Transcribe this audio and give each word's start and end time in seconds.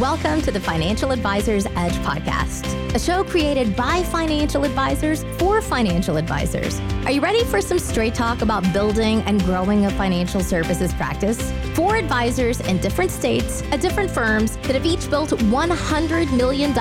Welcome 0.00 0.42
to 0.42 0.50
the 0.50 0.58
Financial 0.58 1.12
Advisors 1.12 1.66
Edge 1.66 1.94
podcast, 1.98 2.66
a 2.96 2.98
show 2.98 3.22
created 3.22 3.76
by 3.76 4.02
financial 4.02 4.64
advisors 4.64 5.22
for 5.38 5.62
financial 5.62 6.16
advisors. 6.16 6.80
Are 7.04 7.12
you 7.12 7.20
ready 7.20 7.44
for 7.44 7.60
some 7.60 7.78
straight 7.78 8.12
talk 8.12 8.42
about 8.42 8.64
building 8.72 9.22
and 9.22 9.40
growing 9.44 9.86
a 9.86 9.90
financial 9.90 10.40
services 10.40 10.92
practice? 10.94 11.52
For 11.74 11.94
advisors 11.94 12.58
in 12.62 12.78
different 12.78 13.12
states 13.12 13.62
at 13.70 13.80
different 13.80 14.10
firms 14.10 14.56
that 14.62 14.74
have 14.74 14.84
each 14.84 15.08
built 15.08 15.30
$100 15.30 16.36
million 16.36 16.72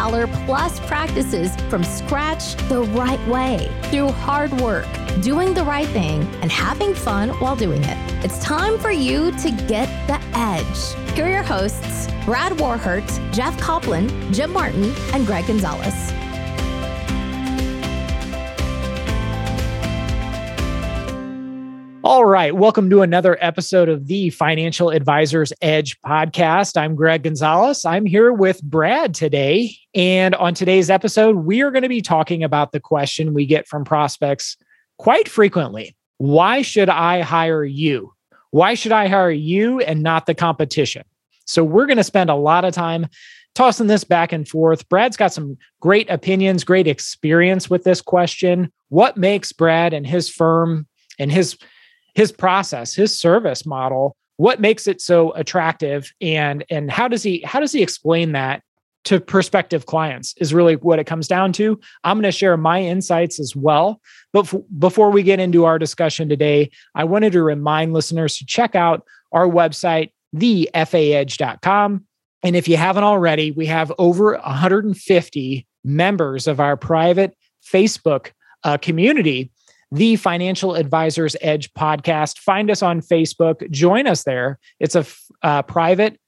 plus 0.47 0.79
practices 0.87 1.55
from 1.69 1.83
scratch 1.83 2.55
the 2.67 2.81
right 2.81 3.23
way 3.27 3.71
through 3.91 4.09
hard 4.09 4.51
work, 4.59 4.87
doing 5.21 5.53
the 5.53 5.63
right 5.63 5.87
thing, 5.87 6.21
and 6.41 6.51
having 6.51 6.93
fun 6.93 7.29
while 7.39 7.55
doing 7.55 7.83
it. 7.83 7.97
It's 8.25 8.39
time 8.39 8.79
for 8.79 8.91
you 8.91 9.31
to 9.31 9.51
get 9.67 9.87
the 10.07 10.19
edge. 10.33 11.13
Here 11.15 11.25
are 11.25 11.31
your 11.31 11.43
hosts, 11.43 12.07
Brad 12.25 12.59
Warhurst, 12.59 13.21
Jeff 13.31 13.59
Copland, 13.59 14.11
Jim 14.33 14.51
Martin, 14.51 14.93
and 15.13 15.25
Gregg 15.27 15.47
Gonzalez. 15.47 16.13
All 22.05 22.25
right. 22.25 22.53
Welcome 22.53 22.89
to 22.89 23.01
another 23.01 23.37
episode 23.39 23.87
of 23.87 24.07
the 24.07 24.29
Financial 24.29 24.89
Advisors 24.89 25.53
Edge 25.61 25.99
podcast. 26.01 26.75
I'm 26.75 26.95
Gregg 26.95 27.23
Gonzalez. 27.23 27.85
I'm 27.85 28.05
here 28.05 28.33
with 28.33 28.61
Brad 28.61 29.15
today. 29.15 29.77
And 29.95 30.35
on 30.35 30.53
today's 30.53 30.89
episode, 30.89 31.37
we 31.37 31.61
are 31.61 31.71
going 31.71 31.83
to 31.83 31.89
be 31.89 32.01
talking 32.01 32.43
about 32.43 32.73
the 32.73 32.81
question 32.81 33.33
we 33.33 33.45
get 33.45 33.69
from 33.69 33.85
prospects 33.85 34.57
quite 34.97 35.27
frequently 35.27 35.95
Why 36.17 36.61
should 36.61 36.89
I 36.89 37.21
hire 37.21 37.63
you? 37.63 38.13
Why 38.51 38.75
should 38.75 38.91
I 38.91 39.07
hire 39.07 39.31
you 39.31 39.79
and 39.81 40.03
not 40.03 40.25
the 40.25 40.35
competition? 40.35 41.03
So 41.45 41.63
we're 41.63 41.87
going 41.87 41.97
to 41.97 42.03
spend 42.03 42.29
a 42.29 42.35
lot 42.35 42.65
of 42.65 42.73
time 42.73 43.07
tossing 43.55 43.87
this 43.87 44.03
back 44.03 44.31
and 44.31 44.47
forth. 44.47 44.87
Brad's 44.89 45.17
got 45.17 45.33
some 45.33 45.57
great 45.79 46.09
opinions, 46.09 46.63
great 46.63 46.87
experience 46.87 47.69
with 47.69 47.83
this 47.83 48.01
question. 48.01 48.71
What 48.89 49.17
makes 49.17 49.51
Brad 49.51 49.93
and 49.93 50.05
his 50.07 50.29
firm 50.29 50.87
and 51.19 51.31
his 51.31 51.57
his 52.15 52.31
process, 52.31 52.93
his 52.93 53.17
service 53.17 53.65
model, 53.65 54.15
what 54.37 54.59
makes 54.59 54.87
it 54.87 55.01
so 55.01 55.31
attractive 55.33 56.11
and 56.21 56.65
and 56.69 56.91
how 56.91 57.07
does 57.07 57.23
he 57.23 57.41
how 57.45 57.59
does 57.59 57.71
he 57.71 57.81
explain 57.81 58.33
that 58.33 58.63
to 59.05 59.19
prospective 59.19 59.85
clients 59.85 60.33
is 60.37 60.53
really 60.53 60.75
what 60.75 60.99
it 60.99 61.05
comes 61.05 61.27
down 61.27 61.51
to. 61.53 61.79
I'm 62.03 62.17
going 62.17 62.23
to 62.23 62.31
share 62.31 62.55
my 62.57 62.81
insights 62.81 63.39
as 63.39 63.55
well. 63.55 64.01
But 64.31 64.53
f- 64.53 64.61
before 64.79 65.11
we 65.11 65.23
get 65.23 65.39
into 65.39 65.65
our 65.65 65.77
discussion 65.77 66.29
today, 66.29 66.71
I 66.95 67.03
wanted 67.03 67.33
to 67.33 67.43
remind 67.43 67.93
listeners 67.93 68.37
to 68.37 68.45
check 68.45 68.75
out 68.75 69.03
our 69.31 69.47
website 69.47 70.11
thefaedge.com. 70.35 72.05
And 72.43 72.55
if 72.55 72.67
you 72.67 72.77
haven't 72.77 73.03
already, 73.03 73.51
we 73.51 73.65
have 73.67 73.91
over 73.97 74.33
150 74.37 75.67
members 75.83 76.47
of 76.47 76.59
our 76.59 76.75
private 76.75 77.35
Facebook 77.63 78.31
uh, 78.63 78.77
community, 78.77 79.51
the 79.91 80.15
Financial 80.15 80.75
Advisors 80.75 81.35
Edge 81.41 81.71
podcast. 81.73 82.39
Find 82.39 82.71
us 82.71 82.81
on 82.81 83.01
Facebook, 83.01 83.69
join 83.69 84.07
us 84.07 84.23
there. 84.23 84.59
It's 84.79 84.95
a 84.95 84.99
f- 84.99 85.23
uh, 85.41 85.61
private 85.61 86.19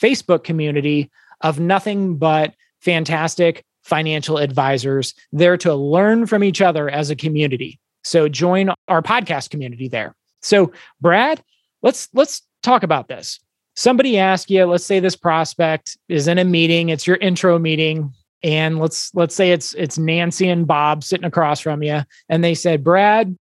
Facebook 0.00 0.44
community 0.44 1.10
of 1.42 1.60
nothing 1.60 2.16
but 2.16 2.54
fantastic 2.80 3.64
financial 3.82 4.38
advisors 4.38 5.14
there 5.32 5.56
to 5.56 5.74
learn 5.74 6.26
from 6.26 6.44
each 6.44 6.60
other 6.60 6.88
as 6.88 7.10
a 7.10 7.16
community. 7.16 7.78
So 8.04 8.28
join 8.28 8.70
our 8.88 9.02
podcast 9.02 9.50
community 9.50 9.88
there. 9.88 10.14
So 10.40 10.72
Brad, 11.00 11.42
let's 11.82 12.08
let's 12.12 12.42
talk 12.62 12.82
about 12.82 13.08
this 13.08 13.40
somebody 13.74 14.18
asks 14.18 14.50
you, 14.50 14.64
let's 14.64 14.84
say 14.84 15.00
this 15.00 15.16
prospect 15.16 15.96
is 16.08 16.28
in 16.28 16.38
a 16.38 16.44
meeting, 16.44 16.88
it's 16.88 17.06
your 17.06 17.16
intro 17.16 17.58
meeting, 17.58 18.12
and 18.42 18.78
let's 18.78 19.14
let's 19.14 19.34
say 19.34 19.52
it's 19.52 19.74
it's 19.74 19.98
Nancy 19.98 20.48
and 20.48 20.66
Bob 20.66 21.04
sitting 21.04 21.24
across 21.24 21.60
from 21.60 21.82
you, 21.82 22.02
and 22.28 22.42
they 22.42 22.54
said, 22.54 22.82
Brad, 22.82 23.36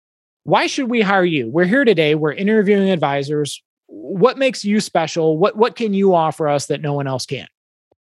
why 0.44 0.66
should 0.66 0.90
we 0.90 1.00
hire 1.00 1.24
you? 1.24 1.48
We're 1.48 1.64
here 1.64 1.84
today. 1.84 2.14
We're 2.14 2.32
interviewing 2.32 2.90
advisors. 2.90 3.62
What 3.86 4.38
makes 4.38 4.64
you 4.64 4.80
special? 4.80 5.38
What 5.38 5.56
what 5.56 5.76
can 5.76 5.94
you 5.94 6.14
offer 6.14 6.48
us 6.48 6.66
that 6.66 6.80
no 6.80 6.92
one 6.92 7.06
else 7.06 7.26
can? 7.26 7.48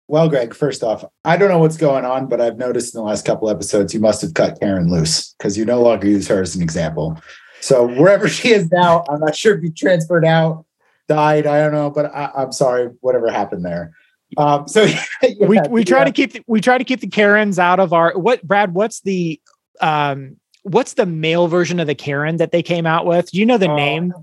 Well, 0.10 0.30
Gregg, 0.30 0.54
first 0.54 0.84
off, 0.84 1.04
I 1.26 1.36
don't 1.36 1.50
know 1.50 1.60
what's 1.60 1.76
going 1.76 2.06
on, 2.06 2.28
but 2.28 2.40
I've 2.40 2.58
noticed 2.58 2.96
in 2.96 3.00
the 3.00 3.06
last 3.06 3.26
couple 3.26 3.50
episodes 3.50 3.94
you 3.94 4.00
must 4.00 4.22
have 4.22 4.34
cut 4.34 4.60
Karen 4.60 4.90
loose 4.90 5.34
because 5.34 5.58
you 5.58 5.66
no 5.66 5.82
longer 5.82 6.08
use 6.08 6.28
her 6.30 6.42
as 6.42 6.56
an 6.56 6.62
example. 6.62 7.20
So 7.60 7.88
wherever 7.88 8.30
she 8.30 8.50
is 8.50 8.72
now, 8.72 9.04
I'm 9.10 9.20
not 9.20 9.36
sure 9.36 9.58
if 9.58 9.64
you 9.64 9.72
transferred 9.72 10.26
out 10.26 10.66
died. 11.08 11.48
I 11.48 11.60
don't 11.62 11.74
know, 11.74 11.90
but 11.90 12.14
I, 12.14 12.32
am 12.36 12.52
sorry, 12.52 12.90
whatever 13.02 13.30
happened 13.32 13.66
there. 13.66 13.94
Um, 14.38 14.68
so 14.68 14.84
yeah, 15.24 15.48
we 15.48 15.60
we 15.70 15.84
try 15.84 16.00
yeah. 16.00 16.06
to 16.06 16.12
keep 16.12 16.34
the, 16.34 16.44
we 16.48 16.62
try 16.62 16.78
to 16.78 16.84
keep 16.84 17.00
the 17.00 17.08
Karens 17.08 17.60
out 17.60 17.80
of 17.80 17.94
our 17.94 18.18
what 18.18 18.46
Brad. 18.46 18.74
What's 18.74 19.02
the 19.02 19.40
um 19.82 20.38
what's 20.64 20.94
the 20.94 21.06
male 21.06 21.48
version 21.48 21.80
of 21.80 21.88
the 21.88 21.96
Karen 21.96 22.38
that 22.38 22.52
they 22.52 22.62
came 22.62 22.86
out 22.86 23.06
with? 23.06 23.32
Do 23.32 23.40
you 23.40 23.46
know 23.46 23.58
the 23.58 23.72
uh, 23.72 23.76
name? 23.76 24.14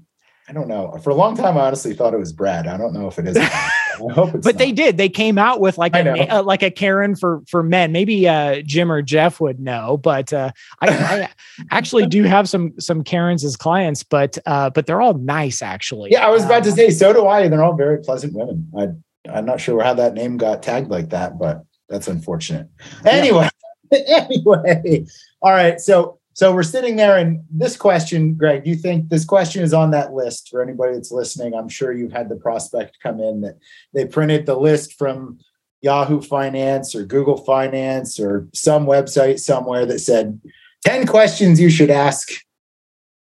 I 0.49 0.53
don't 0.53 0.69
know. 0.69 0.99
For 1.03 1.11
a 1.11 1.15
long 1.15 1.37
time, 1.37 1.56
I 1.56 1.62
honestly 1.62 1.95
thought 1.95 2.12
it 2.12 2.19
was 2.19 2.33
Brad. 2.33 2.66
I 2.66 2.77
don't 2.77 2.93
know 2.93 3.09
if 3.09 3.19
it 3.19 3.27
is. 3.27 3.37
But 3.99 4.44
not. 4.44 4.59
they 4.59 4.72
did. 4.72 4.97
They 4.97 5.09
came 5.09 5.38
out 5.38 5.60
with 5.60 5.78
like 5.78 5.94
a 5.94 6.28
uh, 6.28 6.43
like 6.43 6.62
a 6.62 6.71
Karen 6.71 7.15
for 7.16 7.43
for 7.49 7.62
men. 7.62 7.93
Maybe 7.93 8.28
uh, 8.28 8.62
Jim 8.62 8.91
or 8.91 9.03
Jeff 9.03 9.41
would 9.41 9.60
know, 9.60 9.97
but 9.97 10.32
uh, 10.32 10.50
I, 10.81 10.88
I 10.91 11.28
actually 11.71 12.06
do 12.06 12.25
have 12.25 12.49
some 12.49 12.78
some 12.81 13.04
Karens 13.04 13.44
as 13.44 13.56
clients, 13.56 14.03
but 14.03 14.38
uh, 14.47 14.71
but 14.71 14.87
they're 14.87 15.03
all 15.03 15.15
nice 15.15 15.62
actually. 15.62 16.10
Yeah, 16.10 16.27
I 16.27 16.31
was 16.31 16.44
about 16.44 16.65
to 16.65 16.71
um, 16.71 16.77
say 16.77 16.91
so 16.91 17.12
do 17.12 17.27
I, 17.27 17.49
they're 17.49 17.65
all 17.65 17.77
very 17.77 17.99
pleasant 17.99 18.34
women. 18.34 18.71
I 18.77 18.88
I'm 19.31 19.47
not 19.47 19.60
sure 19.60 19.83
how 19.83 19.94
that 19.94 20.15
name 20.15 20.37
got 20.37 20.62
tagged 20.62 20.91
like 20.91 21.10
that, 21.10 21.38
but 21.38 21.65
that's 21.88 22.09
unfortunate. 22.09 22.69
Anyway, 23.06 23.49
anyway, 23.93 25.06
all 25.41 25.53
right. 25.53 25.81
So 25.81 26.19
so 26.34 26.53
we're 26.53 26.65
sitting 26.65 26.97
there, 26.97 27.17
and 27.17 27.45
this 27.49 27.77
question, 27.77 28.34
Gregg, 28.34 28.65
do 28.65 28.71
you 28.71 28.77
think 28.77 29.09
this 29.09 29.25
question 29.25 29.62
is 29.62 29.72
on 29.72 29.93
that 29.93 30.12
list 30.12 30.49
for 30.50 30.61
anybody 30.61 30.95
that's 30.95 31.12
listening? 31.12 31.55
I'm 31.55 31.69
sure 31.69 31.93
you've 31.93 32.12
had 32.12 32.28
the 32.28 32.37
prospect 32.37 32.99
come 33.00 33.21
in 33.21 33.41
that 33.43 33.59
they 33.95 34.05
printed 34.05 34.45
the 34.45 34.56
list 34.56 34.95
from 34.95 35.39
Yahoo 35.81 36.21
Finance 36.21 36.95
or 36.95 37.05
Google 37.05 37.37
Finance 37.37 38.19
or 38.19 38.49
some 38.53 38.84
website 38.84 39.39
somewhere 39.39 39.87
that 39.87 40.00
said 40.00 40.41
10 40.84 41.06
questions 41.06 41.61
you 41.61 41.71
should 41.71 41.91
ask 41.91 42.31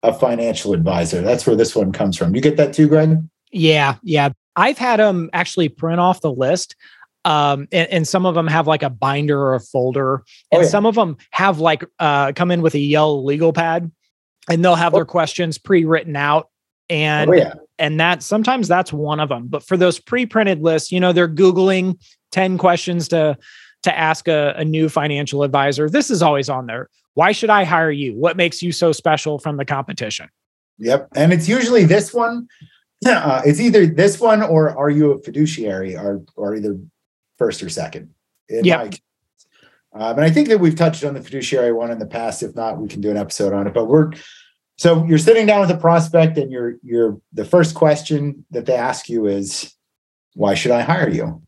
a 0.04 0.14
financial 0.14 0.74
advisor. 0.74 1.22
That's 1.22 1.46
where 1.46 1.56
this 1.56 1.76
one 1.76 1.92
comes 1.92 2.16
from. 2.16 2.34
You 2.34 2.42
get 2.42 2.56
that 2.58 2.74
too, 2.74 2.88
Gregg? 2.88 3.18
Yeah, 3.52 3.98
yeah. 4.04 4.30
I've 4.56 4.78
had 4.78 5.00
them 5.00 5.30
actually 5.34 5.68
print 5.68 6.00
off 6.00 6.22
the 6.22 6.32
list 6.32 6.76
um 7.26 7.68
and, 7.72 7.90
and, 7.90 8.08
some 8.08 8.26
of 8.26 8.36
them 8.36 8.48
have 8.48 8.68
like 8.68 8.84
a 8.84 8.90
binder 8.90 9.40
or 9.40 9.54
a 9.54 9.59
folder 9.59 10.20
oh, 10.20 10.24
and 10.52 10.59
oh, 10.59 10.64
yeah. 10.64 10.68
some 10.68 10.86
of 10.86 10.96
them 10.96 11.18
have 11.32 11.59
like 11.59 11.84
uh 12.00 12.32
come 12.36 12.52
in 12.52 12.62
with 12.62 12.74
a 12.74 12.80
yellow 12.80 13.20
legal 13.20 13.54
pad 13.54 13.92
and 14.50 14.64
they'll 14.64 14.76
have 14.76 14.94
oh. 14.94 14.98
their 14.98 15.06
questions 15.06 15.58
pre-written 15.58 16.16
out 16.16 16.50
and 16.90 17.30
oh, 17.30 17.34
yeah. 17.34 17.54
and 17.80 18.00
that 18.00 18.24
sometimes 18.24 18.68
that's 18.68 18.92
one 18.92 19.20
of 19.20 19.30
them 19.30 19.48
but 19.48 19.64
for 19.64 19.78
those 19.78 20.00
pre-printed 20.00 20.62
lists 20.62 20.92
you 20.92 21.00
know 21.00 21.14
they're 21.14 21.28
googling 21.28 22.00
10 22.31 22.58
questions 22.58 23.08
to 23.08 23.38
to 23.84 23.98
ask 23.98 24.28
a, 24.28 24.54
a 24.58 24.66
new 24.66 24.90
financial 24.90 25.44
advisor 25.44 25.90
this 25.90 26.10
is 26.10 26.22
always 26.22 26.50
on 26.50 26.66
there 26.66 26.90
why 27.14 27.31
should 27.31 27.50
i 27.50 27.64
hire 27.64 27.92
you 27.92 28.14
what 28.16 28.36
makes 28.36 28.62
you 28.62 28.72
so 28.72 28.92
special 28.92 29.38
from 29.38 29.58
the 29.58 29.66
competition 29.66 30.28
yep 30.78 31.08
and 31.16 31.31
it's 31.34 31.48
usually 31.48 31.84
this 31.84 32.14
one 32.14 32.48
uh, 33.08 33.42
it's 33.46 33.60
either 33.60 33.88
this 33.88 34.20
one 34.20 34.44
or 34.44 34.78
are 34.78 34.90
you 34.90 35.12
a 35.12 35.22
fiduciary 35.22 35.96
or 35.96 36.22
or 36.36 36.56
either 36.56 36.78
first 37.41 37.63
or 37.63 37.69
second. 37.69 38.13
Yeah. 38.50 38.84
Um, 39.94 40.18
and 40.18 40.22
I 40.22 40.29
think 40.29 40.47
that 40.50 40.59
we've 40.59 40.75
touched 40.75 41.03
on 41.03 41.16
the 41.16 41.24
fiduciary 41.24 41.74
one 41.74 41.90
in 41.90 41.97
the 41.97 42.06
past. 42.06 42.44
If 42.44 42.56
not, 42.56 42.78
we 42.78 42.88
can 42.88 43.02
do 43.02 43.09
an 43.09 43.18
episode 43.18 43.52
on 43.52 43.66
it. 43.66 43.74
But 43.74 43.85
we're 43.85 44.12
so 44.78 45.03
you're 45.06 45.18
sitting 45.18 45.47
down 45.47 45.62
with 45.62 45.72
a 45.72 45.78
prospect, 45.78 46.38
and 46.38 46.51
you're 46.51 46.75
you're 46.84 47.19
the 47.34 47.46
first 47.46 47.74
question 47.74 48.46
that 48.51 48.68
they 48.68 48.75
ask 48.75 49.09
you 49.09 49.25
is, 49.25 49.74
"Why 50.35 50.53
should 50.53 50.72
I 50.72 50.81
hire 50.81 51.09
you?" 51.09 51.41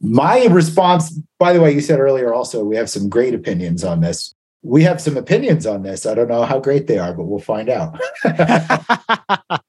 My 0.00 0.46
response, 0.46 1.16
by 1.38 1.52
the 1.52 1.60
way, 1.60 1.72
you 1.72 1.80
said 1.80 2.00
earlier 2.00 2.34
also 2.34 2.64
we 2.64 2.74
have 2.74 2.90
some 2.90 3.08
great 3.08 3.34
opinions 3.34 3.84
on 3.84 4.00
this. 4.00 4.34
We 4.62 4.82
have 4.82 5.00
some 5.00 5.16
opinions 5.16 5.66
on 5.66 5.84
this. 5.84 6.04
I 6.04 6.14
don't 6.14 6.28
know 6.28 6.42
how 6.42 6.58
great 6.58 6.88
they 6.88 6.98
are, 6.98 7.14
but 7.14 7.26
we'll 7.26 7.38
find 7.38 7.68
out. 7.68 7.96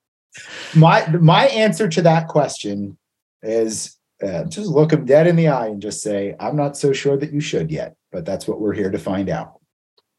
my 0.76 1.08
my 1.10 1.46
answer 1.46 1.88
to 1.90 2.02
that 2.02 2.28
question 2.28 2.98
is 3.44 3.99
uh, 4.24 4.44
just 4.46 4.70
look 4.70 4.90
them 4.90 5.06
dead 5.06 5.28
in 5.28 5.36
the 5.36 5.48
eye 5.48 5.68
and 5.68 5.82
just 5.82 6.02
say, 6.02 6.36
I'm 6.40 6.56
not 6.56 6.78
so 6.78 6.94
sure 6.94 7.18
that 7.18 7.32
you 7.32 7.40
should 7.40 7.72
yet, 7.72 7.96
but 8.12 8.26
that's 8.26 8.48
what 8.48 8.60
we're 8.60 8.74
here 8.74 8.92
to 8.92 8.98
find 8.98 9.30
out. 9.30 9.60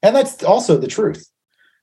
And 0.03 0.17
that's 0.17 0.43
also 0.43 0.79
the 0.79 0.89
truth. 0.89 1.29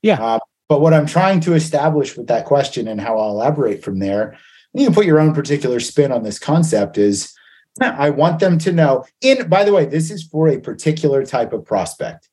Yeah. 0.02 0.22
Uh, 0.22 0.38
but 0.68 0.80
what 0.80 0.94
I'm 0.94 1.06
trying 1.06 1.40
to 1.40 1.54
establish 1.54 2.16
with 2.16 2.26
that 2.26 2.44
question 2.44 2.88
and 2.88 3.00
how 3.00 3.18
I'll 3.18 3.30
elaborate 3.30 3.82
from 3.82 4.00
there, 4.00 4.36
you 4.74 4.84
can 4.84 4.94
put 4.94 5.06
your 5.06 5.20
own 5.20 5.32
particular 5.32 5.80
spin 5.80 6.12
on 6.12 6.22
this 6.22 6.38
concept 6.38 6.98
is 6.98 7.32
I 7.80 8.10
want 8.10 8.40
them 8.40 8.58
to 8.58 8.72
know 8.72 9.04
in 9.20 9.48
by 9.48 9.64
the 9.64 9.72
way, 9.72 9.86
this 9.86 10.10
is 10.10 10.24
for 10.24 10.48
a 10.48 10.60
particular 10.60 11.24
type 11.24 11.52
of 11.52 11.64
prospect. 11.64 12.28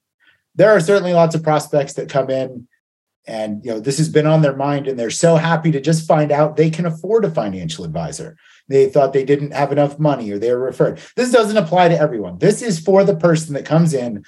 There 0.55 0.71
are 0.71 0.79
certainly 0.79 1.13
lots 1.13 1.35
of 1.35 1.43
prospects 1.43 1.93
that 1.93 2.09
come 2.09 2.29
in 2.29 2.67
and 3.27 3.63
you 3.63 3.71
know 3.71 3.79
this 3.79 3.97
has 3.97 4.09
been 4.09 4.27
on 4.27 4.41
their 4.41 4.55
mind 4.55 4.87
and 4.87 4.99
they're 4.99 5.09
so 5.09 5.35
happy 5.35 5.71
to 5.71 5.81
just 5.81 6.07
find 6.07 6.31
out 6.31 6.55
they 6.55 6.69
can 6.69 6.85
afford 6.85 7.25
a 7.25 7.31
financial 7.31 7.85
advisor 7.85 8.37
they 8.67 8.89
thought 8.89 9.13
they 9.13 9.25
didn't 9.25 9.53
have 9.53 9.71
enough 9.71 9.99
money 9.99 10.31
or 10.31 10.39
they 10.39 10.51
were 10.51 10.59
referred. 10.59 10.99
This 11.15 11.31
doesn't 11.31 11.57
apply 11.57 11.89
to 11.89 11.99
everyone. 11.99 12.39
This 12.39 12.61
is 12.61 12.79
for 12.79 13.03
the 13.03 13.15
person 13.15 13.53
that 13.53 13.65
comes 13.65 13.93
in 13.93 14.23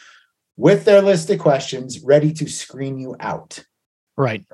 with 0.56 0.86
their 0.86 1.02
list 1.02 1.30
of 1.30 1.40
questions 1.40 2.00
ready 2.02 2.34
to 2.34 2.48
screen 2.48 3.00
you 3.00 3.16
out. 3.20 3.64
Right. 4.16 4.46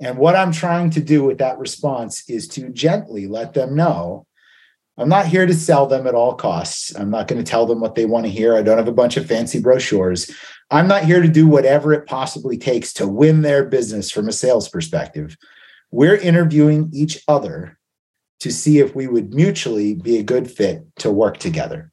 And 0.00 0.18
what 0.18 0.36
I'm 0.36 0.52
trying 0.52 0.90
to 0.90 1.00
do 1.00 1.24
with 1.24 1.38
that 1.38 1.58
response 1.58 2.28
is 2.28 2.46
to 2.48 2.68
gently 2.70 3.26
let 3.26 3.54
them 3.54 3.74
know 3.74 4.26
I'm 4.98 5.08
not 5.08 5.26
here 5.26 5.46
to 5.46 5.54
sell 5.54 5.86
them 5.86 6.08
at 6.08 6.14
all 6.14 6.34
costs. 6.34 6.94
I'm 6.96 7.10
not 7.10 7.28
going 7.28 7.42
to 7.42 7.48
tell 7.48 7.66
them 7.66 7.80
what 7.80 7.94
they 7.94 8.04
want 8.04 8.26
to 8.26 8.32
hear. 8.32 8.56
I 8.56 8.62
don't 8.62 8.78
have 8.78 8.88
a 8.88 8.92
bunch 8.92 9.16
of 9.16 9.26
fancy 9.26 9.60
brochures. 9.60 10.28
I'm 10.72 10.88
not 10.88 11.04
here 11.04 11.22
to 11.22 11.28
do 11.28 11.46
whatever 11.46 11.92
it 11.92 12.06
possibly 12.06 12.58
takes 12.58 12.92
to 12.94 13.06
win 13.06 13.42
their 13.42 13.64
business 13.64 14.10
from 14.10 14.28
a 14.28 14.32
sales 14.32 14.68
perspective. 14.68 15.36
We're 15.92 16.16
interviewing 16.16 16.90
each 16.92 17.22
other 17.28 17.77
to 18.40 18.52
see 18.52 18.78
if 18.78 18.94
we 18.94 19.06
would 19.06 19.34
mutually 19.34 19.94
be 19.94 20.18
a 20.18 20.22
good 20.22 20.50
fit 20.50 20.84
to 20.96 21.10
work 21.10 21.38
together. 21.38 21.90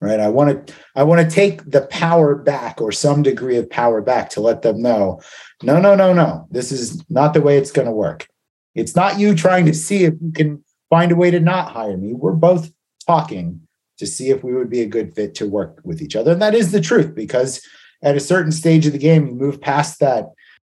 Right? 0.00 0.18
I 0.18 0.28
want 0.28 0.66
to 0.66 0.74
I 0.96 1.04
want 1.04 1.20
to 1.20 1.34
take 1.34 1.70
the 1.70 1.82
power 1.82 2.34
back 2.34 2.80
or 2.80 2.90
some 2.90 3.22
degree 3.22 3.56
of 3.56 3.70
power 3.70 4.02
back 4.02 4.30
to 4.30 4.40
let 4.40 4.62
them 4.62 4.82
know, 4.82 5.20
no, 5.62 5.78
no, 5.80 5.94
no, 5.94 6.12
no. 6.12 6.48
This 6.50 6.72
is 6.72 7.08
not 7.08 7.34
the 7.34 7.40
way 7.40 7.56
it's 7.56 7.70
going 7.70 7.86
to 7.86 7.92
work. 7.92 8.26
It's 8.74 8.96
not 8.96 9.20
you 9.20 9.34
trying 9.34 9.66
to 9.66 9.74
see 9.74 10.04
if 10.04 10.14
you 10.20 10.32
can 10.32 10.64
find 10.90 11.12
a 11.12 11.16
way 11.16 11.30
to 11.30 11.38
not 11.38 11.70
hire 11.70 11.96
me. 11.96 12.14
We're 12.14 12.32
both 12.32 12.72
talking 13.06 13.60
to 13.98 14.06
see 14.06 14.30
if 14.30 14.42
we 14.42 14.54
would 14.54 14.70
be 14.70 14.80
a 14.80 14.86
good 14.86 15.14
fit 15.14 15.34
to 15.36 15.48
work 15.48 15.80
with 15.84 16.02
each 16.02 16.16
other. 16.16 16.32
And 16.32 16.42
that 16.42 16.54
is 16.54 16.72
the 16.72 16.80
truth 16.80 17.14
because 17.14 17.64
at 18.02 18.16
a 18.16 18.20
certain 18.20 18.50
stage 18.52 18.86
of 18.86 18.92
the 18.92 18.98
game, 18.98 19.26
you 19.28 19.34
move 19.34 19.60
past 19.60 20.00
that. 20.00 20.26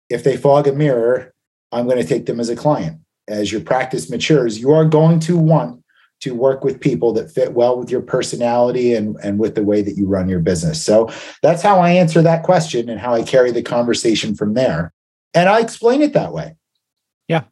If 0.10 0.24
they 0.24 0.38
fog 0.38 0.68
a 0.68 0.72
mirror, 0.72 1.34
I'm 1.72 1.86
going 1.86 1.98
to 1.98 2.08
take 2.08 2.26
them 2.26 2.40
as 2.40 2.50
a 2.50 2.56
client. 2.56 3.02
As 3.28 3.52
your 3.52 3.62
practice 3.62 4.10
matures, 4.10 4.60
you 4.60 4.72
are 4.72 4.86
going 4.86 5.20
to 5.22 5.38
want 5.38 5.84
to 6.22 6.34
work 6.34 6.64
with 6.64 6.80
people 6.80 7.12
that 7.14 7.32
fit 7.32 7.54
well 7.54 7.78
with 7.78 7.92
your 7.92 8.02
personality 8.02 8.94
and, 8.94 9.18
and 9.24 9.38
with 9.40 9.56
the 9.56 9.64
way 9.64 9.82
that 9.82 9.98
you 9.98 10.08
run 10.08 10.30
your 10.30 10.40
business. 10.40 10.84
So 10.84 11.12
that's 11.42 11.62
how 11.62 11.80
I 11.80 11.92
answer 11.92 12.22
that 12.22 12.44
question 12.44 12.90
and 12.90 13.00
how 13.00 13.14
I 13.14 13.24
carry 13.24 13.52
the 13.52 13.62
conversation 13.62 14.36
from 14.36 14.54
there. 14.54 14.94
And 15.34 15.50
I 15.50 15.60
explain 15.60 16.02
it 16.02 16.14
that 16.14 16.32
way. 16.32 16.56
Yeah. 17.28 17.44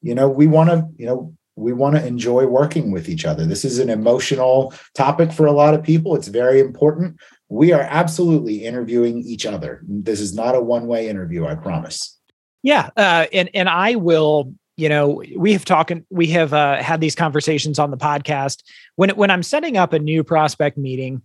You 0.00 0.14
know, 0.14 0.28
we 0.28 0.46
want 0.46 0.70
to, 0.70 0.88
you 0.96 1.06
know, 1.06 1.34
we 1.54 1.72
want 1.72 1.94
to 1.96 2.04
enjoy 2.04 2.46
working 2.46 2.90
with 2.90 3.08
each 3.08 3.24
other. 3.24 3.46
This 3.46 3.64
is 3.64 3.78
an 3.78 3.90
emotional 3.90 4.74
topic 4.96 5.32
for 5.32 5.46
a 5.46 5.52
lot 5.52 5.74
of 5.74 5.82
people. 5.82 6.16
It's 6.16 6.28
very 6.28 6.58
important. 6.58 7.20
We 7.48 7.72
are 7.72 7.82
absolutely 7.82 8.64
interviewing 8.64 9.18
each 9.18 9.46
other. 9.46 9.82
This 9.86 10.20
is 10.20 10.34
not 10.34 10.54
a 10.54 10.60
one-way 10.60 11.08
interview, 11.08 11.46
I 11.46 11.54
promise. 11.54 12.18
Yeah, 12.62 12.88
uh, 12.96 13.26
and 13.32 13.50
and 13.54 13.68
I 13.68 13.96
will. 13.96 14.54
You 14.82 14.88
know, 14.88 15.22
we 15.36 15.52
have 15.52 15.64
talked. 15.64 15.92
We 16.10 16.26
have 16.28 16.52
uh, 16.52 16.82
had 16.82 17.00
these 17.00 17.14
conversations 17.14 17.78
on 17.78 17.92
the 17.92 17.96
podcast. 17.96 18.64
When 18.96 19.10
when 19.10 19.30
I'm 19.30 19.44
setting 19.44 19.76
up 19.76 19.92
a 19.92 20.00
new 20.00 20.24
prospect 20.24 20.76
meeting, 20.76 21.22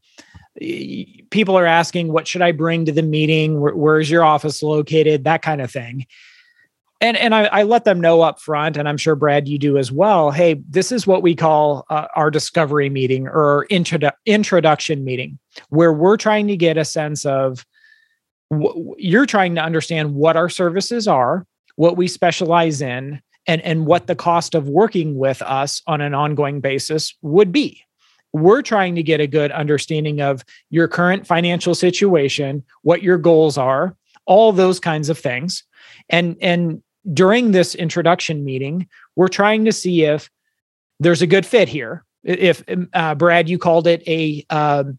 people 1.32 1.58
are 1.58 1.66
asking, 1.66 2.14
"What 2.14 2.28
should 2.28 2.44
I 2.44 2.52
bring 2.52 2.86
to 2.86 2.92
the 2.92 3.02
meeting? 3.02 3.60
Where, 3.60 3.76
where's 3.76 4.12
your 4.12 4.24
office 4.24 4.62
located?" 4.62 5.24
That 5.24 5.42
kind 5.42 5.60
of 5.60 5.72
thing 5.72 6.06
and 7.02 7.18
and 7.18 7.34
I, 7.34 7.46
I, 7.46 7.64
let 7.64 7.84
them 7.84 8.02
know 8.02 8.22
up 8.22 8.40
front, 8.40 8.78
and 8.78 8.88
I'm 8.88 8.98
sure 8.98 9.16
Brad, 9.16 9.48
you 9.48 9.58
do 9.58 9.78
as 9.78 9.92
well. 9.92 10.32
Hey, 10.32 10.62
this 10.70 10.92
is 10.92 11.06
what 11.06 11.22
we 11.22 11.36
call 11.36 11.86
uh, 11.90 12.08
our 12.16 12.32
discovery 12.32 12.90
meeting 12.90 13.28
or 13.28 13.68
introdu- 13.70 14.14
introduction 14.26 15.04
meeting, 15.04 15.38
where 15.70 15.94
we're 15.94 16.18
trying 16.18 16.48
to 16.48 16.58
get 16.58 16.78
a 16.78 16.86
sense 16.86 17.26
of 17.26 17.66
you're 18.98 19.26
trying 19.26 19.56
to 19.56 19.62
understand 19.62 20.16
what 20.16 20.38
our 20.38 20.50
services 20.50 21.08
are, 21.08 21.46
what 21.76 21.98
we 21.98 22.08
specialize 22.08 22.82
in, 22.82 23.22
and 23.48 23.62
and 23.62 23.86
what 23.86 24.08
the 24.08 24.16
cost 24.16 24.56
of 24.56 24.68
working 24.68 25.18
with 25.18 25.42
us 25.42 25.82
on 25.88 26.02
an 26.02 26.14
ongoing 26.14 26.60
basis 26.62 27.16
would 27.22 27.52
be. 27.52 27.82
We're 28.34 28.62
trying 28.62 28.96
to 28.96 29.04
get 29.04 29.22
a 29.22 29.28
good 29.28 29.52
understanding 29.52 30.22
of 30.22 30.44
your 30.70 30.88
current 30.88 31.26
financial 31.26 31.74
situation, 31.74 32.64
what 32.82 33.02
your 33.02 33.18
goals 33.18 33.58
are, 33.58 33.96
all 34.26 34.52
those 34.52 34.80
kinds 34.80 35.10
of 35.10 35.18
things 35.18 35.64
and 36.10 36.38
and 36.42 36.82
during 37.14 37.52
this 37.52 37.76
introduction 37.76 38.44
meeting, 38.44 38.88
we're 39.16 39.28
trying 39.28 39.66
to 39.66 39.72
see 39.72 40.04
if 40.04 40.30
there's 41.00 41.22
a 41.22 41.28
good 41.28 41.46
fit 41.46 41.70
here. 41.70 42.04
If 42.24 42.64
um, 42.68 42.90
uh, 42.94 43.16
Brad, 43.16 43.50
you 43.50 43.58
called 43.58 43.88
it 43.88 44.04
a 44.08 44.46
um, 44.50 44.98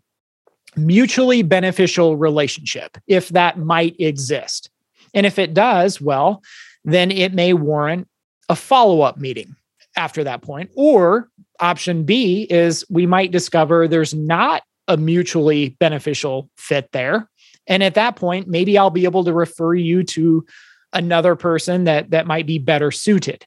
mutually 0.76 1.42
beneficial 1.42 2.16
relationship, 2.16 2.96
if 3.06 3.28
that 3.30 3.58
might 3.58 3.96
exist. 3.98 4.70
And 5.12 5.26
if 5.26 5.38
it 5.38 5.52
does, 5.54 6.00
well, 6.00 6.42
then 6.84 7.10
it 7.10 7.34
may 7.34 7.52
warrant 7.52 8.08
a 8.48 8.56
follow 8.56 9.00
up 9.00 9.18
meeting 9.18 9.54
after 9.96 10.24
that 10.24 10.42
point. 10.42 10.70
Or 10.74 11.28
option 11.60 12.04
B 12.04 12.46
is 12.50 12.84
we 12.88 13.06
might 13.06 13.30
discover 13.30 13.88
there's 13.88 14.14
not 14.14 14.62
a 14.86 14.96
mutually 14.96 15.70
beneficial 15.80 16.48
fit 16.56 16.90
there. 16.92 17.28
And 17.66 17.82
at 17.82 17.94
that 17.94 18.16
point, 18.16 18.48
maybe 18.48 18.78
I'll 18.78 18.90
be 18.90 19.04
able 19.04 19.24
to 19.24 19.32
refer 19.34 19.74
you 19.74 20.02
to 20.04 20.46
another 20.92 21.36
person 21.36 21.84
that 21.84 22.10
that 22.10 22.26
might 22.26 22.46
be 22.46 22.58
better 22.58 22.90
suited 22.90 23.44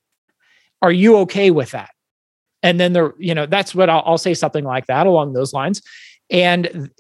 are 0.81 0.92
you 0.92 1.18
okay 1.18 1.51
with 1.51 1.71
that 1.71 1.89
and 2.63 2.80
then 2.80 2.94
there 2.94 3.13
you 3.18 3.33
know 3.33 3.45
that's 3.45 3.74
what 3.74 3.89
I'll, 3.89 4.04
I'll 4.06 4.18
say 4.18 4.33
something 4.33 4.63
like 4.63 4.88
that 4.88 5.07
along 5.07 5.33
those 5.33 5.54
lines 5.54 5.81
and 6.30 6.92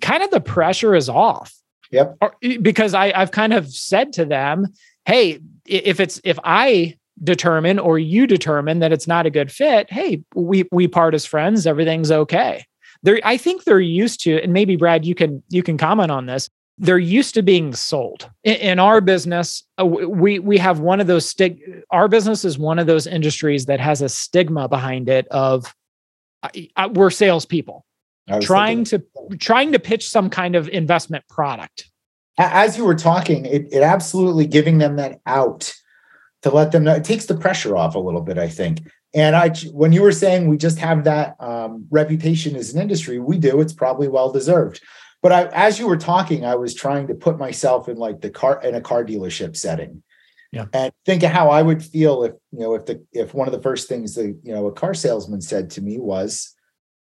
kind 0.00 0.22
of 0.22 0.30
the 0.30 0.40
pressure 0.40 0.94
is 0.94 1.08
off 1.08 1.52
yep 1.90 2.16
because 2.62 2.94
i 2.94 3.12
i've 3.14 3.32
kind 3.32 3.52
of 3.52 3.68
said 3.68 4.12
to 4.14 4.24
them 4.24 4.68
hey 5.06 5.40
if 5.66 5.98
it's 5.98 6.20
if 6.22 6.38
i 6.44 6.96
determine 7.22 7.78
or 7.78 7.98
you 7.98 8.26
determine 8.26 8.78
that 8.78 8.92
it's 8.92 9.06
not 9.06 9.26
a 9.26 9.30
good 9.30 9.50
fit 9.50 9.90
hey 9.90 10.22
we 10.34 10.64
we 10.72 10.88
part 10.88 11.14
as 11.14 11.26
friends 11.26 11.66
everything's 11.66 12.10
okay 12.10 12.64
they're 13.02 13.20
i 13.24 13.36
think 13.36 13.64
they're 13.64 13.80
used 13.80 14.22
to 14.22 14.40
and 14.42 14.52
maybe 14.52 14.76
brad 14.76 15.04
you 15.04 15.14
can 15.14 15.42
you 15.48 15.62
can 15.62 15.76
comment 15.76 16.10
on 16.10 16.26
this 16.26 16.48
they're 16.80 16.98
used 16.98 17.34
to 17.34 17.42
being 17.42 17.74
sold. 17.74 18.28
In, 18.42 18.54
in 18.54 18.78
our 18.78 19.02
business, 19.02 19.62
uh, 19.78 19.84
we 19.84 20.38
we 20.38 20.56
have 20.56 20.80
one 20.80 20.98
of 20.98 21.06
those 21.06 21.28
stig. 21.28 21.60
Our 21.90 22.08
business 22.08 22.42
is 22.42 22.58
one 22.58 22.78
of 22.78 22.86
those 22.86 23.06
industries 23.06 23.66
that 23.66 23.80
has 23.80 24.00
a 24.00 24.08
stigma 24.08 24.66
behind 24.66 25.08
it 25.10 25.28
of 25.28 25.74
uh, 26.42 26.88
we're 26.94 27.10
salespeople 27.10 27.84
trying 28.40 28.84
to 28.84 29.02
trying 29.38 29.72
to 29.72 29.78
pitch 29.78 30.08
some 30.08 30.30
kind 30.30 30.56
of 30.56 30.68
investment 30.68 31.26
product. 31.28 31.90
As 32.38 32.78
you 32.78 32.84
were 32.84 32.94
talking, 32.94 33.44
it, 33.44 33.68
it 33.70 33.82
absolutely 33.82 34.46
giving 34.46 34.78
them 34.78 34.96
that 34.96 35.20
out 35.26 35.74
to 36.42 36.50
let 36.50 36.72
them 36.72 36.84
know 36.84 36.94
it 36.94 37.04
takes 37.04 37.26
the 37.26 37.36
pressure 37.36 37.76
off 37.76 37.94
a 37.94 37.98
little 37.98 38.22
bit. 38.22 38.38
I 38.38 38.48
think. 38.48 38.88
And 39.12 39.34
I, 39.34 39.50
when 39.72 39.92
you 39.92 40.02
were 40.02 40.12
saying 40.12 40.46
we 40.46 40.56
just 40.56 40.78
have 40.78 41.02
that 41.02 41.34
um, 41.40 41.86
reputation 41.90 42.54
as 42.54 42.72
an 42.72 42.80
industry, 42.80 43.18
we 43.18 43.38
do. 43.38 43.60
It's 43.60 43.72
probably 43.72 44.06
well 44.06 44.30
deserved 44.30 44.80
but 45.22 45.32
I, 45.32 45.46
as 45.52 45.78
you 45.78 45.86
were 45.86 45.96
talking, 45.96 46.44
I 46.44 46.54
was 46.54 46.74
trying 46.74 47.06
to 47.08 47.14
put 47.14 47.38
myself 47.38 47.88
in 47.88 47.96
like 47.96 48.20
the 48.20 48.30
car 48.30 48.60
in 48.62 48.74
a 48.74 48.80
car 48.80 49.04
dealership 49.04 49.56
setting. 49.56 50.02
Yeah. 50.52 50.66
And 50.72 50.92
think 51.06 51.22
of 51.22 51.30
how 51.30 51.50
I 51.50 51.62
would 51.62 51.84
feel 51.84 52.24
if, 52.24 52.32
you 52.52 52.60
know, 52.60 52.74
if 52.74 52.86
the 52.86 53.04
if 53.12 53.34
one 53.34 53.46
of 53.46 53.52
the 53.52 53.62
first 53.62 53.88
things 53.88 54.14
that, 54.14 54.38
you 54.42 54.52
know, 54.52 54.66
a 54.66 54.72
car 54.72 54.94
salesman 54.94 55.42
said 55.42 55.70
to 55.70 55.82
me 55.82 55.98
was, 55.98 56.56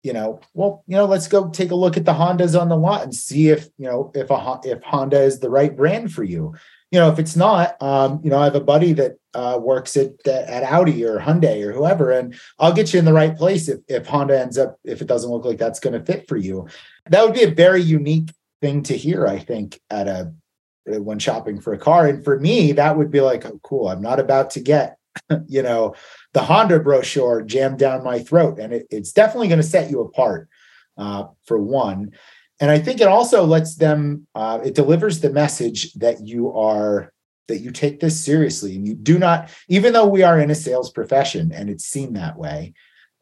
you 0.03 0.13
know, 0.13 0.41
well, 0.53 0.83
you 0.87 0.97
know, 0.97 1.05
let's 1.05 1.27
go 1.27 1.49
take 1.49 1.71
a 1.71 1.75
look 1.75 1.95
at 1.95 2.05
the 2.05 2.13
Hondas 2.13 2.59
on 2.59 2.69
the 2.69 2.75
lot 2.75 3.03
and 3.03 3.13
see 3.13 3.49
if, 3.49 3.67
you 3.77 3.85
know, 3.85 4.11
if 4.15 4.31
a 4.31 4.59
if 4.63 4.81
Honda 4.83 5.21
is 5.21 5.39
the 5.39 5.49
right 5.49 5.75
brand 5.75 6.11
for 6.11 6.23
you. 6.23 6.55
You 6.91 6.99
know, 6.99 7.11
if 7.11 7.19
it's 7.19 7.35
not, 7.35 7.81
um, 7.81 8.21
you 8.23 8.29
know, 8.29 8.39
I 8.39 8.45
have 8.45 8.55
a 8.55 8.61
buddy 8.61 8.93
that 8.93 9.17
uh, 9.33 9.59
works 9.61 9.97
at 9.97 10.25
at 10.25 10.63
Audi 10.63 11.03
or 11.03 11.19
Hyundai 11.19 11.61
or 11.63 11.73
whoever, 11.73 12.11
and 12.11 12.33
I'll 12.59 12.73
get 12.73 12.93
you 12.93 12.99
in 12.99 13.05
the 13.05 13.13
right 13.13 13.35
place 13.35 13.67
if 13.67 13.79
if 13.87 14.07
Honda 14.07 14.39
ends 14.39 14.57
up 14.57 14.79
if 14.83 15.01
it 15.01 15.07
doesn't 15.07 15.29
look 15.29 15.45
like 15.45 15.57
that's 15.57 15.79
going 15.79 15.99
to 15.99 16.05
fit 16.05 16.27
for 16.27 16.37
you. 16.37 16.67
That 17.09 17.23
would 17.23 17.33
be 17.33 17.43
a 17.43 17.51
very 17.51 17.81
unique 17.81 18.31
thing 18.61 18.83
to 18.83 18.97
hear, 18.97 19.27
I 19.27 19.39
think, 19.39 19.79
at 19.89 20.07
a 20.07 20.33
when 20.87 21.19
shopping 21.19 21.59
for 21.59 21.73
a 21.73 21.77
car. 21.77 22.07
And 22.07 22.23
for 22.23 22.39
me, 22.39 22.71
that 22.73 22.97
would 22.97 23.11
be 23.11 23.21
like, 23.21 23.45
oh, 23.45 23.59
cool. 23.63 23.89
I'm 23.89 24.01
not 24.01 24.19
about 24.19 24.51
to 24.51 24.61
get, 24.61 24.97
you 25.47 25.61
know, 25.61 25.95
the 26.33 26.43
Honda 26.43 26.79
brochure 26.79 27.41
jammed 27.41 27.79
down 27.79 28.03
my 28.03 28.19
throat, 28.19 28.59
and 28.59 28.73
it, 28.73 28.87
it's 28.89 29.11
definitely 29.11 29.49
going 29.49 29.61
to 29.61 29.67
set 29.67 29.91
you 29.91 30.01
apart 30.01 30.47
uh, 30.97 31.25
for 31.45 31.57
one. 31.57 32.11
And 32.59 32.71
I 32.71 32.79
think 32.79 33.01
it 33.01 33.07
also 33.07 33.45
lets 33.45 33.75
them. 33.75 34.27
Uh, 34.33 34.59
it 34.63 34.75
delivers 34.75 35.19
the 35.19 35.29
message 35.29 35.93
that 35.93 36.25
you 36.25 36.51
are 36.53 37.11
that 37.47 37.59
you 37.59 37.71
take 37.71 37.99
this 37.99 38.23
seriously 38.23 38.75
and 38.75 38.85
you 38.85 38.93
do 38.93 39.17
not, 39.17 39.49
even 39.69 39.93
though 39.93 40.07
we 40.07 40.23
are 40.23 40.39
in 40.39 40.51
a 40.51 40.55
sales 40.55 40.91
profession 40.91 41.51
and 41.53 41.69
it's 41.69 41.85
seen 41.85 42.13
that 42.13 42.37
way, 42.37 42.73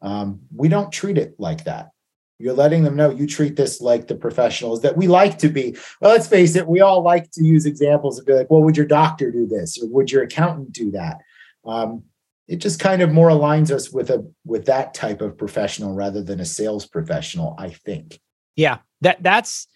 um, 0.02 0.40
we 0.54 0.68
don't 0.68 0.92
treat 0.92 1.16
it 1.16 1.34
like 1.38 1.64
that. 1.64 1.90
You're 2.38 2.54
letting 2.54 2.82
them 2.82 2.96
know 2.96 3.10
you 3.10 3.26
treat 3.26 3.56
this 3.56 3.80
like 3.80 4.08
the 4.08 4.14
professionals 4.14 4.82
that 4.82 4.96
we 4.96 5.06
like 5.06 5.38
to 5.38 5.48
be. 5.48 5.76
Well, 6.00 6.10
let's 6.10 6.26
face 6.26 6.54
it, 6.54 6.66
we 6.66 6.80
all 6.80 7.02
like 7.02 7.30
to 7.32 7.44
use 7.44 7.64
examples 7.64 8.18
and 8.18 8.26
be 8.26 8.34
like, 8.34 8.50
well, 8.50 8.62
would 8.62 8.76
your 8.76 8.86
doctor 8.86 9.30
do 9.30 9.46
this? 9.46 9.80
Or 9.82 9.88
would 9.88 10.12
your 10.12 10.22
accountant 10.22 10.72
do 10.72 10.90
that? 10.90 11.18
Um, 11.64 12.02
it 12.46 12.56
just 12.56 12.78
kind 12.78 13.02
of 13.02 13.10
more 13.10 13.28
aligns 13.28 13.70
us 13.70 13.90
with 13.90 14.10
a 14.10 14.30
with 14.44 14.66
that 14.66 14.94
type 14.94 15.20
of 15.20 15.36
professional 15.36 15.94
rather 15.94 16.22
than 16.22 16.38
a 16.38 16.44
sales 16.44 16.86
professional, 16.86 17.56
I 17.58 17.70
think. 17.70 18.20
Yeah, 18.54 18.78
that 19.00 19.22
that's 19.22 19.66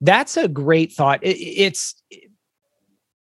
that's 0.00 0.36
a 0.36 0.48
great 0.48 0.92
thought. 0.92 1.22
It, 1.22 1.36
it's 1.38 1.94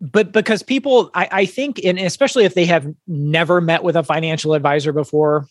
but 0.01 0.33
because 0.33 0.63
people 0.63 1.11
I, 1.15 1.29
I 1.33 1.47
think 1.47 1.81
and 1.85 1.99
especially 1.99 2.45
if 2.45 2.55
they 2.55 2.67
have 2.67 2.87
never 3.07 3.61
met 3.61 3.83
with 3.83 3.97
a 3.97 4.03
financial 4.03 4.55
advisor 4.55 4.93
before 4.93 5.47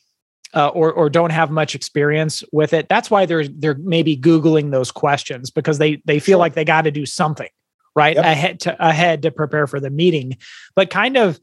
uh, 0.54 0.70
or 0.70 0.92
or 0.92 1.10
don't 1.10 1.32
have 1.32 1.52
much 1.52 1.76
experience 1.76 2.44
with 2.52 2.74
it. 2.74 2.88
That's 2.88 3.12
why 3.12 3.26
they're 3.26 3.48
they're 3.48 3.76
maybe 3.76 4.16
googling 4.16 4.72
those 4.72 4.92
questions 4.92 5.52
because 5.52 5.78
they 5.78 6.02
they 6.06 6.20
feel 6.20 6.34
sure. 6.34 6.40
like 6.40 6.54
they 6.54 6.66
got 6.66 6.84
to 6.84 6.92
do 6.92 7.06
something 7.06 7.50
right 7.96 8.16
yep. 8.16 8.26
ahead 8.26 8.60
to 8.62 8.88
ahead 8.88 9.22
to 9.24 9.32
prepare 9.32 9.68
for 9.68 9.80
the 9.80 9.90
meeting. 9.90 10.38
But 10.76 10.90
kind 10.90 11.18
of 11.18 11.40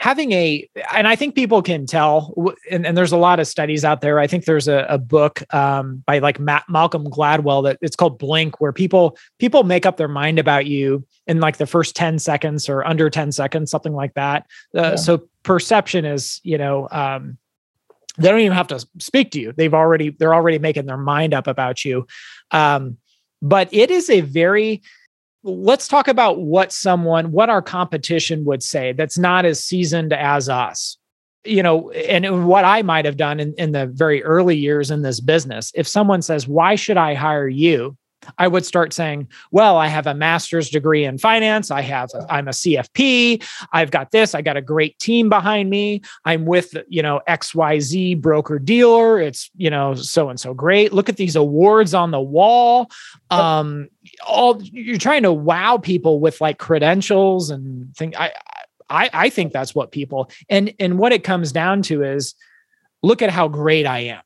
having 0.00 0.32
a 0.32 0.66
and 0.94 1.06
i 1.06 1.14
think 1.14 1.34
people 1.34 1.60
can 1.60 1.84
tell 1.84 2.34
and, 2.70 2.86
and, 2.86 2.96
there's 2.96 3.12
a 3.12 3.18
lot 3.18 3.38
of 3.38 3.46
studies 3.46 3.84
out 3.84 4.00
there. 4.00 4.18
I 4.18 4.26
think 4.26 4.46
there's 4.46 4.66
a, 4.66 4.86
a 4.88 4.96
book 4.96 5.42
um, 5.54 6.02
by 6.06 6.18
like 6.18 6.40
Matt, 6.40 6.64
malcolm 6.68 7.04
gladwell 7.04 7.62
that 7.64 7.78
it's 7.82 7.96
called 7.96 8.18
blink 8.18 8.60
where 8.60 8.72
people 8.72 9.16
people 9.38 9.62
make 9.62 9.84
up 9.84 9.98
their 9.98 10.08
mind 10.08 10.38
about 10.38 10.66
you 10.66 11.06
in 11.26 11.40
like 11.40 11.58
the 11.58 11.66
first 11.66 11.94
10 11.94 12.18
seconds 12.18 12.68
or 12.68 12.84
under 12.86 13.10
10 13.10 13.32
seconds 13.32 13.70
something 13.70 13.94
like 13.94 14.14
that. 14.14 14.46
Uh, 14.74 14.80
yeah. 14.80 14.96
so 14.96 15.28
perception 15.42 16.04
is 16.04 16.40
you 16.42 16.56
know 16.56 16.88
um, 16.90 17.36
they 18.16 18.28
don't 18.28 18.40
even 18.40 18.56
have 18.56 18.68
to 18.68 18.86
speak 18.98 19.30
to 19.32 19.40
you. 19.40 19.52
They've 19.52 19.74
already 19.74 20.10
they're 20.10 20.34
already 20.34 20.58
making 20.58 20.86
their 20.86 20.96
mind 20.96 21.34
up 21.34 21.46
about 21.46 21.84
you. 21.84 22.06
Um, 22.50 22.96
but 23.42 23.68
it 23.72 23.90
is 23.90 24.10
a 24.10 24.20
very 24.22 24.82
let's 25.42 25.88
talk 25.88 26.08
about 26.08 26.40
what 26.40 26.72
someone 26.72 27.32
what 27.32 27.48
our 27.48 27.62
competition 27.62 28.44
would 28.44 28.62
say 28.62 28.92
that's 28.92 29.18
not 29.18 29.44
as 29.44 29.62
seasoned 29.62 30.12
as 30.12 30.48
us. 30.48 30.98
You 31.44 31.62
know 31.62 31.90
and 31.92 32.46
what 32.46 32.66
i 32.66 32.82
might 32.82 33.06
have 33.06 33.16
done 33.16 33.40
in, 33.40 33.54
in 33.56 33.72
the 33.72 33.86
very 33.86 34.22
early 34.22 34.56
years 34.56 34.90
in 34.90 35.00
this 35.00 35.20
business 35.20 35.72
if 35.74 35.88
someone 35.88 36.20
says 36.20 36.46
why 36.46 36.74
should 36.74 36.98
i 36.98 37.14
hire 37.14 37.48
you 37.48 37.96
I 38.38 38.48
would 38.48 38.64
start 38.66 38.92
saying, 38.92 39.28
well, 39.50 39.76
I 39.76 39.86
have 39.86 40.06
a 40.06 40.14
master's 40.14 40.70
degree 40.70 41.04
in 41.04 41.18
finance. 41.18 41.70
I 41.70 41.80
have, 41.82 42.10
I'm 42.28 42.48
a 42.48 42.52
CFP. 42.52 43.42
I've 43.72 43.90
got 43.90 44.10
this. 44.10 44.34
I 44.34 44.42
got 44.42 44.56
a 44.56 44.62
great 44.62 44.98
team 44.98 45.28
behind 45.28 45.70
me. 45.70 46.02
I'm 46.24 46.44
with, 46.44 46.76
you 46.88 47.02
know, 47.02 47.20
XYZ 47.28 48.20
broker 48.20 48.58
dealer. 48.58 49.20
It's, 49.20 49.50
you 49.56 49.70
know, 49.70 49.94
so 49.94 50.28
and 50.28 50.38
so 50.38 50.54
great. 50.54 50.92
Look 50.92 51.08
at 51.08 51.16
these 51.16 51.36
awards 51.36 51.94
on 51.94 52.10
the 52.10 52.20
wall. 52.20 52.90
Um, 53.30 53.88
all 54.26 54.60
you're 54.62 54.98
trying 54.98 55.22
to 55.22 55.32
wow 55.32 55.78
people 55.78 56.20
with 56.20 56.40
like 56.40 56.58
credentials 56.58 57.50
and 57.50 57.94
thing. 57.96 58.14
I, 58.16 58.32
I, 58.88 59.10
I 59.12 59.30
think 59.30 59.52
that's 59.52 59.74
what 59.74 59.92
people 59.92 60.30
and 60.48 60.74
and 60.80 60.98
what 60.98 61.12
it 61.12 61.22
comes 61.22 61.52
down 61.52 61.82
to 61.82 62.02
is 62.02 62.34
look 63.02 63.22
at 63.22 63.30
how 63.30 63.46
great 63.46 63.86
I 63.86 64.00
am. 64.00 64.22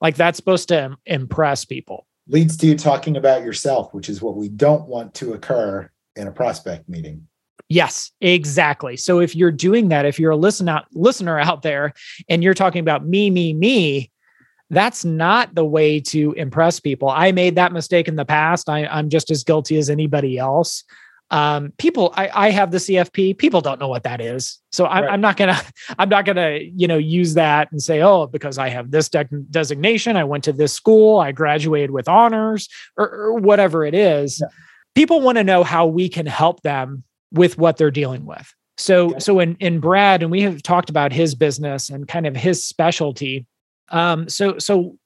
Like 0.00 0.16
that's 0.16 0.36
supposed 0.36 0.68
to 0.68 0.96
impress 1.06 1.64
people 1.64 2.06
leads 2.28 2.56
to 2.58 2.66
you 2.66 2.76
talking 2.76 3.16
about 3.16 3.42
yourself, 3.42 3.92
which 3.92 4.08
is 4.08 4.22
what 4.22 4.36
we 4.36 4.48
don't 4.48 4.86
want 4.88 5.14
to 5.14 5.34
occur 5.34 5.90
in 6.16 6.26
a 6.26 6.32
prospect 6.32 6.88
meeting. 6.88 7.26
Yes, 7.68 8.10
exactly. 8.20 8.96
So 8.96 9.20
if 9.20 9.34
you're 9.34 9.50
doing 9.50 9.88
that, 9.88 10.06
if 10.06 10.18
you're 10.18 10.32
a 10.32 10.36
listen 10.36 10.68
out, 10.68 10.86
listener 10.92 11.38
out 11.38 11.62
there 11.62 11.94
and 12.28 12.42
you're 12.42 12.54
talking 12.54 12.80
about 12.80 13.06
me, 13.06 13.30
me, 13.30 13.52
me, 13.52 14.10
that's 14.70 15.04
not 15.04 15.54
the 15.54 15.64
way 15.64 16.00
to 16.00 16.32
impress 16.32 16.80
people. 16.80 17.08
I 17.08 17.32
made 17.32 17.54
that 17.56 17.72
mistake 17.72 18.08
in 18.08 18.16
the 18.16 18.24
past. 18.24 18.68
I, 18.68 18.86
I'm 18.86 19.08
just 19.08 19.30
as 19.30 19.44
guilty 19.44 19.76
as 19.76 19.88
anybody 19.88 20.38
else 20.38 20.84
um, 21.30 21.72
people 21.78 22.12
I, 22.16 22.30
I 22.32 22.50
have 22.50 22.70
the 22.70 22.78
cfp 22.78 23.36
people 23.38 23.60
don't 23.60 23.80
know 23.80 23.88
what 23.88 24.04
that 24.04 24.20
is 24.20 24.60
so 24.70 24.86
I'm, 24.86 25.04
right. 25.04 25.12
I'm, 25.12 25.20
not 25.20 25.36
gonna 25.36 25.60
i'm 25.98 26.08
not 26.08 26.24
gonna 26.24 26.58
you 26.74 26.86
know 26.86 26.98
use 26.98 27.34
that 27.34 27.72
and 27.72 27.82
say 27.82 28.02
oh 28.02 28.26
because 28.26 28.58
i 28.58 28.68
have 28.68 28.90
this 28.90 29.08
de- 29.08 29.28
designation 29.50 30.16
i 30.16 30.24
went 30.24 30.44
to 30.44 30.52
this 30.52 30.72
school 30.72 31.18
i 31.18 31.32
graduated 31.32 31.90
with 31.90 32.08
honors 32.08 32.68
or, 32.96 33.10
or 33.10 33.34
whatever 33.34 33.84
it 33.84 33.94
is 33.94 34.40
yeah. 34.40 34.48
people 34.94 35.20
want 35.20 35.38
to 35.38 35.44
know 35.44 35.64
how 35.64 35.86
we 35.86 36.08
can 36.08 36.26
help 36.26 36.62
them 36.62 37.02
with 37.32 37.58
what 37.58 37.76
they're 37.76 37.90
dealing 37.90 38.26
with 38.26 38.54
so 38.76 39.10
okay. 39.10 39.18
so 39.18 39.40
in 39.40 39.56
in 39.60 39.80
brad 39.80 40.22
and 40.22 40.30
we 40.30 40.42
have 40.42 40.62
talked 40.62 40.90
about 40.90 41.12
his 41.12 41.34
business 41.34 41.88
and 41.88 42.06
kind 42.06 42.26
of 42.26 42.36
his 42.36 42.62
specialty 42.62 43.46
um 43.90 44.28
so 44.28 44.58
so 44.58 44.96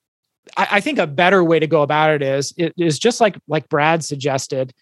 I, 0.56 0.68
I 0.72 0.80
think 0.80 0.98
a 0.98 1.06
better 1.06 1.44
way 1.44 1.58
to 1.58 1.66
go 1.66 1.82
about 1.82 2.10
it 2.10 2.22
is 2.22 2.52
it 2.56 2.72
is 2.76 2.98
just 2.98 3.20
like 3.20 3.38
like 3.46 3.68
brad 3.68 4.04
suggested 4.04 4.72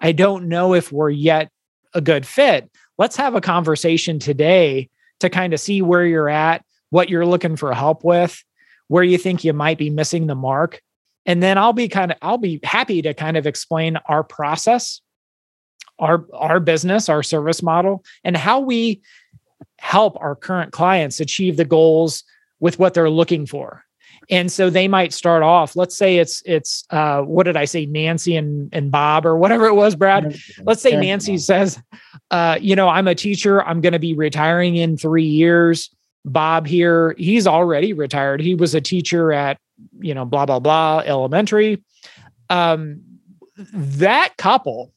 I 0.00 0.12
don't 0.12 0.48
know 0.48 0.74
if 0.74 0.92
we're 0.92 1.10
yet 1.10 1.50
a 1.94 2.00
good 2.00 2.26
fit. 2.26 2.70
Let's 2.98 3.16
have 3.16 3.34
a 3.34 3.40
conversation 3.40 4.18
today 4.18 4.88
to 5.20 5.30
kind 5.30 5.54
of 5.54 5.60
see 5.60 5.82
where 5.82 6.04
you're 6.04 6.28
at, 6.28 6.64
what 6.90 7.08
you're 7.08 7.26
looking 7.26 7.56
for 7.56 7.72
help 7.72 8.04
with, 8.04 8.42
where 8.88 9.04
you 9.04 9.18
think 9.18 9.44
you 9.44 9.52
might 9.52 9.78
be 9.78 9.90
missing 9.90 10.26
the 10.26 10.34
mark. 10.34 10.80
And 11.24 11.42
then 11.42 11.58
I'll 11.58 11.72
be 11.72 11.88
kind 11.88 12.12
of 12.12 12.18
I'll 12.22 12.38
be 12.38 12.60
happy 12.62 13.02
to 13.02 13.14
kind 13.14 13.36
of 13.36 13.46
explain 13.46 13.96
our 14.06 14.22
process, 14.22 15.00
our 15.98 16.26
our 16.32 16.60
business, 16.60 17.08
our 17.08 17.22
service 17.22 17.62
model 17.62 18.04
and 18.22 18.36
how 18.36 18.60
we 18.60 19.00
help 19.78 20.16
our 20.20 20.36
current 20.36 20.72
clients 20.72 21.20
achieve 21.20 21.56
the 21.56 21.64
goals 21.64 22.22
with 22.60 22.78
what 22.78 22.94
they're 22.94 23.10
looking 23.10 23.46
for 23.46 23.85
and 24.28 24.50
so 24.50 24.70
they 24.70 24.88
might 24.88 25.12
start 25.12 25.42
off 25.42 25.76
let's 25.76 25.96
say 25.96 26.18
it's 26.18 26.42
it's 26.44 26.84
uh, 26.90 27.20
what 27.22 27.44
did 27.44 27.56
i 27.56 27.64
say 27.64 27.86
nancy 27.86 28.36
and 28.36 28.68
and 28.72 28.90
bob 28.90 29.24
or 29.24 29.36
whatever 29.36 29.66
it 29.66 29.74
was 29.74 29.94
brad? 29.94 30.38
Let's 30.62 30.82
say 30.82 30.96
nancy 30.96 31.38
says 31.38 31.80
uh, 32.30 32.58
you 32.60 32.76
know 32.76 32.88
i'm 32.88 33.08
a 33.08 33.14
teacher. 33.14 33.62
I'm 33.62 33.80
going 33.80 33.92
to 33.92 33.98
be 33.98 34.14
retiring 34.14 34.76
in 34.76 34.96
three 34.96 35.24
years. 35.24 35.90
Bob 36.24 36.66
here 36.66 37.14
he's 37.18 37.46
already 37.46 37.92
retired. 37.92 38.40
He 38.40 38.54
was 38.54 38.74
a 38.74 38.80
teacher 38.80 39.32
at 39.32 39.58
you 40.00 40.14
know 40.14 40.24
blah 40.24 40.46
blah 40.46 40.60
blah 40.60 41.02
elementary. 41.06 41.82
Um, 42.50 43.02
that 43.56 44.36
couple 44.36 44.92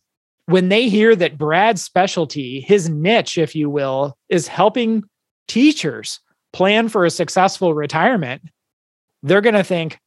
when 0.45 0.69
they 0.69 0.89
hear 0.89 1.15
that 1.15 1.38
brad's 1.38 1.83
specialty 1.83 2.59
his 2.62 2.89
niche 2.89 3.38
if 3.38 3.55
you 3.55 3.69
will 3.69 4.17
is 4.29 4.48
helping 4.48 5.03
teachers 5.48 6.19
plan 6.51 6.89
for 6.89 7.05
a 7.05 7.09
successful 7.09 7.74
retirement 7.74 8.41
they're 9.23 9.41
going 9.41 9.55
to 9.55 9.63
think, 9.63 9.99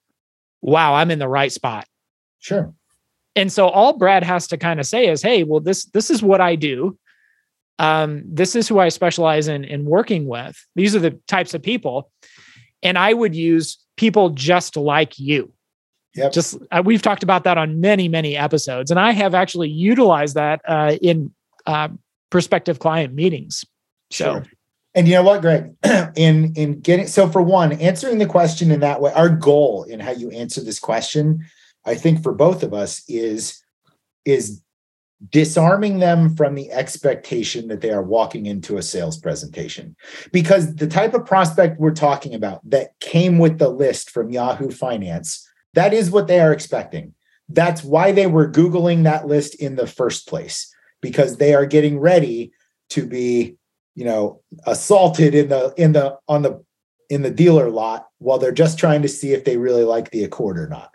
wow, 0.61 0.95
I'm 0.95 1.11
in 1.11 1.19
the 1.19 1.28
right 1.28 1.52
spot. 1.52 1.87
Sure. 2.38 2.73
And 3.35 3.50
so 3.50 3.69
all 3.69 3.97
Brad 3.97 4.23
has 4.23 4.47
to 4.49 4.57
kind 4.57 4.81
of 4.81 4.87
say 4.87 5.09
is, 5.09 5.23
hey, 5.23 5.45
well, 5.45 5.61
this 5.61 5.87
this 5.87 6.11
is 6.11 6.23
what 6.23 6.40
I 6.40 6.54
do. 6.54 6.99
Um, 7.78 8.23
this 8.26 8.54
is 8.54 8.69
who 8.69 8.78
I 8.78 8.90
specialize 8.90 9.49
in 9.49 9.64
in 9.64 9.85
working 9.85 10.26
with. 10.26 10.57
These 10.75 10.95
are 10.95 11.00
the 11.00 11.19
types 11.26 11.54
of 11.54 11.62
people. 11.62 12.11
And 12.83 12.99
I 12.99 13.14
would 13.14 13.35
use 13.35 13.78
people 13.97 14.31
just 14.31 14.76
like 14.76 15.19
you. 15.19 15.52
Yep. 16.14 16.33
Just 16.33 16.59
uh, 16.71 16.83
we've 16.85 17.00
talked 17.00 17.23
about 17.23 17.45
that 17.45 17.57
on 17.57 17.81
many, 17.81 18.09
many 18.09 18.37
episodes. 18.37 18.90
And 18.90 19.00
I 19.00 19.12
have 19.12 19.35
actually 19.35 19.71
utilized 19.71 20.35
that 20.35 20.61
uh, 20.69 20.97
in 21.00 21.33
uh, 21.64 21.88
prospective 22.28 22.78
client 22.81 23.14
meetings. 23.14 23.64
So 24.11 24.25
sure. 24.25 24.45
And 24.95 25.09
you 25.09 25.15
know 25.15 25.23
what, 25.23 25.41
Gregg? 25.41 25.75
in 26.17 26.53
in 26.55 26.81
getting 26.81 27.07
so 27.07 27.29
for 27.29 27.43
one, 27.43 27.73
answering 27.73 28.19
the 28.19 28.27
question 28.27 28.71
in 28.71 28.81
that 28.81 29.01
way, 29.01 29.13
our 29.13 29.29
goal 29.29 29.85
in 29.85 30.01
how 30.01 30.13
you 30.13 30.31
answer 30.31 30.63
this 30.63 30.79
question, 30.79 31.45
I 31.85 31.95
think 31.95 32.23
for 32.23 32.33
both 32.33 32.63
of 32.63 32.75
us 32.75 33.03
is 33.09 33.63
is 34.25 34.63
disarming 35.31 36.01
them 36.01 36.35
from 36.35 36.55
the 36.55 36.71
expectation 36.73 37.69
that 37.69 37.81
they 37.81 37.91
are 37.91 38.03
walking 38.03 38.47
into 38.47 38.77
a 38.77 38.83
sales 38.83 39.19
presentation. 39.19 39.97
Because 40.33 40.75
the 40.75 40.87
type 40.87 41.15
of 41.15 41.25
prospect 41.25 41.79
we're 41.79 41.93
talking 41.93 42.35
about 42.35 42.69
that 42.69 42.99
came 43.01 43.39
with 43.39 43.59
the 43.59 43.69
list 43.69 44.11
from 44.11 44.31
Yahoo 44.31 44.71
Finance, 44.71 45.49
that 45.75 45.95
is 45.95 46.11
what 46.11 46.27
they 46.27 46.41
are 46.41 46.53
expecting. 46.53 47.15
That's 47.49 47.85
why 47.85 48.13
they 48.13 48.27
were 48.27 48.51
Googling 48.51 49.05
that 49.05 49.27
list 49.27 49.55
in 49.55 49.77
the 49.77 49.87
first 49.87 50.27
place, 50.27 50.75
because 51.01 51.37
they 51.37 51.55
are 51.55 51.67
getting 51.67 52.01
ready 52.01 52.53
to 52.91 53.07
be 53.07 53.57
you 53.95 54.05
know 54.05 54.41
assaulted 54.67 55.35
in 55.35 55.49
the 55.49 55.75
in 55.77 55.93
the 55.93 56.17
on 56.29 56.43
the 56.43 56.63
in 57.11 57.23
the 57.23 57.31
dealer 57.31 57.71
lot 57.71 58.07
while 58.19 58.39
they're 58.39 58.53
just 58.53 58.79
trying 58.79 59.03
to 59.03 59.09
see 59.09 59.33
if 59.33 59.45
they 59.45 59.57
really 59.57 59.85
like 59.85 60.11
the 60.11 60.25
accord 60.25 60.59
or 60.59 60.69
not 60.69 60.93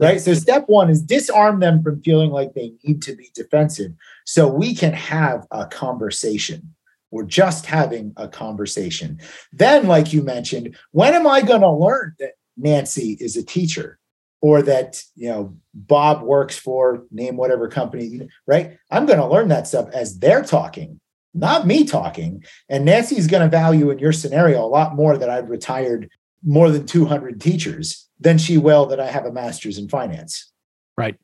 right? 0.00 0.14
Yeah. 0.14 0.18
so 0.18 0.34
step 0.34 0.64
one 0.66 0.90
is 0.90 1.02
disarm 1.02 1.60
them 1.60 1.82
from 1.82 2.02
feeling 2.02 2.30
like 2.30 2.54
they 2.54 2.72
need 2.82 3.02
to 3.02 3.14
be 3.14 3.30
defensive 3.34 3.92
so 4.24 4.48
we 4.48 4.74
can 4.74 4.92
have 4.92 5.46
a 5.50 5.66
conversation. 5.66 6.74
We're 7.12 7.24
just 7.24 7.66
having 7.66 8.12
a 8.16 8.28
conversation. 8.28 9.20
Then 9.52 9.86
like 9.86 10.12
you 10.12 10.22
mentioned 10.22 10.76
when 10.92 11.14
am 11.14 11.26
i 11.26 11.42
going 11.42 11.60
to 11.60 11.70
learn 11.70 12.14
that 12.18 12.32
nancy 12.56 13.16
is 13.20 13.36
a 13.36 13.44
teacher 13.44 13.98
or 14.42 14.62
that 14.62 15.02
you 15.16 15.28
know 15.28 15.56
bob 15.74 16.22
works 16.22 16.56
for 16.56 17.04
name 17.10 17.36
whatever 17.36 17.68
company 17.68 18.28
right? 18.46 18.78
I'm 18.90 19.06
going 19.06 19.18
to 19.18 19.26
learn 19.26 19.48
that 19.48 19.66
stuff 19.66 19.88
as 19.92 20.18
they're 20.18 20.44
talking 20.44 21.00
not 21.34 21.66
me 21.66 21.84
talking. 21.84 22.44
And 22.68 22.84
Nancy's 22.84 23.26
going 23.26 23.42
to 23.42 23.48
value 23.48 23.90
in 23.90 23.98
your 23.98 24.12
scenario 24.12 24.64
a 24.64 24.66
lot 24.66 24.94
more 24.94 25.16
that 25.16 25.30
I've 25.30 25.50
retired 25.50 26.10
more 26.42 26.70
than 26.70 26.86
200 26.86 27.40
teachers 27.40 28.08
than 28.18 28.38
she 28.38 28.58
will 28.58 28.86
that 28.86 29.00
I 29.00 29.06
have 29.06 29.26
a 29.26 29.32
master's 29.32 29.78
in 29.78 29.88
finance. 29.88 30.50
Right. 30.96 31.16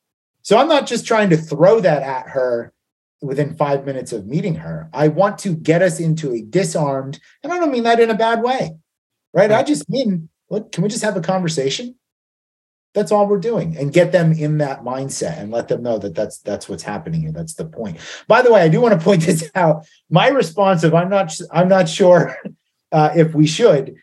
So 0.42 0.58
I'm 0.58 0.68
not 0.68 0.86
just 0.86 1.06
trying 1.06 1.30
to 1.30 1.36
throw 1.36 1.80
that 1.80 2.02
at 2.02 2.28
her 2.28 2.72
within 3.20 3.56
five 3.56 3.84
minutes 3.84 4.12
of 4.12 4.26
meeting 4.26 4.54
her. 4.56 4.88
I 4.92 5.08
want 5.08 5.38
to 5.38 5.56
get 5.56 5.82
us 5.82 5.98
into 5.98 6.32
a 6.32 6.42
disarmed, 6.42 7.18
and 7.42 7.52
I 7.52 7.58
don't 7.58 7.72
mean 7.72 7.84
that 7.84 8.00
in 8.00 8.10
a 8.10 8.14
bad 8.14 8.42
way, 8.42 8.76
right? 9.32 9.50
right. 9.50 9.52
I 9.52 9.62
just 9.62 9.88
mean, 9.88 10.28
look, 10.50 10.70
can 10.72 10.82
we 10.82 10.88
just 10.88 11.02
have 11.02 11.16
a 11.16 11.20
conversation? 11.20 11.96
That's 12.96 13.12
all 13.12 13.26
we're 13.26 13.36
doing, 13.36 13.76
and 13.76 13.92
get 13.92 14.10
them 14.10 14.32
in 14.32 14.56
that 14.58 14.82
mindset 14.82 15.38
and 15.38 15.50
let 15.52 15.68
them 15.68 15.82
know 15.82 15.98
that 15.98 16.14
that's 16.14 16.38
that's 16.38 16.66
what's 16.66 16.82
happening 16.82 17.20
here. 17.20 17.30
That's 17.30 17.52
the 17.52 17.66
point. 17.66 17.98
By 18.26 18.40
the 18.40 18.50
way, 18.50 18.62
I 18.62 18.68
do 18.68 18.80
want 18.80 18.98
to 18.98 19.04
point 19.04 19.20
this 19.26 19.50
out. 19.54 19.86
My 20.08 20.28
response 20.28 20.82
of 20.82 20.94
I'm 20.94 21.10
not 21.10 21.38
I'm 21.52 21.68
not 21.68 21.90
sure 21.90 22.38
uh, 22.92 23.10
if 23.14 23.34
we 23.34 23.46
should 23.46 23.96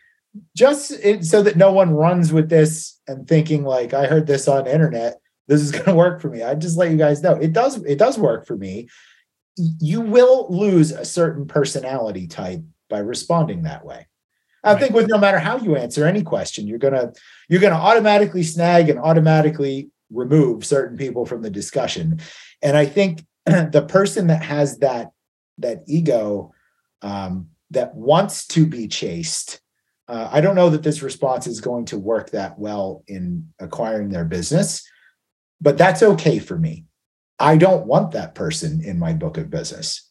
just 0.56 0.92
it, 0.92 1.24
so 1.24 1.42
that 1.42 1.56
no 1.56 1.72
one 1.72 1.90
runs 1.90 2.32
with 2.32 2.48
this 2.48 3.00
and 3.08 3.26
thinking 3.26 3.64
like 3.64 3.94
I 3.94 4.06
heard 4.06 4.28
this 4.28 4.46
on 4.46 4.68
internet, 4.68 5.20
this 5.48 5.60
is 5.60 5.72
going 5.72 5.86
to 5.86 5.94
work 5.96 6.20
for 6.20 6.28
me. 6.28 6.44
I 6.44 6.54
just 6.54 6.78
let 6.78 6.92
you 6.92 6.96
guys 6.96 7.20
know 7.20 7.34
it 7.34 7.52
does. 7.52 7.82
It 7.82 7.98
does 7.98 8.16
work 8.16 8.46
for 8.46 8.56
me. 8.56 8.88
You 9.56 10.02
will 10.02 10.46
lose 10.50 10.92
a 10.92 11.04
certain 11.04 11.48
personality 11.48 12.28
type 12.28 12.62
by 12.88 12.98
responding 12.98 13.64
that 13.64 13.84
way. 13.84 14.06
I 14.64 14.72
right. 14.72 14.80
think 14.80 14.94
with 14.94 15.08
no 15.08 15.18
matter 15.18 15.38
how 15.38 15.58
you 15.58 15.76
answer 15.76 16.06
any 16.06 16.22
question, 16.22 16.66
you're 16.66 16.78
gonna 16.78 17.12
you're 17.48 17.60
gonna 17.60 17.74
automatically 17.74 18.42
snag 18.42 18.88
and 18.88 18.98
automatically 18.98 19.90
remove 20.10 20.64
certain 20.64 20.96
people 20.96 21.26
from 21.26 21.42
the 21.42 21.50
discussion. 21.50 22.20
And 22.62 22.76
I 22.76 22.86
think 22.86 23.24
the 23.46 23.84
person 23.88 24.28
that 24.28 24.42
has 24.42 24.78
that 24.78 25.10
that 25.58 25.84
ego 25.86 26.52
um, 27.02 27.48
that 27.70 27.94
wants 27.94 28.46
to 28.48 28.66
be 28.66 28.88
chased 28.88 29.60
uh, 30.06 30.28
I 30.30 30.40
don't 30.40 30.54
know 30.54 30.70
that 30.70 30.82
this 30.82 31.02
response 31.02 31.46
is 31.46 31.60
going 31.60 31.86
to 31.86 31.98
work 31.98 32.30
that 32.30 32.58
well 32.58 33.02
in 33.06 33.48
acquiring 33.58 34.10
their 34.10 34.24
business, 34.24 34.86
but 35.60 35.78
that's 35.78 36.02
okay 36.02 36.38
for 36.38 36.58
me. 36.58 36.84
I 37.38 37.56
don't 37.56 37.86
want 37.86 38.12
that 38.12 38.34
person 38.34 38.82
in 38.84 38.98
my 38.98 39.14
book 39.14 39.38
of 39.38 39.50
business. 39.50 40.10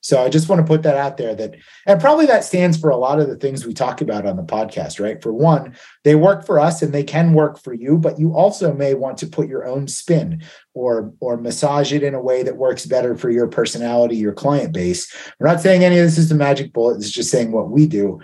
So 0.00 0.22
I 0.22 0.28
just 0.28 0.48
want 0.48 0.60
to 0.60 0.66
put 0.66 0.82
that 0.82 0.96
out 0.96 1.16
there 1.16 1.34
that, 1.34 1.54
and 1.86 2.00
probably 2.00 2.26
that 2.26 2.44
stands 2.44 2.78
for 2.78 2.90
a 2.90 2.96
lot 2.96 3.20
of 3.20 3.28
the 3.28 3.36
things 3.36 3.66
we 3.66 3.74
talk 3.74 4.00
about 4.00 4.26
on 4.26 4.36
the 4.36 4.42
podcast, 4.42 5.00
right? 5.00 5.22
For 5.22 5.32
one, 5.32 5.76
they 6.04 6.14
work 6.14 6.46
for 6.46 6.58
us 6.58 6.82
and 6.82 6.92
they 6.92 7.04
can 7.04 7.32
work 7.32 7.58
for 7.58 7.74
you, 7.74 7.98
but 7.98 8.18
you 8.18 8.34
also 8.34 8.72
may 8.72 8.94
want 8.94 9.18
to 9.18 9.26
put 9.26 9.48
your 9.48 9.66
own 9.66 9.88
spin 9.88 10.42
or 10.74 11.12
or 11.20 11.36
massage 11.36 11.92
it 11.92 12.02
in 12.02 12.14
a 12.14 12.22
way 12.22 12.42
that 12.42 12.56
works 12.56 12.86
better 12.86 13.16
for 13.16 13.30
your 13.30 13.48
personality, 13.48 14.16
your 14.16 14.32
client 14.32 14.72
base. 14.72 15.12
We're 15.38 15.48
not 15.48 15.60
saying 15.60 15.84
any 15.84 15.98
of 15.98 16.04
this 16.04 16.18
is 16.18 16.28
the 16.28 16.34
magic 16.34 16.72
bullet. 16.72 16.96
It's 16.96 17.10
just 17.10 17.30
saying 17.30 17.52
what 17.52 17.70
we 17.70 17.86
do. 17.86 18.20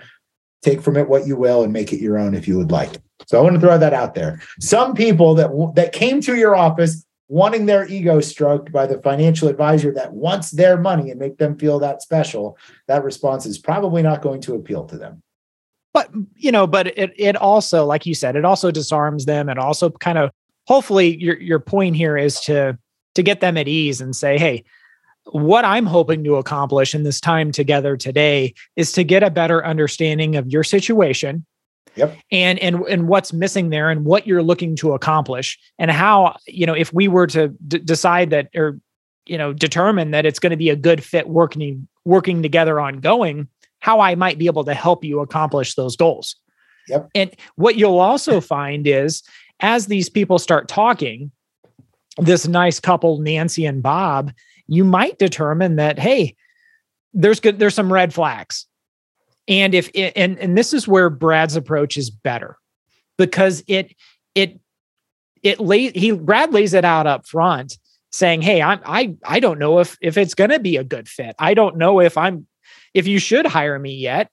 Take 0.63 0.81
from 0.81 0.97
it 0.97 1.07
what 1.07 1.27
you 1.27 1.35
will 1.35 1.63
and 1.63 1.71
make 1.71 1.93
it 1.93 2.01
your 2.01 2.17
own 2.17 2.33
if 2.33 2.47
you 2.47 2.57
would 2.57 2.71
like. 2.71 2.97
So 3.27 3.37
I 3.37 3.41
want 3.41 3.55
to 3.55 3.61
throw 3.61 3.77
that 3.77 3.93
out 3.93 4.15
there. 4.15 4.41
Some 4.59 4.93
people 4.93 5.35
that 5.35 5.49
that 5.75 5.93
came 5.93 6.21
to 6.21 6.35
your 6.35 6.55
office 6.55 7.05
wanting 7.27 7.65
their 7.65 7.87
ego 7.87 8.21
stroked 8.21 8.71
by 8.71 8.85
the 8.85 9.01
financial 9.01 9.47
advisor 9.47 9.93
that 9.93 10.13
wants 10.13 10.51
their 10.51 10.77
money 10.77 11.11
and 11.11 11.19
make 11.19 11.37
them 11.37 11.57
feel 11.57 11.79
that 11.79 12.01
special, 12.01 12.57
that 12.87 13.03
response 13.03 13.45
is 13.45 13.57
probably 13.57 14.01
not 14.01 14.21
going 14.21 14.41
to 14.41 14.55
appeal 14.55 14.85
to 14.85 14.97
them. 14.97 15.21
But 15.93 16.09
you 16.35 16.51
know, 16.51 16.67
but 16.67 16.87
it 16.97 17.11
it 17.17 17.35
also, 17.35 17.85
like 17.85 18.05
you 18.05 18.13
said, 18.13 18.35
it 18.35 18.45
also 18.45 18.71
disarms 18.71 19.25
them 19.25 19.49
and 19.49 19.57
also 19.57 19.89
kind 19.89 20.17
of 20.17 20.31
hopefully 20.67 21.17
your 21.17 21.39
your 21.39 21.59
point 21.59 21.95
here 21.95 22.17
is 22.17 22.39
to 22.41 22.77
to 23.15 23.23
get 23.23 23.41
them 23.41 23.57
at 23.57 23.67
ease 23.67 23.99
and 23.99 24.15
say, 24.15 24.37
hey, 24.37 24.63
what 25.31 25.65
I'm 25.65 25.85
hoping 25.85 26.23
to 26.23 26.35
accomplish 26.35 26.93
in 26.93 27.03
this 27.03 27.19
time 27.19 27.51
together 27.51 27.97
today 27.97 28.53
is 28.75 28.91
to 28.93 29.03
get 29.03 29.23
a 29.23 29.31
better 29.31 29.65
understanding 29.65 30.35
of 30.35 30.47
your 30.47 30.63
situation 30.63 31.45
Yep. 31.97 32.17
And 32.31 32.59
and 32.59 32.81
and 32.89 33.07
what's 33.07 33.33
missing 33.33 33.69
there, 33.69 33.89
and 33.89 34.05
what 34.05 34.27
you're 34.27 34.43
looking 34.43 34.75
to 34.77 34.93
accomplish, 34.93 35.57
and 35.79 35.91
how 35.91 36.37
you 36.47 36.65
know 36.65 36.73
if 36.73 36.93
we 36.93 37.07
were 37.07 37.27
to 37.27 37.49
d- 37.67 37.79
decide 37.79 38.29
that, 38.29 38.49
or 38.55 38.79
you 39.25 39.37
know, 39.37 39.53
determine 39.53 40.11
that 40.11 40.25
it's 40.25 40.39
going 40.39 40.51
to 40.51 40.57
be 40.57 40.69
a 40.69 40.75
good 40.75 41.03
fit 41.03 41.27
working 41.27 41.87
working 42.05 42.41
together 42.41 42.79
ongoing, 42.79 43.47
how 43.79 43.99
I 43.99 44.15
might 44.15 44.37
be 44.37 44.45
able 44.45 44.63
to 44.65 44.73
help 44.73 45.03
you 45.03 45.19
accomplish 45.19 45.75
those 45.75 45.95
goals. 45.95 46.35
Yep. 46.87 47.09
And 47.15 47.35
what 47.55 47.75
you'll 47.75 47.99
also 47.99 48.39
find 48.39 48.87
is 48.87 49.23
as 49.59 49.87
these 49.87 50.09
people 50.09 50.39
start 50.39 50.67
talking, 50.67 51.31
this 52.17 52.47
nice 52.47 52.79
couple, 52.79 53.19
Nancy 53.19 53.65
and 53.65 53.83
Bob, 53.83 54.31
you 54.67 54.85
might 54.85 55.19
determine 55.19 55.75
that 55.75 55.99
hey, 55.99 56.35
there's 57.13 57.39
good 57.39 57.59
there's 57.59 57.75
some 57.75 57.91
red 57.91 58.13
flags 58.13 58.65
and 59.47 59.73
if 59.73 59.89
it, 59.93 60.13
and 60.15 60.37
and 60.39 60.57
this 60.57 60.73
is 60.73 60.87
where 60.87 61.09
Brad's 61.09 61.55
approach 61.55 61.97
is 61.97 62.09
better 62.09 62.57
because 63.17 63.63
it 63.67 63.95
it 64.35 64.59
it 65.41 65.59
lay 65.59 65.91
he 65.91 66.11
Brad 66.11 66.53
lays 66.53 66.73
it 66.73 66.85
out 66.85 67.07
up 67.07 67.27
front 67.27 67.77
saying, 68.11 68.41
"Hey, 68.41 68.61
I'm 68.61 68.79
I 68.85 69.15
I 69.25 69.39
don't 69.39 69.59
know 69.59 69.79
if 69.79 69.97
if 70.01 70.17
it's 70.17 70.33
going 70.33 70.49
to 70.49 70.59
be 70.59 70.77
a 70.77 70.83
good 70.83 71.07
fit. 71.07 71.35
I 71.39 71.53
don't 71.53 71.77
know 71.77 71.99
if 71.99 72.17
I'm 72.17 72.47
if 72.93 73.07
you 73.07 73.19
should 73.19 73.45
hire 73.45 73.79
me 73.79 73.93
yet. 73.93 74.29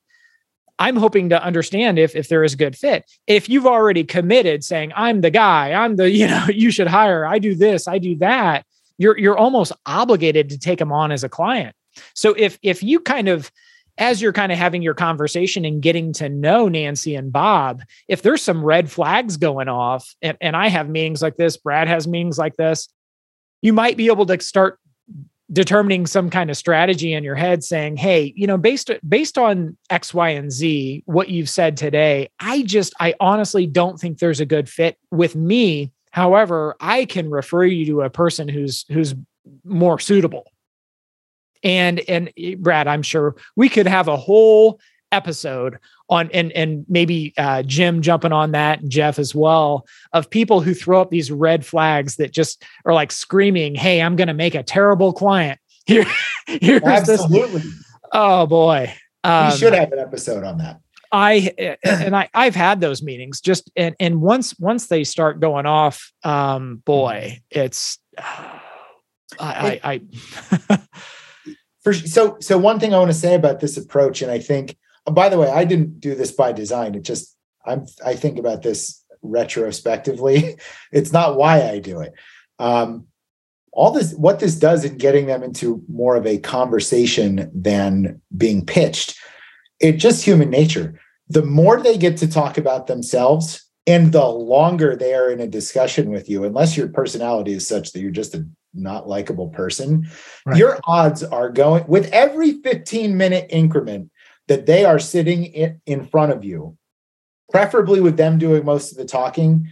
I'm 0.79 0.97
hoping 0.97 1.29
to 1.29 1.43
understand 1.43 1.99
if 1.99 2.17
if 2.17 2.29
there 2.29 2.43
is 2.43 2.55
a 2.55 2.59
good 2.59 2.77
fit. 2.77 3.05
If 3.27 3.49
you've 3.49 3.67
already 3.67 4.05
committed 4.05 4.65
saying, 4.65 4.93
"I'm 4.97 5.21
the 5.21 5.31
guy. 5.31 5.73
I'm 5.73 5.97
the, 5.97 6.11
you 6.21 6.27
know, 6.27 6.47
you 6.53 6.71
should 6.71 6.89
hire. 6.89 7.27
I 7.27 7.39
do 7.39 7.55
this, 7.55 7.87
I 7.89 7.99
do 7.99 8.17
that." 8.17 8.67
You're 8.97 9.19
you're 9.19 9.39
almost 9.39 9.73
obligated 9.87 10.49
to 10.51 10.59
take 10.59 10.79
them 10.79 10.93
on 10.93 11.11
as 11.13 11.25
a 11.25 11.29
client. 11.29 11.75
So 12.15 12.35
if 12.37 12.59
if 12.63 12.83
you 12.83 13.01
kind 13.01 13.29
of 13.29 13.51
as 13.99 14.21
you're 14.21 14.33
kind 14.33 14.51
of 14.51 14.59
having 14.59 14.83
your 14.83 14.95
conversation 14.95 15.65
and 15.65 15.83
getting 15.83 16.13
to 16.15 16.29
know 16.29 16.69
Nancy 16.69 17.15
and 17.15 17.33
Bob, 17.33 17.83
if 18.09 18.23
there's 18.23 18.43
some 18.43 18.65
red 18.65 18.91
flags 18.91 19.37
going 19.37 19.69
off, 19.69 20.15
and, 20.21 20.37
and 20.41 20.57
I 20.57 20.69
have 20.69 20.89
meetings 20.89 21.23
like 21.23 21.37
this, 21.37 21.57
Brad 21.57 21.89
has 21.89 22.09
meetings 22.09 22.39
like 22.39 22.57
this, 22.57 22.89
you 23.63 23.73
might 23.73 23.97
be 23.97 24.07
able 24.09 24.27
to 24.27 24.41
start 24.41 24.79
determining 25.53 26.07
some 26.07 26.31
kind 26.31 26.51
of 26.51 26.57
strategy 26.57 27.13
in 27.13 27.23
your 27.23 27.35
head 27.35 27.63
saying 27.63 27.99
hey 27.99 28.33
you 28.35 28.47
know 28.47 28.57
based 28.57 28.91
based 29.07 29.37
on 29.37 29.77
x 29.91 30.15
y 30.15 30.31
and 30.31 30.51
z 30.51 31.03
what 31.05 31.29
you've 31.29 31.51
said 31.51 31.77
today 31.77 32.27
i 32.41 32.63
just 32.63 32.95
i 32.99 33.15
honestly 33.21 33.67
don't 33.67 34.01
think 34.01 34.19
there's 34.19 34.41
a 34.41 34.47
good 34.47 34.71
fit 34.71 34.97
with 35.11 35.37
me. 35.37 35.93
However 36.13 36.77
i 36.81 37.05
can 37.05 37.29
refer 37.31 37.65
you 37.65 37.85
to 37.87 38.01
a 38.01 38.11
person 38.11 38.49
who's 38.49 38.87
who's 38.89 39.15
more 39.65 39.99
suitable 39.99 40.47
and 41.65 42.01
and 42.09 42.31
eh, 42.37 42.55
Brad, 42.57 42.87
I'm 42.87 43.03
sure 43.03 43.35
we 43.57 43.69
could 43.69 43.87
have 43.87 44.07
a 44.07 44.17
whole 44.17 44.79
episode 45.11 45.79
on 46.11 46.31
and 46.35 46.53
and 46.53 46.85
maybe 46.89 47.33
uh, 47.39 47.63
Jim 47.63 48.03
jumping 48.03 48.33
on 48.33 48.53
that 48.53 48.81
and 48.81 48.91
Jeff 48.91 49.19
as 49.19 49.35
well 49.35 49.87
of 50.13 50.29
people 50.29 50.61
who 50.61 50.75
throw 50.75 51.01
up 51.01 51.11
these 51.11 51.33
red 51.33 51.65
flags 51.65 52.17
that 52.17 52.33
just 52.33 52.63
are 52.85 52.93
like 52.93 53.11
screaming, 53.11 53.75
"Hey, 53.75 54.03
I'm 54.03 54.17
going 54.17 54.29
to 54.29 54.35
make 54.35 54.55
a 54.55 54.63
terrible 54.63 55.13
client." 55.13 55.59
Here, 55.87 56.07
here's 56.47 56.83
absolutely. 56.83 57.61
This. 57.61 57.85
Oh 58.13 58.47
boy, 58.47 58.95
um, 59.23 59.51
we 59.51 59.59
should 59.59 59.75
have 59.75 59.93
an 59.93 59.99
episode 59.99 60.45
on 60.45 60.59
that. 60.59 60.81
I 61.13 61.53
eh, 61.59 61.77
eh, 61.83 62.05
and 62.05 62.17
I 62.17 62.29
I've 62.33 62.55
had 62.55 62.81
those 62.81 63.03
meetings 63.03 63.41
just 63.41 63.71
and 63.77 63.95
and 64.01 64.21
once 64.21 64.59
once 64.59 64.87
they 64.87 65.05
start 65.05 65.41
going 65.41 65.67
off, 65.67 66.13
um, 66.23 66.83
boy, 66.87 67.41
it's 67.51 67.99
uh, 68.17 68.23
I 69.41 69.81
I. 69.85 70.01
I 70.71 70.79
for 71.85 71.93
so 71.93 72.37
so 72.41 72.59
one 72.59 72.81
thing 72.81 72.93
I 72.93 72.99
want 72.99 73.13
to 73.13 73.17
say 73.17 73.35
about 73.35 73.61
this 73.61 73.77
approach, 73.77 74.23
and 74.23 74.31
I 74.31 74.41
think, 74.41 74.77
oh, 75.07 75.13
by 75.13 75.29
the 75.29 75.39
way, 75.39 75.51
I 75.51 75.65
didn't 75.65 76.01
do 76.01 76.15
this 76.15 76.33
by 76.33 76.53
design. 76.53 76.95
It 76.95 77.03
just 77.03 77.37
I'm 77.65 77.87
I 78.05 78.15
think 78.15 78.39
about 78.39 78.63
this 78.63 79.05
retrospectively. 79.23 80.57
it's 80.93 81.13
not 81.13 81.37
why 81.37 81.63
I 81.69 81.79
do 81.79 82.01
it. 82.01 82.15
Um, 82.59 83.07
all 83.75 83.91
this 83.91 84.15
what 84.15 84.41
this 84.41 84.55
does 84.57 84.85
in 84.85 84.97
getting 84.97 85.27
them 85.27 85.43
into 85.43 85.83
more 85.89 86.17
of 86.17 86.27
a 86.27 86.39
conversation 86.39 87.51
than 87.55 88.21
being 88.37 88.65
pitched 88.65 89.19
it's 89.81 90.03
just 90.03 90.25
human 90.25 90.49
nature 90.49 90.99
the 91.29 91.43
more 91.43 91.81
they 91.81 91.99
get 91.99 92.17
to 92.17 92.31
talk 92.31 92.57
about 92.57 92.87
themselves 92.87 93.69
and 93.87 94.13
the 94.13 94.25
longer 94.25 94.97
they 94.97 95.15
are 95.15 95.31
in 95.31 95.41
a 95.41 95.47
discussion 95.47 96.11
with 96.11 96.29
you 96.29 96.45
unless 96.45 96.77
your 96.77 96.89
personality 96.89 97.53
is 97.53 97.67
such 97.67 97.93
that 97.93 98.01
you're 98.01 98.11
just 98.11 98.35
a 98.35 98.47
not 98.75 99.09
likable 99.09 99.49
person, 99.49 100.09
right. 100.47 100.57
your 100.57 100.79
odds 100.85 101.23
are 101.23 101.51
going 101.51 101.85
with 101.87 102.11
every 102.13 102.61
15 102.63 103.17
minute 103.17 103.47
increment 103.51 104.11
that 104.49 104.67
they 104.67 104.85
are 104.85 104.99
sitting 104.99 105.45
in, 105.45 105.81
in 105.87 106.07
front 106.07 106.33
of 106.33 106.45
you, 106.45 106.77
preferably 107.51 108.01
with 108.01 108.17
them 108.17 108.39
doing 108.39 108.65
most 108.65 108.93
of 108.93 108.99
the 108.99 109.05
talking, 109.05 109.69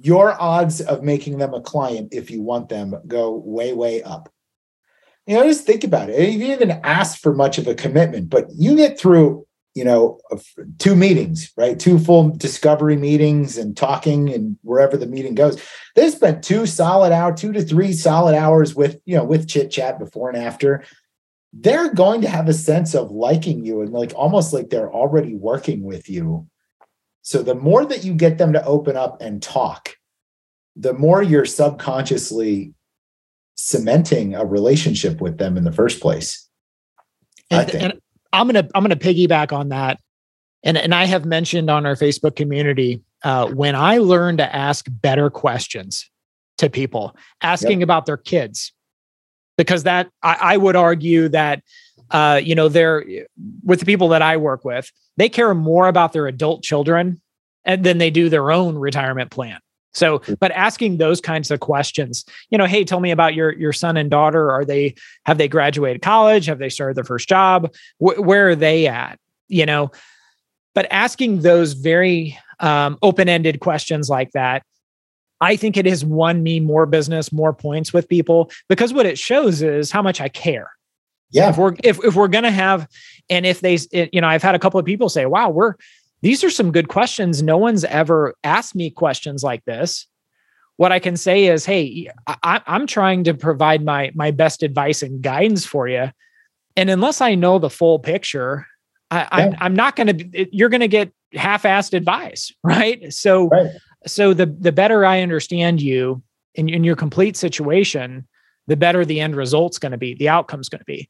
your 0.00 0.40
odds 0.40 0.80
of 0.80 1.02
making 1.02 1.38
them 1.38 1.54
a 1.54 1.60
client, 1.60 2.08
if 2.12 2.30
you 2.30 2.40
want 2.42 2.68
them, 2.68 2.94
go 3.06 3.32
way, 3.32 3.72
way 3.72 4.02
up. 4.02 4.32
You 5.26 5.36
know, 5.36 5.44
just 5.44 5.66
think 5.66 5.84
about 5.84 6.08
it. 6.08 6.30
You 6.30 6.38
didn't 6.38 6.70
even 6.70 6.80
ask 6.84 7.20
for 7.20 7.34
much 7.34 7.58
of 7.58 7.66
a 7.66 7.74
commitment, 7.74 8.30
but 8.30 8.46
you 8.54 8.76
get 8.76 8.98
through 8.98 9.46
you 9.78 9.84
know 9.84 10.18
two 10.78 10.96
meetings 10.96 11.52
right? 11.56 11.78
Two 11.78 11.98
full 11.98 12.30
discovery 12.30 12.96
meetings 12.96 13.56
and 13.56 13.76
talking 13.76 14.28
and 14.32 14.56
wherever 14.62 14.96
the 14.96 15.06
meeting 15.06 15.34
goes. 15.34 15.62
They 15.94 16.10
spent 16.10 16.42
two 16.42 16.66
solid 16.66 17.12
hour 17.12 17.34
two 17.34 17.52
to 17.52 17.62
three 17.62 17.92
solid 17.92 18.34
hours 18.34 18.74
with 18.74 19.00
you 19.04 19.16
know 19.16 19.24
with 19.24 19.48
chit 19.48 19.70
chat 19.70 19.98
before 19.98 20.28
and 20.30 20.38
after. 20.38 20.84
They're 21.52 21.94
going 21.94 22.20
to 22.22 22.28
have 22.28 22.48
a 22.48 22.52
sense 22.52 22.94
of 22.94 23.10
liking 23.10 23.64
you 23.64 23.80
and 23.80 23.90
like 23.92 24.12
almost 24.14 24.52
like 24.52 24.68
they're 24.68 24.92
already 24.92 25.34
working 25.34 25.82
with 25.82 26.08
you. 26.08 26.46
So 27.22 27.42
the 27.42 27.54
more 27.54 27.86
that 27.86 28.04
you 28.04 28.14
get 28.14 28.36
them 28.38 28.52
to 28.52 28.64
open 28.64 28.96
up 28.96 29.22
and 29.22 29.42
talk 29.42 29.94
the 30.78 30.94
more 30.94 31.22
you're 31.22 31.44
subconsciously 31.44 32.72
cementing 33.56 34.36
a 34.36 34.46
relationship 34.46 35.20
with 35.20 35.38
them 35.38 35.56
in 35.56 35.64
the 35.64 35.72
first 35.72 36.00
place. 36.00 36.48
And, 37.50 37.60
I 37.60 37.64
think. 37.64 37.82
And, 37.82 38.00
I'm 38.32 38.46
gonna 38.46 38.68
I'm 38.74 38.82
gonna 38.82 38.96
piggyback 38.96 39.52
on 39.52 39.70
that, 39.70 40.00
and 40.62 40.76
and 40.76 40.94
I 40.94 41.04
have 41.04 41.24
mentioned 41.24 41.70
on 41.70 41.86
our 41.86 41.94
Facebook 41.94 42.36
community 42.36 43.02
uh, 43.24 43.48
when 43.48 43.74
I 43.74 43.98
learned 43.98 44.38
to 44.38 44.54
ask 44.54 44.86
better 44.88 45.30
questions 45.30 46.10
to 46.58 46.68
people, 46.68 47.16
asking 47.42 47.80
yep. 47.80 47.86
about 47.86 48.06
their 48.06 48.16
kids, 48.16 48.72
because 49.56 49.84
that 49.84 50.10
I, 50.22 50.36
I 50.40 50.56
would 50.56 50.76
argue 50.76 51.28
that 51.28 51.62
uh, 52.10 52.40
you 52.42 52.54
know, 52.54 52.68
they're 52.68 53.04
with 53.64 53.80
the 53.80 53.86
people 53.86 54.08
that 54.08 54.22
I 54.22 54.36
work 54.36 54.64
with, 54.64 54.90
they 55.16 55.28
care 55.28 55.52
more 55.54 55.88
about 55.88 56.12
their 56.12 56.26
adult 56.26 56.62
children 56.62 57.20
and 57.64 57.84
than 57.84 57.98
they 57.98 58.10
do 58.10 58.28
their 58.28 58.50
own 58.50 58.76
retirement 58.76 59.30
plan. 59.30 59.58
So, 59.94 60.20
but 60.38 60.52
asking 60.52 60.98
those 60.98 61.20
kinds 61.20 61.50
of 61.50 61.60
questions, 61.60 62.24
you 62.50 62.58
know, 62.58 62.66
hey, 62.66 62.84
tell 62.84 63.00
me 63.00 63.10
about 63.10 63.34
your 63.34 63.52
your 63.54 63.72
son 63.72 63.96
and 63.96 64.10
daughter. 64.10 64.50
Are 64.50 64.64
they 64.64 64.94
have 65.24 65.38
they 65.38 65.48
graduated 65.48 66.02
college? 66.02 66.46
Have 66.46 66.58
they 66.58 66.68
started 66.68 66.96
their 66.96 67.04
first 67.04 67.28
job? 67.28 67.72
Wh- 67.98 68.18
where 68.18 68.50
are 68.50 68.56
they 68.56 68.86
at? 68.86 69.18
You 69.48 69.66
know, 69.66 69.90
but 70.74 70.86
asking 70.90 71.40
those 71.40 71.72
very 71.72 72.38
um, 72.60 72.98
open 73.02 73.28
ended 73.28 73.60
questions 73.60 74.08
like 74.08 74.32
that, 74.32 74.62
I 75.40 75.56
think 75.56 75.76
it 75.76 75.86
has 75.86 76.04
won 76.04 76.42
me 76.42 76.60
more 76.60 76.86
business, 76.86 77.32
more 77.32 77.52
points 77.52 77.92
with 77.92 78.08
people 78.08 78.50
because 78.68 78.92
what 78.92 79.06
it 79.06 79.18
shows 79.18 79.62
is 79.62 79.90
how 79.90 80.02
much 80.02 80.20
I 80.20 80.28
care. 80.28 80.70
Yeah. 81.30 81.50
If 81.50 81.58
we're 81.58 81.74
if 81.84 82.02
if 82.04 82.14
we're 82.14 82.28
gonna 82.28 82.50
have, 82.50 82.88
and 83.28 83.44
if 83.44 83.60
they, 83.60 83.78
you 83.92 84.20
know, 84.20 84.28
I've 84.28 84.42
had 84.42 84.54
a 84.54 84.58
couple 84.58 84.80
of 84.80 84.86
people 84.86 85.08
say, 85.08 85.26
"Wow, 85.26 85.50
we're 85.50 85.74
these 86.20 86.42
are 86.42 86.50
some 86.50 86.72
good 86.72 86.88
questions. 86.88 87.42
No 87.42 87.58
one's 87.58 87.84
ever 87.84 88.34
asked 88.44 88.74
me 88.74 88.90
questions 88.90 89.42
like 89.42 89.64
this." 89.64 90.06
What 90.76 90.92
I 90.92 90.98
can 90.98 91.16
say 91.16 91.46
is, 91.46 91.64
"Hey, 91.64 92.10
I, 92.26 92.60
I'm 92.66 92.86
trying 92.86 93.24
to 93.24 93.34
provide 93.34 93.84
my 93.84 94.10
my 94.14 94.30
best 94.30 94.62
advice 94.62 95.02
and 95.02 95.22
guidance 95.22 95.64
for 95.64 95.88
you, 95.88 96.10
and 96.76 96.90
unless 96.90 97.20
I 97.20 97.34
know 97.34 97.58
the 97.58 97.70
full 97.70 97.98
picture, 97.98 98.66
I, 99.10 99.20
yeah. 99.20 99.28
I'm 99.32 99.56
I'm 99.60 99.76
not 99.76 99.96
going 99.96 100.16
to. 100.16 100.56
You're 100.56 100.68
going 100.68 100.80
to 100.80 100.88
get 100.88 101.12
half-assed 101.34 101.94
advice, 101.94 102.52
right? 102.62 103.12
So, 103.12 103.48
right. 103.48 103.70
so 104.06 104.34
the 104.34 104.46
the 104.46 104.72
better 104.72 105.04
I 105.04 105.20
understand 105.20 105.82
you 105.82 106.22
in, 106.54 106.68
in 106.68 106.84
your 106.84 106.96
complete 106.96 107.36
situation, 107.36 108.26
the 108.66 108.76
better 108.76 109.04
the 109.04 109.20
end 109.20 109.36
result's 109.36 109.78
going 109.78 109.92
to 109.92 109.98
be, 109.98 110.14
the 110.14 110.28
outcome's 110.28 110.68
going 110.68 110.80
to 110.80 110.84
be. 110.84 111.08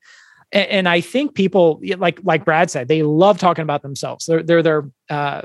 And, 0.52 0.68
and, 0.68 0.88
I 0.88 1.00
think 1.00 1.34
people 1.34 1.80
like 1.98 2.20
like 2.22 2.44
Brad 2.44 2.70
said, 2.70 2.88
they 2.88 3.02
love 3.02 3.38
talking 3.38 3.62
about 3.62 3.82
themselves. 3.82 4.26
They're 4.26 4.42
they're 4.42 4.62
they're 4.62 4.90
uh, 5.10 5.42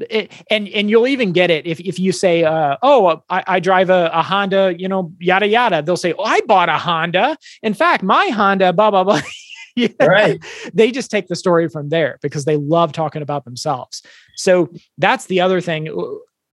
it, 0.00 0.32
and 0.50 0.68
and 0.68 0.90
you'll 0.90 1.06
even 1.06 1.32
get 1.32 1.50
it 1.50 1.66
if 1.66 1.80
if 1.80 1.98
you 1.98 2.12
say, 2.12 2.44
uh, 2.44 2.76
"Oh, 2.82 3.22
I, 3.30 3.44
I 3.46 3.60
drive 3.60 3.90
a, 3.90 4.10
a, 4.12 4.22
Honda," 4.22 4.74
you 4.78 4.88
know, 4.88 5.12
yada 5.18 5.46
yada. 5.46 5.82
They'll 5.82 5.96
say, 5.96 6.14
"Oh, 6.18 6.24
I 6.24 6.40
bought 6.42 6.68
a 6.68 6.78
Honda. 6.78 7.36
In 7.62 7.74
fact, 7.74 8.02
my 8.02 8.26
Honda." 8.26 8.72
Blah 8.72 8.90
blah 8.90 9.04
blah. 9.04 9.20
yeah. 9.76 9.88
Right. 10.00 10.44
They 10.74 10.90
just 10.90 11.10
take 11.10 11.28
the 11.28 11.36
story 11.36 11.68
from 11.68 11.88
there 11.88 12.18
because 12.22 12.44
they 12.44 12.56
love 12.56 12.92
talking 12.92 13.22
about 13.22 13.44
themselves. 13.44 14.02
So 14.36 14.70
that's 14.98 15.26
the 15.26 15.40
other 15.40 15.60
thing 15.60 15.88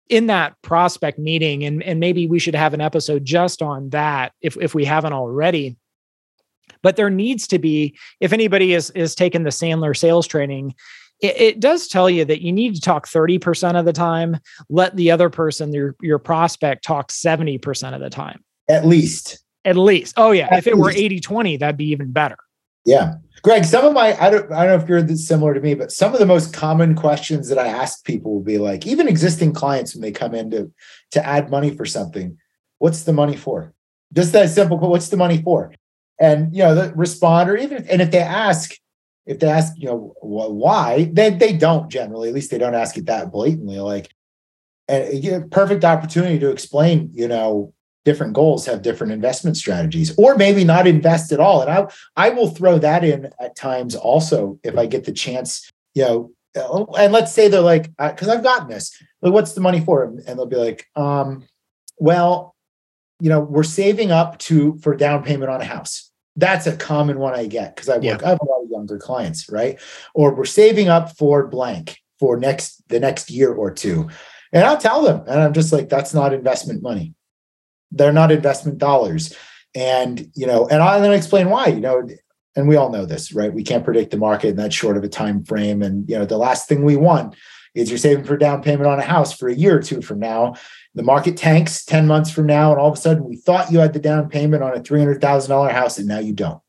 in 0.09 0.27
that 0.27 0.53
prospect 0.61 1.17
meeting 1.17 1.63
and, 1.63 1.81
and 1.81 1.99
maybe 1.99 2.27
we 2.27 2.37
should 2.37 2.53
have 2.53 2.73
an 2.75 2.81
episode 2.81 3.25
just 3.25 3.61
on 3.63 3.89
that 3.89 4.33
if, 4.39 4.55
if 4.57 4.75
we 4.75 4.85
haven't 4.85 5.13
already 5.13 5.77
but 6.85 6.97
there 6.97 7.09
needs 7.09 7.47
to 7.47 7.57
be 7.57 7.97
if 8.19 8.31
anybody 8.31 8.73
is 8.73 8.91
is 8.91 9.15
taking 9.15 9.41
the 9.41 9.49
sandler 9.49 9.97
sales 9.97 10.27
training 10.27 10.73
it, 11.21 11.41
it, 11.41 11.59
does 11.61 11.87
tell 11.87 12.09
you 12.09 12.25
that 12.25 12.41
you 12.41 12.51
need 12.51 12.75
to 12.75 12.81
talk 12.81 13.07
30% 13.07 13.79
of 13.79 13.85
the 13.85 13.93
time 13.93 14.37
let 14.69 14.95
the 14.95 15.09
other 15.09 15.29
person 15.29 15.73
your 15.73 15.95
your 15.99 16.19
prospect 16.19 16.85
talk 16.85 17.11
70% 17.11 17.95
of 17.95 18.01
the 18.01 18.09
time 18.09 18.43
at 18.69 18.85
least 18.85 19.43
at 19.65 19.75
least 19.75 20.13
oh 20.15 20.31
yeah 20.31 20.47
at 20.51 20.59
if 20.59 20.67
it 20.67 20.75
least. 20.75 20.83
were 20.83 20.91
80 20.91 21.19
20 21.19 21.57
that'd 21.57 21.77
be 21.77 21.89
even 21.89 22.11
better 22.11 22.37
yeah 22.85 23.15
Gregg, 23.41 23.63
some 23.63 23.85
of 23.85 23.93
my 23.93 24.19
I 24.19 24.31
don't 24.31 24.51
I 24.51 24.65
don't 24.65 24.77
know 24.77 24.83
if 24.83 24.89
you're 24.89 25.07
similar 25.17 25.53
to 25.53 25.59
me, 25.59 25.75
but 25.75 25.91
some 25.91 26.13
of 26.13 26.19
the 26.19 26.25
most 26.25 26.51
common 26.51 26.95
questions 26.95 27.47
that 27.49 27.59
I 27.59 27.67
ask 27.67 28.03
people 28.03 28.33
will 28.33 28.41
be 28.41 28.57
like, 28.57 28.87
even 28.87 29.07
existing 29.07 29.53
clients 29.53 29.93
when 29.93 30.01
they 30.01 30.11
come 30.11 30.33
in 30.33 30.49
to 30.49 30.71
to 31.11 31.23
add 31.23 31.51
money 31.51 31.69
for 31.69 31.85
something, 31.85 32.39
what's 32.79 33.03
the 33.03 33.13
money 33.13 33.35
for? 33.35 33.71
Just 34.13 34.31
that 34.31 34.49
simple. 34.49 34.77
But 34.77 34.89
what's 34.89 35.09
the 35.09 35.17
money 35.17 35.43
for? 35.43 35.71
And 36.19 36.55
you 36.55 36.63
know, 36.63 36.75
the 36.75 36.93
respond 36.95 37.49
or 37.49 37.57
even 37.57 37.87
and 37.87 38.01
if 38.01 38.11
they 38.11 38.19
ask, 38.19 38.75
if 39.25 39.39
they 39.39 39.49
ask, 39.49 39.73
you 39.77 39.87
know, 39.87 40.13
why, 40.21 41.09
they 41.11 41.31
they 41.31 41.53
don't 41.53 41.89
generally. 41.89 42.29
At 42.29 42.35
least 42.35 42.51
they 42.51 42.57
don't 42.57 42.75
ask 42.75 42.97
it 42.97 43.07
that 43.07 43.31
blatantly. 43.31 43.79
Like, 43.79 44.13
and 44.87 45.23
you 45.23 45.31
know, 45.31 45.47
perfect 45.49 45.83
opportunity 45.83 46.39
to 46.39 46.49
explain, 46.49 47.09
you 47.13 47.27
know, 47.27 47.73
different 48.05 48.33
goals 48.33 48.65
have 48.67 48.83
different 48.83 49.11
investment 49.11 49.57
strategies 49.57 50.13
or 50.17 50.35
maybe 50.35 50.63
not 50.63 50.87
invest 50.87 51.31
at 51.31 51.39
all 51.39 51.61
and 51.61 51.71
i 51.71 51.85
i 52.15 52.29
will 52.29 52.47
throw 52.47 52.77
that 52.77 53.03
in 53.03 53.29
at 53.39 53.55
times 53.55 53.95
also 53.95 54.57
if 54.63 54.77
i 54.77 54.85
get 54.85 55.03
the 55.03 55.11
chance 55.11 55.69
you 55.95 56.03
know 56.03 56.31
uh, 56.55 56.85
and 56.97 57.11
let's 57.11 57.33
say 57.33 57.47
they're 57.47 57.61
like 57.61 57.89
because 57.97 58.29
uh, 58.29 58.33
i've 58.33 58.43
gotten 58.43 58.69
this 58.69 58.95
like 59.21 59.33
what's 59.33 59.53
the 59.53 59.61
money 59.61 59.81
for 59.81 60.03
and 60.03 60.37
they'll 60.39 60.45
be 60.45 60.55
like 60.55 60.87
um 60.95 61.43
well 61.97 62.54
you 63.25 63.29
know 63.29 63.39
we're 63.39 63.63
saving 63.63 64.11
up 64.11 64.37
to 64.39 64.77
for 64.81 64.95
down 64.95 65.23
payment 65.23 65.51
on 65.51 65.61
a 65.61 65.65
house 65.65 66.11
that's 66.35 66.67
a 66.67 66.77
common 66.77 67.17
one 67.19 67.33
i 67.33 67.45
get 67.45 67.75
because 67.75 67.89
i 67.89 67.95
work 67.95 68.03
yeah. 68.03 68.17
i 68.23 68.29
have 68.29 68.39
a 68.41 68.45
lot 68.45 68.63
of 68.63 68.69
younger 68.69 68.97
clients 68.97 69.49
right 69.49 69.79
or 70.13 70.35
we're 70.35 70.45
saving 70.45 70.89
up 70.89 71.17
for 71.17 71.47
blank 71.47 71.97
for 72.19 72.37
next 72.37 72.81
the 72.89 72.99
next 72.99 73.31
year 73.31 73.53
or 73.53 73.71
two 73.71 74.07
and 74.53 74.63
i'll 74.63 74.77
tell 74.77 75.01
them 75.01 75.23
and 75.27 75.41
i'm 75.41 75.53
just 75.53 75.73
like 75.73 75.89
that's 75.89 76.13
not 76.13 76.33
investment 76.33 76.83
money 76.83 77.15
they're 77.95 78.13
not 78.13 78.31
investment 78.31 78.77
dollars. 78.77 79.33
And, 79.73 80.29
you 80.35 80.45
know, 80.45 80.67
and 80.67 80.81
I'm 80.81 80.99
going 80.99 81.11
to 81.11 81.17
explain 81.17 81.49
why, 81.49 81.67
you 81.67 81.79
know, 81.79 82.07
and 82.55 82.67
we 82.67 82.75
all 82.75 82.91
know 82.91 83.05
this, 83.05 83.33
right? 83.33 83.53
We 83.53 83.63
can't 83.63 83.83
predict 83.83 84.11
the 84.11 84.17
market 84.17 84.49
in 84.49 84.55
that 84.57 84.73
short 84.73 84.97
of 84.97 85.03
a 85.03 85.09
time 85.09 85.43
frame. 85.43 85.81
And, 85.81 86.07
you 86.09 86.17
know, 86.17 86.25
the 86.25 86.37
last 86.37 86.67
thing 86.69 86.83
we 86.83 86.95
want 86.95 87.35
is 87.73 87.89
you're 87.89 87.97
saving 87.97 88.23
for 88.23 88.37
down 88.37 88.61
payment 88.61 88.87
on 88.87 88.99
a 88.99 89.03
house 89.03 89.37
for 89.37 89.49
a 89.49 89.55
year 89.55 89.77
or 89.77 89.81
two 89.81 90.01
from 90.01 90.19
now. 90.19 90.55
The 90.95 91.03
market 91.03 91.37
tanks 91.37 91.83
10 91.85 92.07
months 92.07 92.31
from 92.31 92.45
now, 92.45 92.71
and 92.71 92.79
all 92.79 92.89
of 92.89 92.97
a 92.97 93.01
sudden 93.01 93.25
we 93.25 93.35
thought 93.35 93.71
you 93.71 93.79
had 93.79 93.93
the 93.93 93.99
down 93.99 94.29
payment 94.29 94.63
on 94.63 94.75
a 94.75 94.79
$300,000 94.79 95.71
house, 95.71 95.97
and 95.97 96.07
now 96.07 96.19
you 96.19 96.33
don't. 96.33 96.61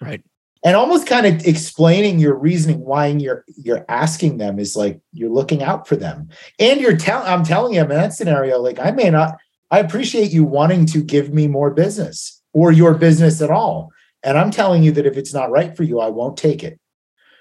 Right. 0.00 0.22
And 0.64 0.76
almost 0.76 1.06
kind 1.06 1.26
of 1.26 1.46
explaining 1.46 2.18
your 2.18 2.34
reasoning 2.34 2.80
why 2.80 3.08
you're 3.08 3.44
you're 3.58 3.84
asking 3.88 4.38
them 4.38 4.58
is 4.58 4.74
like 4.74 4.98
you're 5.12 5.30
looking 5.30 5.62
out 5.62 5.86
for 5.86 5.94
them. 5.94 6.30
And 6.58 6.80
you're 6.80 6.96
telling 6.96 7.28
I'm 7.28 7.44
telling 7.44 7.74
them 7.74 7.90
in 7.90 7.98
that 7.98 8.14
scenario, 8.14 8.58
like 8.60 8.78
I 8.78 8.90
may 8.90 9.10
not 9.10 9.36
I 9.70 9.80
appreciate 9.80 10.30
you 10.30 10.44
wanting 10.44 10.86
to 10.86 11.02
give 11.02 11.34
me 11.34 11.48
more 11.48 11.70
business 11.70 12.40
or 12.54 12.72
your 12.72 12.94
business 12.94 13.42
at 13.42 13.50
all. 13.50 13.90
And 14.22 14.38
I'm 14.38 14.50
telling 14.50 14.82
you 14.82 14.92
that 14.92 15.04
if 15.04 15.18
it's 15.18 15.34
not 15.34 15.50
right 15.50 15.76
for 15.76 15.82
you, 15.82 16.00
I 16.00 16.08
won't 16.08 16.38
take 16.38 16.64
it. 16.64 16.80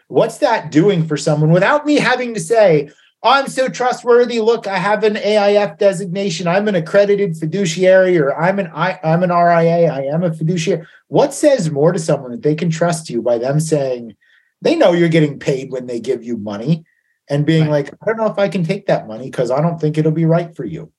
What's 0.09 0.39
that 0.39 0.69
doing 0.69 1.07
for 1.07 1.15
someone 1.15 1.51
without 1.51 1.85
me 1.85 1.95
having 1.95 2.33
to 2.33 2.39
say, 2.41 2.89
I'm 3.23 3.47
so 3.47 3.69
trustworthy. 3.69 4.41
Look, 4.41 4.67
I 4.67 4.77
have 4.77 5.03
an 5.03 5.15
AIF 5.15 5.77
designation. 5.77 6.47
I'm 6.47 6.67
an 6.67 6.75
accredited 6.75 7.37
fiduciary, 7.37 8.17
or 8.17 8.35
I'm 8.37 8.59
an 8.59 8.69
I, 8.73 8.99
I'm 9.03 9.23
an 9.23 9.29
RIA. 9.29 9.91
I 9.91 10.01
am 10.03 10.23
a 10.23 10.33
fiduciary. 10.33 10.85
What 11.07 11.33
says 11.33 11.71
more 11.71 11.93
to 11.93 11.99
someone 11.99 12.31
that 12.31 12.41
they 12.41 12.55
can 12.55 12.69
trust 12.69 13.09
you 13.09 13.21
by 13.21 13.37
them 13.37 13.59
saying 13.59 14.15
they 14.61 14.75
know 14.75 14.91
you're 14.91 15.09
getting 15.09 15.39
paid 15.39 15.71
when 15.71 15.87
they 15.87 15.99
give 15.99 16.23
you 16.23 16.37
money 16.37 16.83
and 17.29 17.45
being 17.45 17.63
right. 17.63 17.85
like, 17.85 17.93
I 18.01 18.05
don't 18.05 18.17
know 18.17 18.27
if 18.27 18.37
I 18.37 18.49
can 18.49 18.63
take 18.63 18.87
that 18.87 19.07
money 19.07 19.25
because 19.25 19.51
I 19.51 19.61
don't 19.61 19.79
think 19.79 19.97
it'll 19.97 20.11
be 20.11 20.25
right 20.25 20.53
for 20.55 20.65
you 20.65 20.91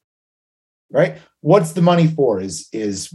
right? 0.95 1.19
What's 1.41 1.73
the 1.73 1.83
money 1.83 2.07
for? 2.07 2.41
Is 2.41 2.69
is 2.73 3.15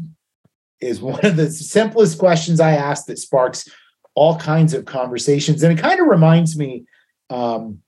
is 0.79 1.01
one 1.01 1.25
of 1.25 1.35
the 1.35 1.49
simplest 1.49 2.19
questions 2.19 2.59
I 2.59 2.71
ask 2.71 3.05
that 3.05 3.17
sparks 3.17 3.67
all 4.13 4.37
kinds 4.37 4.73
of 4.73 4.85
conversations, 4.85 5.63
and 5.63 5.77
it 5.77 5.81
kind 5.81 5.99
of 5.99 6.07
reminds 6.07 6.57
me. 6.57 6.85
Um, 7.31 7.79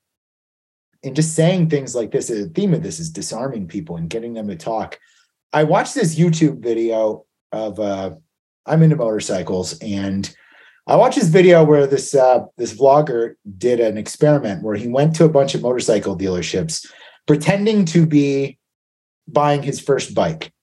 and 1.04 1.16
just 1.16 1.36
saying 1.36 1.70
things 1.70 1.96
like 1.96 2.12
this, 2.12 2.28
the 2.28 2.50
theme 2.50 2.74
of 2.74 2.84
this 2.84 3.00
is 3.00 3.10
disarming 3.10 3.68
people 3.68 3.98
and 3.98 4.10
getting 4.10 4.34
them 4.34 4.48
to 4.48 4.56
talk. 4.56 5.00
I 5.54 5.64
watched 5.64 5.96
this 5.96 6.16
YouTube 6.16 6.62
video 6.62 7.26
of 7.52 7.80
uh, 7.80 8.12
I'm 8.66 8.84
into 8.84 8.96
motorcycles, 8.96 9.78
and 9.80 10.34
I 10.88 10.96
watched 10.96 11.20
this 11.20 11.28
video 11.28 11.64
where 11.64 11.88
this 11.88 12.16
uh, 12.16 12.46
this 12.58 12.74
vlogger 12.74 13.36
did 13.58 13.80
an 13.80 13.98
experiment 13.98 14.64
where 14.64 14.76
he 14.76 14.88
went 14.88 15.16
to 15.16 15.26
a 15.26 15.30
bunch 15.30 15.56
of 15.56 15.62
motorcycle 15.62 16.18
dealerships, 16.18 16.86
pretending 17.28 17.86
to 17.86 18.06
be 18.06 18.60
buying 19.28 19.64
his 19.64 19.80
first 19.80 20.14
bike. 20.14 20.54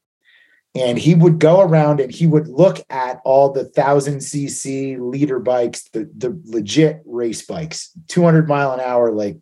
And 0.74 0.98
he 0.98 1.14
would 1.14 1.38
go 1.38 1.60
around 1.60 1.98
and 1.98 2.12
he 2.12 2.26
would 2.26 2.46
look 2.46 2.78
at 2.90 3.20
all 3.24 3.50
the 3.50 3.64
thousand 3.64 4.18
cc 4.18 4.98
liter 5.00 5.40
bikes, 5.40 5.88
the, 5.92 6.08
the 6.16 6.40
legit 6.44 7.00
race 7.04 7.44
bikes, 7.44 7.90
200 8.08 8.46
mile 8.46 8.72
an 8.72 8.80
hour. 8.80 9.10
Like 9.10 9.38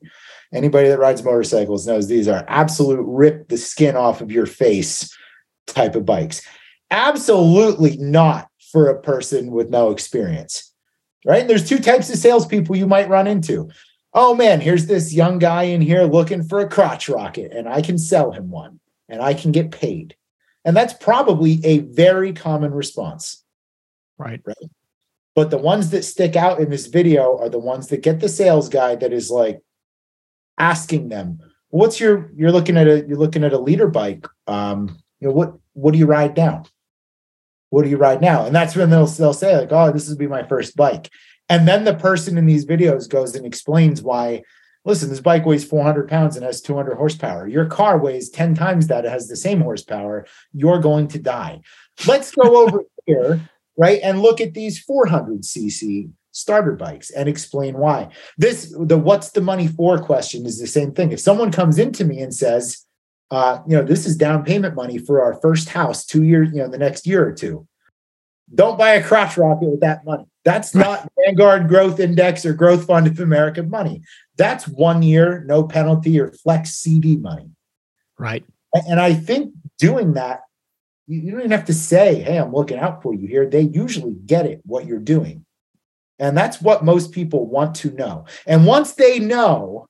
anybody 0.52 0.88
that 0.88 0.98
rides 0.98 1.22
motorcycles 1.22 1.86
knows 1.86 2.06
these 2.06 2.28
are 2.28 2.44
absolute 2.48 3.04
rip 3.04 3.48
the 3.48 3.56
skin 3.56 3.96
off 3.96 4.20
of 4.20 4.30
your 4.30 4.46
face 4.46 5.16
type 5.66 5.94
of 5.94 6.04
bikes. 6.04 6.42
Absolutely 6.90 7.96
not 7.96 8.48
for 8.72 8.88
a 8.88 9.00
person 9.00 9.50
with 9.50 9.70
no 9.70 9.90
experience, 9.90 10.72
right? 11.24 11.40
And 11.40 11.50
there's 11.50 11.68
two 11.68 11.78
types 11.78 12.10
of 12.10 12.18
salespeople 12.18 12.76
you 12.76 12.86
might 12.86 13.08
run 13.08 13.26
into. 13.26 13.68
Oh 14.14 14.34
man, 14.34 14.60
here's 14.60 14.86
this 14.86 15.12
young 15.12 15.38
guy 15.38 15.64
in 15.64 15.80
here 15.80 16.04
looking 16.04 16.42
for 16.42 16.60
a 16.60 16.68
crotch 16.68 17.08
rocket, 17.08 17.52
and 17.52 17.68
I 17.68 17.82
can 17.82 17.98
sell 17.98 18.32
him 18.32 18.50
one 18.50 18.80
and 19.08 19.22
I 19.22 19.34
can 19.34 19.52
get 19.52 19.70
paid. 19.70 20.16
And 20.64 20.76
that's 20.76 20.94
probably 20.94 21.64
a 21.64 21.78
very 21.78 22.32
common 22.32 22.72
response. 22.72 23.44
Right. 24.18 24.40
Right. 24.44 24.56
But 25.34 25.50
the 25.50 25.58
ones 25.58 25.90
that 25.90 26.04
stick 26.04 26.34
out 26.34 26.60
in 26.60 26.70
this 26.70 26.86
video 26.86 27.38
are 27.38 27.50
the 27.50 27.58
ones 27.58 27.88
that 27.88 28.02
get 28.02 28.20
the 28.20 28.28
sales 28.28 28.68
guy 28.68 28.96
that 28.96 29.12
is 29.12 29.30
like 29.30 29.60
asking 30.58 31.08
them, 31.08 31.40
what's 31.70 32.00
your 32.00 32.30
you're 32.34 32.52
looking 32.52 32.76
at 32.76 32.88
a 32.88 33.06
you're 33.06 33.18
looking 33.18 33.44
at 33.44 33.52
a 33.52 33.58
liter 33.58 33.88
bike. 33.88 34.26
Um, 34.46 34.98
you 35.20 35.28
know, 35.28 35.34
what 35.34 35.54
what 35.72 35.92
do 35.92 35.98
you 35.98 36.06
ride 36.06 36.36
now? 36.36 36.64
What 37.70 37.82
do 37.82 37.88
you 37.88 37.96
ride 37.96 38.20
now? 38.20 38.46
And 38.46 38.54
that's 38.54 38.76
when 38.76 38.90
they'll 38.90 39.06
they'll 39.06 39.32
say, 39.32 39.56
like, 39.56 39.72
oh, 39.72 39.92
this 39.92 40.08
will 40.08 40.16
be 40.16 40.26
my 40.26 40.42
first 40.46 40.76
bike. 40.76 41.10
And 41.48 41.66
then 41.68 41.84
the 41.84 41.94
person 41.94 42.38
in 42.38 42.46
these 42.46 42.66
videos 42.66 43.08
goes 43.08 43.34
and 43.34 43.46
explains 43.46 44.02
why, 44.02 44.42
listen, 44.84 45.08
this 45.08 45.20
bike 45.20 45.46
weighs 45.46 45.64
400 45.64 46.08
pounds 46.08 46.36
and 46.36 46.44
has 46.44 46.60
200 46.60 46.96
horsepower. 46.96 47.46
Your 47.46 47.66
car 47.66 47.98
weighs 47.98 48.30
10 48.30 48.54
times 48.54 48.88
that, 48.88 49.04
it 49.04 49.10
has 49.10 49.28
the 49.28 49.36
same 49.36 49.60
horsepower. 49.60 50.26
You're 50.52 50.80
going 50.80 51.06
to 51.08 51.20
die. 51.20 51.60
Let's 52.06 52.32
go 52.32 52.66
over 52.66 52.82
here, 53.06 53.48
right? 53.76 54.00
And 54.02 54.22
look 54.22 54.40
at 54.40 54.54
these 54.54 54.80
400 54.80 55.42
cc 55.42 56.10
starter 56.36 56.72
bikes 56.72 57.10
and 57.10 57.28
explain 57.28 57.78
why. 57.78 58.08
This, 58.36 58.74
the 58.78 58.98
what's 58.98 59.30
the 59.30 59.40
money 59.40 59.68
for 59.68 59.98
question 59.98 60.44
is 60.44 60.60
the 60.60 60.66
same 60.66 60.92
thing. 60.92 61.10
If 61.10 61.20
someone 61.20 61.50
comes 61.50 61.78
into 61.78 62.04
me 62.04 62.20
and 62.20 62.34
says, 62.34 62.84
uh, 63.30 63.60
you 63.66 63.76
know, 63.76 63.82
this 63.82 64.06
is 64.06 64.16
down 64.16 64.44
payment 64.44 64.74
money 64.74 64.98
for 64.98 65.22
our 65.22 65.40
first 65.40 65.70
house 65.70 66.04
two 66.04 66.24
years, 66.24 66.50
you 66.52 66.58
know, 66.58 66.68
the 66.68 66.78
next 66.78 67.06
year 67.06 67.26
or 67.26 67.32
two. 67.32 67.66
Don't 68.54 68.78
buy 68.78 68.90
a 68.90 69.02
crotch 69.02 69.36
rocket 69.36 69.70
with 69.70 69.80
that 69.80 70.04
money. 70.04 70.24
That's 70.44 70.74
not 70.74 71.10
Vanguard 71.24 71.68
Growth 71.68 71.98
Index 71.98 72.44
or 72.44 72.52
Growth 72.52 72.86
Fund 72.86 73.06
of 73.06 73.18
America 73.18 73.62
money. 73.62 74.02
That's 74.36 74.68
one 74.68 75.02
year, 75.02 75.42
no 75.46 75.64
penalty 75.64 76.20
or 76.20 76.30
flex 76.30 76.74
CD 76.74 77.16
money. 77.16 77.50
Right. 78.18 78.44
And 78.86 79.00
I 79.00 79.14
think 79.14 79.54
doing 79.78 80.12
that, 80.12 80.42
you 81.06 81.30
don't 81.30 81.40
even 81.40 81.50
have 81.52 81.64
to 81.64 81.74
say, 81.74 82.16
hey, 82.20 82.36
I'm 82.36 82.52
looking 82.52 82.78
out 82.78 83.02
for 83.02 83.14
you 83.14 83.26
here. 83.26 83.48
They 83.48 83.62
usually 83.62 84.14
get 84.26 84.44
it, 84.44 84.60
what 84.64 84.86
you're 84.86 84.98
doing. 84.98 85.45
And 86.18 86.36
that's 86.36 86.60
what 86.60 86.84
most 86.84 87.12
people 87.12 87.46
want 87.46 87.74
to 87.76 87.90
know. 87.92 88.24
And 88.46 88.66
once 88.66 88.92
they 88.92 89.18
know 89.18 89.86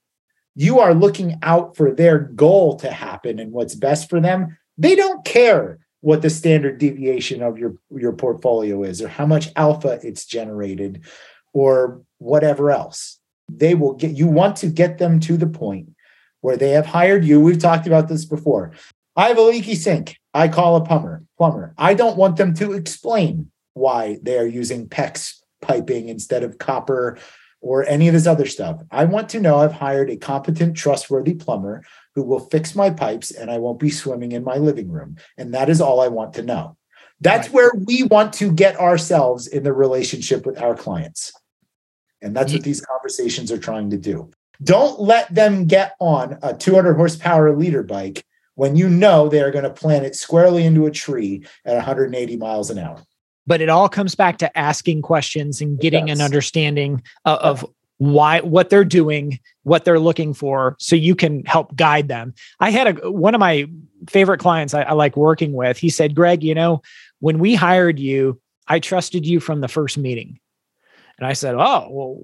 you 0.55 0.81
are 0.81 0.95
looking 0.95 1.39
out 1.43 1.77
for 1.77 1.93
their 1.93 2.19
goal 2.19 2.77
to 2.77 2.91
happen 2.91 3.39
and 3.39 3.53
what's 3.53 3.75
best 3.75 4.11
for 4.11 4.21
them, 4.21 4.57
they 4.79 4.95
don't 4.95 5.25
care 5.25 5.79
what 6.01 6.23
the 6.23 6.31
standard 6.31 6.79
deviation 6.79 7.43
of 7.43 7.59
your, 7.59 7.77
your 7.91 8.13
portfolio 8.13 8.83
is 8.83 9.01
or 9.03 9.09
how 9.09 9.27
much 9.27 9.51
alpha 9.57 9.99
it's 10.03 10.25
generated 10.25 11.03
or 11.53 12.03
whatever 12.19 12.71
else. 12.71 13.19
They 13.49 13.75
will 13.75 13.95
get 13.95 14.13
you 14.13 14.27
want 14.27 14.57
to 14.57 14.67
get 14.67 14.99
them 14.99 15.21
to 15.21 15.37
the 15.37 15.47
point 15.47 15.91
where 16.41 16.57
they 16.57 16.71
have 16.71 16.87
hired 16.87 17.25
you. 17.25 17.41
We've 17.41 17.59
talked 17.59 17.87
about 17.87 18.09
this 18.09 18.25
before. 18.25 18.73
I 19.15 19.29
have 19.29 19.39
a 19.39 19.43
leaky 19.43 19.75
sink. 19.75 20.17
I 20.35 20.49
call 20.49 20.77
a 20.77 20.85
plumber. 20.85 21.23
Plumber. 21.39 21.75
I 21.79 21.95
don't 21.95 22.17
want 22.17 22.37
them 22.37 22.55
to 22.55 22.73
explain 22.73 23.51
why 23.75 24.19
they 24.23 24.39
are 24.39 24.47
using 24.47 24.89
PEX 24.89 25.41
piping 25.61 26.09
instead 26.09 26.43
of 26.43 26.59
copper 26.59 27.19
or 27.61 27.85
any 27.87 28.07
of 28.09 28.15
this 28.15 28.27
other 28.27 28.47
stuff. 28.47 28.81
I 28.91 29.05
want 29.05 29.29
to 29.31 29.41
know 29.41 29.59
I've 29.59 29.73
hired 29.73 30.11
a 30.11 30.17
competent, 30.17 30.77
trustworthy 30.77 31.35
plumber 31.35 31.83
who 32.15 32.23
will 32.23 32.41
fix 32.41 32.75
my 32.75 32.91
pipes 32.91 33.31
and 33.31 33.51
I 33.51 33.59
won't 33.59 33.81
be 33.81 33.91
swimming 33.91 34.33
in 34.33 34.45
my 34.45 34.57
living 34.57 34.91
room. 34.91 35.17
And 35.37 35.55
that 35.55 35.69
is 35.69 35.81
all 35.81 36.01
I 36.01 36.09
want 36.09 36.35
to 36.35 36.43
know. 36.43 36.77
That's 37.21 37.49
right. 37.49 37.55
where 37.55 37.73
we 37.87 38.05
want 38.05 38.35
to 38.35 38.53
get 38.53 38.79
ourselves 38.79 39.47
in 39.47 39.63
the 39.63 39.73
relationship 39.73 40.45
with 40.45 40.61
our 40.61 40.75
clients. 40.75 41.33
And 42.23 42.37
that's 42.37 42.53
what 42.53 42.63
these 42.63 42.81
conversations 42.81 43.53
are 43.53 43.59
trying 43.59 43.91
to 43.91 43.99
do. 43.99 44.31
Don't 44.63 45.01
let 45.01 45.33
them 45.35 45.67
get 45.67 45.95
on 46.01 46.39
a 46.43 46.55
200 46.55 46.95
horsepower 46.95 47.55
liter 47.55 47.83
bike 47.83 48.25
when 48.55 48.75
you 48.75 48.89
know 48.89 49.29
they 49.29 49.43
are 49.43 49.51
going 49.51 49.65
to 49.65 49.71
plant 49.71 50.05
it 50.07 50.17
squarely 50.17 50.65
into 50.65 50.87
a 50.87 50.91
tree 50.91 51.45
at 51.65 51.75
180 51.75 52.37
miles 52.37 52.71
an 52.71 52.79
hour 52.79 53.03
but 53.47 53.61
it 53.61 53.69
all 53.69 53.89
comes 53.89 54.15
back 54.15 54.39
to 54.39 54.59
asking 54.59 55.03
questions 55.03 55.61
and 55.61 55.79
getting 55.79 56.11
an 56.11 56.21
understanding 56.21 57.03
of, 57.25 57.39
of 57.39 57.67
why 57.99 58.41
what 58.41 58.69
they're 58.69 58.85
doing 58.85 59.41
what 59.63 59.85
they're 59.85 59.99
looking 59.99 60.35
for 60.35 60.77
so 60.79 60.95
you 60.95 61.15
can 61.15 61.45
help 61.45 61.75
guide 61.77 62.09
them. 62.09 62.35
I 62.61 62.71
had 62.71 62.99
a 62.99 63.11
one 63.11 63.35
of 63.35 63.39
my 63.39 63.69
favorite 64.09 64.39
clients 64.39 64.75
I, 64.75 64.83
I, 64.83 64.93
like 64.93 65.17
working 65.17 65.53
with 65.53 65.79
he 65.79 65.89
said 65.89 66.15
greg 66.15 66.45
you 66.45 66.55
know 66.55 66.83
when 67.21 67.39
we 67.39 67.55
hired 67.55 67.99
you 67.99 68.41
i 68.69 68.79
trusted 68.79 69.27
you 69.27 69.41
from 69.41 69.61
the 69.61 69.69
first 69.69 69.97
meeting. 69.97 70.39
And 71.19 71.27
i 71.27 71.33
said 71.33 71.55
oh 71.55 71.89
well 71.91 72.21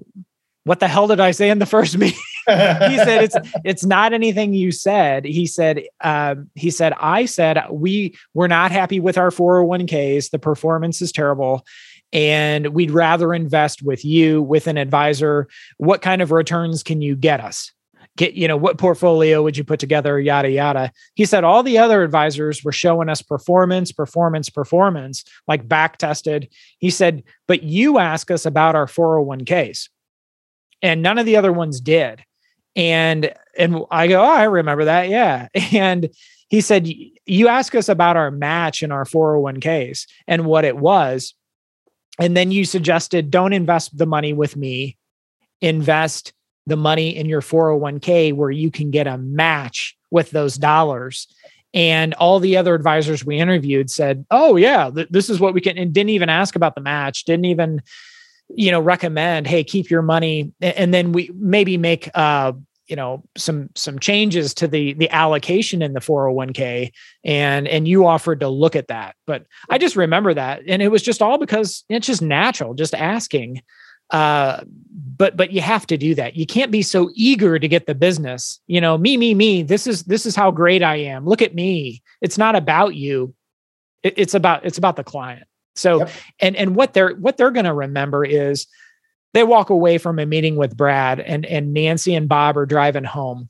what 0.65 0.79
the 0.79 0.87
hell 0.87 1.07
did 1.07 1.19
i 1.19 1.31
say 1.31 1.49
in 1.49 1.59
the 1.59 1.65
first 1.65 1.97
meeting 2.03 2.19
he 2.47 2.97
said 2.97 3.23
it's 3.23 3.35
it's 3.63 3.85
not 3.85 4.13
anything 4.13 4.53
you 4.53 4.71
said. 4.71 5.25
He 5.25 5.45
said 5.45 5.83
um, 6.01 6.49
he 6.55 6.69
said 6.69 6.93
i 6.99 7.25
said 7.25 7.63
we 7.71 8.15
were 8.33 8.47
not 8.47 8.71
happy 8.71 8.99
with 8.99 9.17
our 9.17 9.29
401ks 9.29 10.31
the 10.31 10.39
performance 10.39 11.01
is 11.01 11.11
terrible 11.11 11.65
and 12.13 12.67
we'd 12.67 12.91
rather 12.91 13.33
invest 13.33 13.81
with 13.81 14.05
you 14.05 14.41
with 14.41 14.67
an 14.67 14.77
advisor. 14.77 15.47
What 15.77 16.03
kind 16.03 16.21
of 16.21 16.31
returns 16.31 16.83
can 16.83 17.01
you 17.01 17.15
get 17.15 17.41
us? 17.41 17.71
Get 18.15 18.35
you 18.35 18.47
know 18.47 18.57
what 18.57 18.77
portfolio 18.77 19.41
would 19.41 19.57
you 19.57 19.63
put 19.63 19.79
together? 19.79 20.19
Yada 20.19 20.51
yada. 20.51 20.91
He 21.15 21.25
said 21.25 21.43
all 21.43 21.63
the 21.63 21.79
other 21.79 22.03
advisors 22.03 22.63
were 22.63 22.71
showing 22.71 23.09
us 23.09 23.23
performance 23.23 23.91
performance 23.91 24.51
performance 24.51 25.23
like 25.47 25.67
back 25.67 25.97
tested. 25.97 26.47
He 26.77 26.91
said 26.91 27.23
but 27.47 27.63
you 27.63 27.97
ask 27.97 28.29
us 28.29 28.45
about 28.45 28.75
our 28.75 28.85
401ks 28.85 29.89
and 30.83 31.01
none 31.01 31.17
of 31.17 31.25
the 31.25 31.37
other 31.37 31.51
ones 31.51 31.81
did 31.81 32.23
and 32.75 33.33
and 33.57 33.81
I 33.91 34.07
go, 34.07 34.21
oh, 34.21 34.25
I 34.25 34.43
remember 34.43 34.85
that. 34.85 35.09
Yeah. 35.09 35.47
And 35.73 36.09
he 36.49 36.61
said, 36.61 36.87
You 37.25 37.47
ask 37.47 37.73
us 37.73 37.89
about 37.89 38.15
our 38.15 38.29
match 38.29 38.83
in 38.83 38.91
our 38.91 39.05
401ks 39.05 40.05
and 40.27 40.45
what 40.45 40.65
it 40.65 40.77
was. 40.77 41.33
And 42.19 42.37
then 42.37 42.51
you 42.51 42.63
suggested, 42.63 43.31
don't 43.31 43.53
invest 43.53 43.97
the 43.97 44.05
money 44.05 44.33
with 44.33 44.55
me, 44.55 44.97
invest 45.61 46.31
the 46.67 46.77
money 46.77 47.15
in 47.15 47.27
your 47.27 47.41
401k 47.41 48.33
where 48.33 48.51
you 48.51 48.69
can 48.69 48.91
get 48.91 49.07
a 49.07 49.17
match 49.17 49.97
with 50.11 50.29
those 50.29 50.55
dollars. 50.55 51.27
And 51.73 52.13
all 52.13 52.39
the 52.39 52.55
other 52.55 52.75
advisors 52.75 53.25
we 53.25 53.39
interviewed 53.39 53.89
said, 53.89 54.23
Oh, 54.29 54.55
yeah, 54.55 54.91
th- 54.91 55.09
this 55.09 55.29
is 55.29 55.39
what 55.39 55.55
we 55.55 55.61
can, 55.61 55.77
and 55.77 55.91
didn't 55.91 56.11
even 56.11 56.29
ask 56.29 56.55
about 56.55 56.75
the 56.75 56.81
match, 56.81 57.23
didn't 57.23 57.45
even 57.45 57.81
you 58.55 58.71
know 58.71 58.79
recommend 58.79 59.47
hey 59.47 59.63
keep 59.63 59.89
your 59.89 60.01
money 60.01 60.51
and 60.61 60.93
then 60.93 61.11
we 61.11 61.29
maybe 61.33 61.77
make 61.77 62.09
uh 62.13 62.51
you 62.87 62.95
know 62.95 63.23
some 63.37 63.69
some 63.75 63.97
changes 63.99 64.53
to 64.53 64.67
the 64.67 64.93
the 64.93 65.09
allocation 65.09 65.81
in 65.81 65.93
the 65.93 65.99
401k 65.99 66.91
and 67.23 67.67
and 67.67 67.87
you 67.87 68.05
offered 68.05 68.41
to 68.41 68.49
look 68.49 68.75
at 68.75 68.87
that. 68.87 69.15
But 69.25 69.45
i 69.69 69.77
just 69.77 69.95
remember 69.95 70.33
that 70.33 70.61
and 70.67 70.81
it 70.81 70.89
was 70.89 71.01
just 71.01 71.21
all 71.21 71.37
because 71.37 71.83
it's 71.89 72.07
just 72.07 72.21
natural 72.21 72.73
just 72.73 72.93
asking 72.93 73.61
uh 74.09 74.61
but 75.15 75.37
but 75.37 75.51
you 75.51 75.61
have 75.61 75.87
to 75.87 75.97
do 75.97 76.13
that. 76.15 76.35
You 76.35 76.45
can't 76.45 76.71
be 76.71 76.81
so 76.81 77.09
eager 77.13 77.57
to 77.57 77.67
get 77.67 77.87
the 77.87 77.95
business 77.95 78.59
you 78.67 78.81
know 78.81 78.97
me 78.97 79.17
me 79.17 79.33
me 79.33 79.63
this 79.63 79.87
is 79.87 80.03
this 80.03 80.25
is 80.25 80.35
how 80.35 80.51
great 80.51 80.83
i 80.83 80.95
am. 80.95 81.25
Look 81.25 81.41
at 81.41 81.55
me. 81.55 82.03
It's 82.21 82.37
not 82.37 82.55
about 82.55 82.95
you. 82.95 83.33
It, 84.03 84.15
it's 84.17 84.33
about 84.33 84.65
it's 84.65 84.77
about 84.77 84.97
the 84.97 85.03
client 85.03 85.47
so, 85.75 85.99
yep. 85.99 86.09
and 86.39 86.55
and 86.55 86.75
what 86.75 86.93
they're 86.93 87.15
what 87.15 87.37
they're 87.37 87.51
going 87.51 87.65
to 87.65 87.73
remember 87.73 88.23
is 88.25 88.67
they 89.33 89.43
walk 89.43 89.69
away 89.69 89.97
from 89.97 90.19
a 90.19 90.25
meeting 90.25 90.55
with 90.55 90.77
Brad 90.77 91.19
and 91.19 91.45
and 91.45 91.73
Nancy 91.73 92.13
and 92.13 92.29
Bob 92.29 92.57
are 92.57 92.65
driving 92.65 93.03
home. 93.03 93.49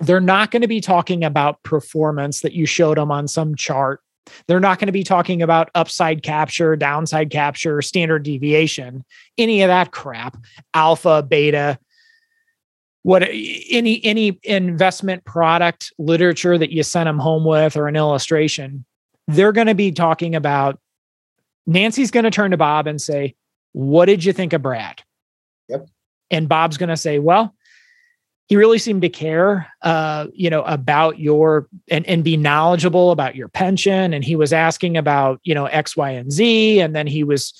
They're 0.00 0.20
not 0.20 0.50
going 0.50 0.62
to 0.62 0.68
be 0.68 0.80
talking 0.80 1.22
about 1.22 1.62
performance 1.62 2.40
that 2.40 2.52
you 2.52 2.66
showed 2.66 2.98
them 2.98 3.12
on 3.12 3.28
some 3.28 3.54
chart. 3.54 4.00
They're 4.46 4.60
not 4.60 4.78
going 4.78 4.86
to 4.86 4.92
be 4.92 5.04
talking 5.04 5.42
about 5.42 5.70
upside 5.74 6.22
capture, 6.22 6.74
downside 6.76 7.30
capture, 7.30 7.82
standard 7.82 8.22
deviation, 8.22 9.04
any 9.36 9.62
of 9.62 9.68
that 9.68 9.92
crap, 9.92 10.36
alpha, 10.72 11.22
beta, 11.22 11.78
what 13.02 13.22
any 13.22 14.02
any 14.02 14.40
investment 14.42 15.24
product 15.26 15.92
literature 15.98 16.56
that 16.56 16.72
you 16.72 16.82
sent 16.82 17.06
them 17.06 17.18
home 17.18 17.44
with 17.44 17.76
or 17.76 17.86
an 17.86 17.96
illustration. 17.96 18.84
They're 19.28 19.52
going 19.52 19.66
to 19.68 19.74
be 19.74 19.92
talking 19.92 20.34
about 20.34 20.80
Nancy's 21.66 22.10
going 22.10 22.24
to 22.24 22.30
turn 22.30 22.50
to 22.50 22.56
Bob 22.56 22.86
and 22.86 23.00
say, 23.00 23.34
What 23.72 24.06
did 24.06 24.24
you 24.24 24.32
think 24.32 24.52
of 24.52 24.62
Brad? 24.62 25.02
Yep. 25.68 25.88
And 26.30 26.48
Bob's 26.48 26.76
going 26.76 26.88
to 26.88 26.96
say, 26.96 27.18
Well, 27.18 27.54
he 28.46 28.56
really 28.56 28.78
seemed 28.78 29.02
to 29.02 29.08
care, 29.08 29.66
uh, 29.82 30.26
you 30.34 30.50
know, 30.50 30.62
about 30.62 31.18
your 31.18 31.66
and, 31.88 32.06
and 32.06 32.22
be 32.22 32.36
knowledgeable 32.36 33.10
about 33.10 33.34
your 33.34 33.48
pension. 33.48 34.12
And 34.12 34.22
he 34.22 34.36
was 34.36 34.52
asking 34.52 34.96
about, 34.96 35.40
you 35.44 35.54
know, 35.54 35.66
X, 35.66 35.96
Y, 35.96 36.10
and 36.10 36.30
Z. 36.30 36.80
And 36.80 36.94
then 36.94 37.06
he 37.06 37.24
was, 37.24 37.54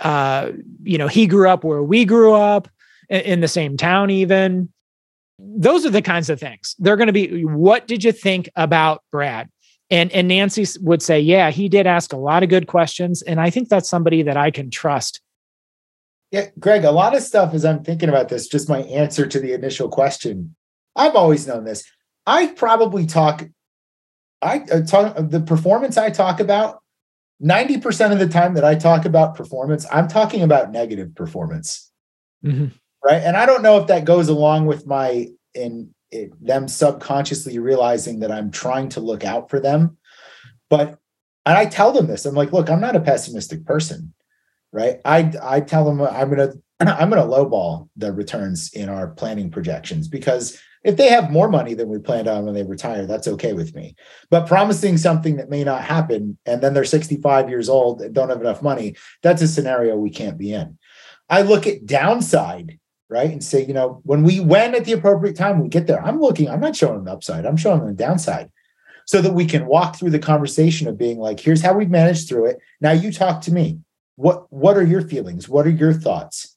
uh, 0.00 0.50
you 0.82 0.96
know, 0.96 1.08
he 1.08 1.26
grew 1.26 1.48
up 1.48 1.64
where 1.64 1.82
we 1.82 2.04
grew 2.04 2.32
up 2.32 2.68
in 3.10 3.40
the 3.40 3.48
same 3.48 3.76
town, 3.76 4.10
even. 4.10 4.72
Those 5.38 5.84
are 5.84 5.90
the 5.90 6.02
kinds 6.02 6.30
of 6.30 6.40
things. 6.40 6.76
They're 6.78 6.96
going 6.96 7.08
to 7.08 7.12
be, 7.12 7.44
what 7.44 7.86
did 7.86 8.02
you 8.02 8.12
think 8.12 8.48
about 8.56 9.02
Brad? 9.10 9.50
And 9.92 10.10
and 10.12 10.26
Nancy 10.26 10.64
would 10.80 11.02
say, 11.02 11.20
yeah, 11.20 11.50
he 11.50 11.68
did 11.68 11.86
ask 11.86 12.14
a 12.14 12.16
lot 12.16 12.42
of 12.42 12.48
good 12.48 12.66
questions, 12.66 13.20
and 13.20 13.38
I 13.38 13.50
think 13.50 13.68
that's 13.68 13.90
somebody 13.90 14.22
that 14.22 14.38
I 14.38 14.50
can 14.50 14.70
trust. 14.70 15.20
Yeah, 16.30 16.46
Gregg, 16.58 16.84
a 16.84 16.90
lot 16.90 17.14
of 17.14 17.22
stuff 17.22 17.52
as 17.52 17.62
I'm 17.62 17.84
thinking 17.84 18.08
about 18.08 18.30
this, 18.30 18.48
just 18.48 18.70
my 18.70 18.78
answer 18.84 19.26
to 19.26 19.38
the 19.38 19.52
initial 19.52 19.90
question. 19.90 20.56
I've 20.96 21.14
always 21.14 21.46
known 21.46 21.64
this. 21.64 21.84
I 22.26 22.46
probably 22.46 23.04
talk, 23.04 23.46
I 24.40 24.60
uh, 24.72 24.80
talk 24.80 25.14
the 25.18 25.40
performance 25.40 25.98
I 25.98 26.08
talk 26.08 26.40
about. 26.40 26.78
90% 27.42 28.12
of 28.12 28.18
the 28.18 28.28
time 28.28 28.54
that 28.54 28.64
I 28.64 28.76
talk 28.76 29.04
about 29.04 29.34
performance, 29.34 29.84
I'm 29.92 30.08
talking 30.08 30.42
about 30.42 30.70
negative 30.70 31.14
performance. 31.14 31.90
Mm-hmm. 32.44 32.68
Right. 33.04 33.20
And 33.22 33.36
I 33.36 33.44
don't 33.44 33.62
know 33.62 33.78
if 33.78 33.88
that 33.88 34.04
goes 34.04 34.28
along 34.28 34.66
with 34.66 34.86
my 34.86 35.26
in 35.54 35.92
it, 36.12 36.30
them 36.44 36.68
subconsciously 36.68 37.58
realizing 37.58 38.20
that 38.20 38.32
I'm 38.32 38.50
trying 38.50 38.90
to 38.90 39.00
look 39.00 39.24
out 39.24 39.50
for 39.50 39.60
them. 39.60 39.96
But 40.70 40.98
and 41.44 41.58
I 41.58 41.66
tell 41.66 41.92
them 41.92 42.06
this 42.06 42.26
I'm 42.26 42.34
like, 42.34 42.52
look, 42.52 42.70
I'm 42.70 42.80
not 42.80 42.96
a 42.96 43.00
pessimistic 43.00 43.64
person. 43.66 44.14
right? 44.72 44.98
I 45.04 45.32
I 45.42 45.60
tell 45.60 45.84
them 45.84 46.00
I'm 46.00 46.30
gonna 46.30 46.52
I'm 46.80 47.10
gonna 47.10 47.22
lowball 47.22 47.88
the 47.96 48.12
returns 48.12 48.72
in 48.72 48.88
our 48.88 49.08
planning 49.08 49.50
projections 49.50 50.08
because 50.08 50.58
if 50.84 50.96
they 50.96 51.08
have 51.08 51.30
more 51.30 51.48
money 51.48 51.74
than 51.74 51.88
we 51.88 51.98
planned 51.98 52.26
on 52.26 52.44
when 52.44 52.54
they 52.54 52.64
retire, 52.64 53.06
that's 53.06 53.28
okay 53.28 53.52
with 53.52 53.74
me. 53.74 53.94
But 54.30 54.48
promising 54.48 54.96
something 54.96 55.36
that 55.36 55.48
may 55.48 55.62
not 55.62 55.82
happen 55.84 56.38
and 56.44 56.60
then 56.60 56.74
they're 56.74 56.84
65 56.84 57.48
years 57.48 57.68
old 57.68 58.02
and 58.02 58.12
don't 58.12 58.30
have 58.30 58.40
enough 58.40 58.62
money, 58.62 58.96
that's 59.22 59.42
a 59.42 59.48
scenario 59.48 59.96
we 59.96 60.10
can't 60.10 60.38
be 60.38 60.52
in. 60.52 60.78
I 61.28 61.42
look 61.42 61.68
at 61.68 61.86
downside, 61.86 62.80
right? 63.12 63.30
And 63.30 63.44
say, 63.44 63.64
you 63.64 63.74
know, 63.74 64.00
when 64.04 64.22
we 64.22 64.40
when 64.40 64.74
at 64.74 64.84
the 64.84 64.92
appropriate 64.92 65.36
time 65.36 65.60
we 65.60 65.68
get 65.68 65.86
there, 65.86 66.04
I'm 66.04 66.20
looking, 66.20 66.48
I'm 66.48 66.60
not 66.60 66.74
showing 66.74 67.04
the 67.04 67.12
upside, 67.12 67.46
I'm 67.46 67.56
showing 67.56 67.86
the 67.86 67.92
downside. 67.92 68.50
So 69.04 69.20
that 69.20 69.34
we 69.34 69.46
can 69.46 69.66
walk 69.66 69.96
through 69.96 70.10
the 70.10 70.20
conversation 70.20 70.86
of 70.86 70.96
being 70.96 71.18
like, 71.18 71.40
here's 71.40 71.60
how 71.60 71.74
we've 71.74 71.90
managed 71.90 72.28
through 72.28 72.46
it. 72.46 72.58
Now 72.80 72.92
you 72.92 73.12
talk 73.12 73.42
to 73.42 73.52
me. 73.52 73.80
What 74.16 74.46
what 74.52 74.76
are 74.76 74.84
your 74.84 75.02
feelings? 75.02 75.48
What 75.48 75.66
are 75.66 75.70
your 75.70 75.92
thoughts? 75.92 76.52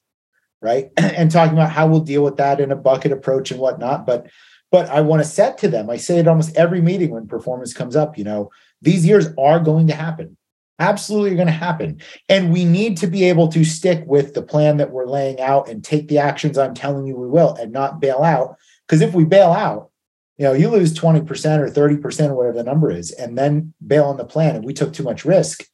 right? 0.60 0.90
and 0.96 1.30
talking 1.30 1.54
about 1.54 1.70
how 1.70 1.86
we'll 1.86 2.00
deal 2.00 2.22
with 2.22 2.36
that 2.36 2.60
in 2.60 2.72
a 2.72 2.76
bucket 2.76 3.12
approach 3.12 3.50
and 3.50 3.60
whatnot. 3.60 4.06
But 4.06 4.26
but 4.72 4.88
I 4.90 5.00
want 5.00 5.22
to 5.22 5.28
set 5.28 5.58
to 5.58 5.68
them. 5.68 5.88
I 5.88 5.96
say 5.96 6.18
it 6.18 6.26
almost 6.26 6.56
every 6.56 6.80
meeting 6.80 7.10
when 7.10 7.28
performance 7.28 7.72
comes 7.72 7.94
up. 7.94 8.18
You 8.18 8.24
know, 8.24 8.50
these 8.82 9.06
years 9.06 9.28
are 9.38 9.60
going 9.60 9.86
to 9.86 9.94
happen. 9.94 10.36
Absolutely 10.78 11.34
going 11.34 11.46
to 11.46 11.52
happen. 11.52 12.00
And 12.28 12.52
we 12.52 12.64
need 12.64 12.96
to 12.98 13.06
be 13.06 13.24
able 13.24 13.48
to 13.48 13.64
stick 13.64 14.04
with 14.06 14.34
the 14.34 14.42
plan 14.42 14.76
that 14.76 14.90
we're 14.90 15.06
laying 15.06 15.40
out 15.40 15.68
and 15.68 15.82
take 15.82 16.08
the 16.08 16.18
actions 16.18 16.58
I'm 16.58 16.74
telling 16.74 17.06
you 17.06 17.16
we 17.16 17.28
will 17.28 17.54
and 17.54 17.72
not 17.72 18.00
bail 18.00 18.22
out. 18.22 18.56
Because 18.86 19.00
if 19.00 19.14
we 19.14 19.24
bail 19.24 19.52
out, 19.52 19.90
you 20.36 20.44
know, 20.44 20.52
you 20.52 20.68
lose 20.68 20.92
20% 20.92 21.20
or 21.58 21.70
30% 21.70 22.28
or 22.28 22.34
whatever 22.34 22.58
the 22.58 22.64
number 22.64 22.90
is, 22.90 23.10
and 23.12 23.38
then 23.38 23.72
bail 23.86 24.04
on 24.04 24.18
the 24.18 24.24
plan 24.24 24.54
and 24.54 24.64
we 24.66 24.74
took 24.74 24.92
too 24.92 25.02
much 25.02 25.24
risk 25.24 25.64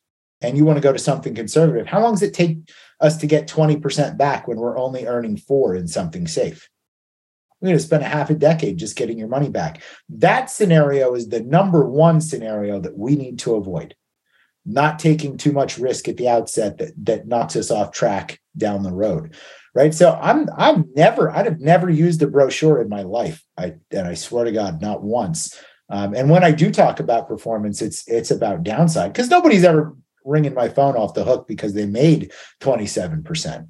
and 0.41 0.57
you 0.57 0.65
want 0.65 0.77
to 0.77 0.83
go 0.83 0.93
to 0.93 0.99
something 0.99 1.35
conservative. 1.35 1.87
How 1.87 2.01
long 2.01 2.13
does 2.13 2.23
it 2.23 2.33
take 2.33 2.59
us 3.03 3.17
to 3.19 3.27
get 3.27 3.49
20% 3.49 4.17
back 4.17 4.47
when 4.47 4.59
we're 4.59 4.79
only 4.79 5.07
earning 5.07 5.37
four 5.37 5.75
in 5.75 5.89
something 5.89 6.27
safe. 6.27 6.71
We're 7.61 7.69
going 7.69 7.79
to 7.79 7.85
spend 7.85 8.03
a 8.03 8.09
half 8.09 8.31
a 8.31 8.35
decade 8.35 8.79
just 8.79 8.97
getting 8.97 9.19
your 9.19 9.29
money 9.29 9.49
back. 9.49 9.83
That 10.09 10.51
scenario 10.51 11.15
is 11.15 11.29
the 11.29 11.41
number 11.41 11.87
one 11.89 12.21
scenario 12.21 12.81
that 12.81 12.97
we 12.97 13.17
need 13.17 13.39
to 13.41 13.55
avoid. 13.55 13.95
Not 14.65 14.99
taking 14.99 15.37
too 15.37 15.53
much 15.53 15.79
risk 15.79 16.09
at 16.09 16.17
the 16.17 16.29
outset 16.29 16.79
that, 16.79 16.93
that 17.05 17.27
knocks 17.27 17.57
us 17.57 17.71
off 17.71 17.93
track 17.93 18.41
down 18.57 18.83
the 18.83 18.93
road. 18.93 19.35
Right. 19.75 19.95
So 19.95 20.19
I'm 20.21 20.49
I'm 20.57 20.91
never, 20.95 21.31
I'd 21.31 21.47
have 21.47 21.61
never 21.61 21.89
used 21.89 22.23
a 22.23 22.27
brochure 22.27 22.81
in 22.81 22.89
my 22.89 23.03
life. 23.03 23.43
I 23.57 23.75
and 23.91 24.07
I 24.07 24.15
swear 24.15 24.45
to 24.45 24.53
God, 24.53 24.83
not 24.83 25.03
once. 25.03 25.59
Um, 25.89 26.15
and 26.15 26.31
when 26.31 26.45
I 26.45 26.53
do 26.53 26.71
talk 26.71 27.01
about 27.01 27.29
performance, 27.29 27.81
it's 27.81 28.07
it's 28.07 28.31
about 28.31 28.63
downside 28.63 29.13
because 29.13 29.31
nobody's 29.31 29.65
ever 29.65 29.97
ringing 30.25 30.55
my 30.55 30.69
phone 30.69 30.97
off 30.97 31.15
the 31.15 31.25
hook 31.25 31.47
because 31.49 31.75
they 31.75 31.87
made 31.87 32.33
27%. 32.61 33.69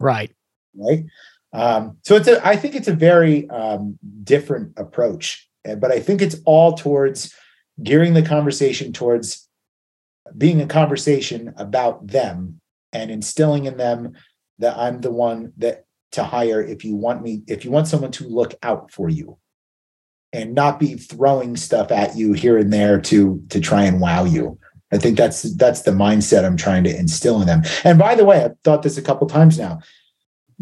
Right. 0.00 0.32
Right. 0.76 1.04
Um, 1.52 1.98
so 2.02 2.16
it's 2.16 2.28
a, 2.28 2.46
I 2.46 2.56
think 2.56 2.74
it's 2.74 2.88
a 2.88 2.94
very 2.94 3.48
um, 3.50 3.98
different 4.24 4.72
approach, 4.76 5.48
but 5.78 5.92
I 5.92 6.00
think 6.00 6.20
it's 6.20 6.36
all 6.44 6.74
towards 6.74 7.32
gearing 7.82 8.14
the 8.14 8.22
conversation 8.22 8.92
towards 8.92 9.43
being 10.36 10.60
a 10.60 10.66
conversation 10.66 11.54
about 11.56 12.06
them 12.06 12.60
and 12.92 13.10
instilling 13.10 13.64
in 13.66 13.76
them 13.76 14.12
that 14.58 14.76
I'm 14.76 15.00
the 15.00 15.10
one 15.10 15.52
that 15.58 15.84
to 16.12 16.24
hire 16.24 16.62
if 16.62 16.84
you 16.84 16.96
want 16.96 17.22
me, 17.22 17.42
if 17.46 17.64
you 17.64 17.70
want 17.70 17.88
someone 17.88 18.12
to 18.12 18.28
look 18.28 18.54
out 18.62 18.90
for 18.92 19.08
you 19.08 19.38
and 20.32 20.54
not 20.54 20.80
be 20.80 20.94
throwing 20.94 21.56
stuff 21.56 21.92
at 21.92 22.16
you 22.16 22.32
here 22.32 22.58
and 22.58 22.72
there 22.72 23.00
to 23.00 23.42
to 23.50 23.60
try 23.60 23.84
and 23.84 24.00
wow 24.00 24.24
you. 24.24 24.58
I 24.92 24.98
think 24.98 25.16
that's 25.16 25.42
that's 25.56 25.82
the 25.82 25.90
mindset 25.90 26.44
I'm 26.44 26.56
trying 26.56 26.84
to 26.84 26.96
instill 26.96 27.40
in 27.40 27.46
them. 27.46 27.62
And 27.82 27.98
by 27.98 28.14
the 28.14 28.24
way, 28.24 28.44
I've 28.44 28.58
thought 28.62 28.82
this 28.82 28.98
a 28.98 29.02
couple 29.02 29.26
times 29.26 29.58
now. 29.58 29.80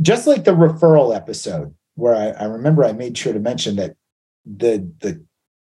Just 0.01 0.27
like 0.27 0.45
the 0.45 0.53
referral 0.53 1.15
episode, 1.15 1.75
where 1.97 2.15
I, 2.15 2.29
I 2.31 2.45
remember 2.47 2.85
I 2.85 2.93
made 2.93 3.17
sure 3.17 3.33
to 3.33 3.39
mention 3.39 3.77
that 3.77 3.97
the 4.47 4.91
the 5.01 5.23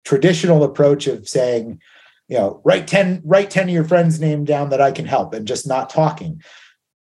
traditional 0.05 0.65
approach 0.65 1.07
of 1.07 1.29
saying, 1.29 1.81
you 2.29 2.39
know, 2.39 2.61
write 2.65 2.87
10, 2.87 3.23
write 3.25 3.51
10 3.51 3.65
of 3.65 3.75
your 3.75 3.85
friends' 3.85 4.21
name 4.21 4.45
down 4.45 4.71
that 4.71 4.81
I 4.81 4.93
can 4.93 5.07
help 5.07 5.35
and 5.35 5.47
just 5.47 5.67
not 5.67 5.91
talking. 5.91 6.43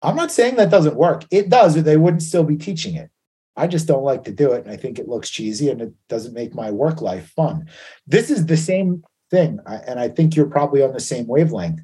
I'm 0.01 0.15
not 0.15 0.31
saying 0.31 0.55
that 0.55 0.69
doesn't 0.69 0.95
work. 0.97 1.25
It 1.31 1.49
does, 1.49 1.77
or 1.77 1.81
they 1.81 1.97
wouldn't 1.97 2.23
still 2.23 2.43
be 2.43 2.57
teaching 2.57 2.95
it. 2.95 3.09
I 3.55 3.67
just 3.67 3.87
don't 3.87 4.03
like 4.03 4.25
to 4.25 4.31
do 4.31 4.51
it. 4.51 4.65
And 4.65 4.71
I 4.71 4.77
think 4.77 4.99
it 4.99 5.07
looks 5.07 5.29
cheesy 5.29 5.69
and 5.69 5.81
it 5.81 5.93
doesn't 6.09 6.33
make 6.33 6.53
my 6.53 6.71
work 6.71 7.01
life 7.01 7.31
fun. 7.35 7.69
This 8.05 8.29
is 8.29 8.45
the 8.45 8.57
same 8.57 9.03
thing, 9.31 9.59
and 9.65 9.99
I 9.99 10.09
think 10.09 10.35
you're 10.35 10.45
probably 10.45 10.83
on 10.83 10.93
the 10.93 10.99
same 10.99 11.27
wavelength. 11.27 11.79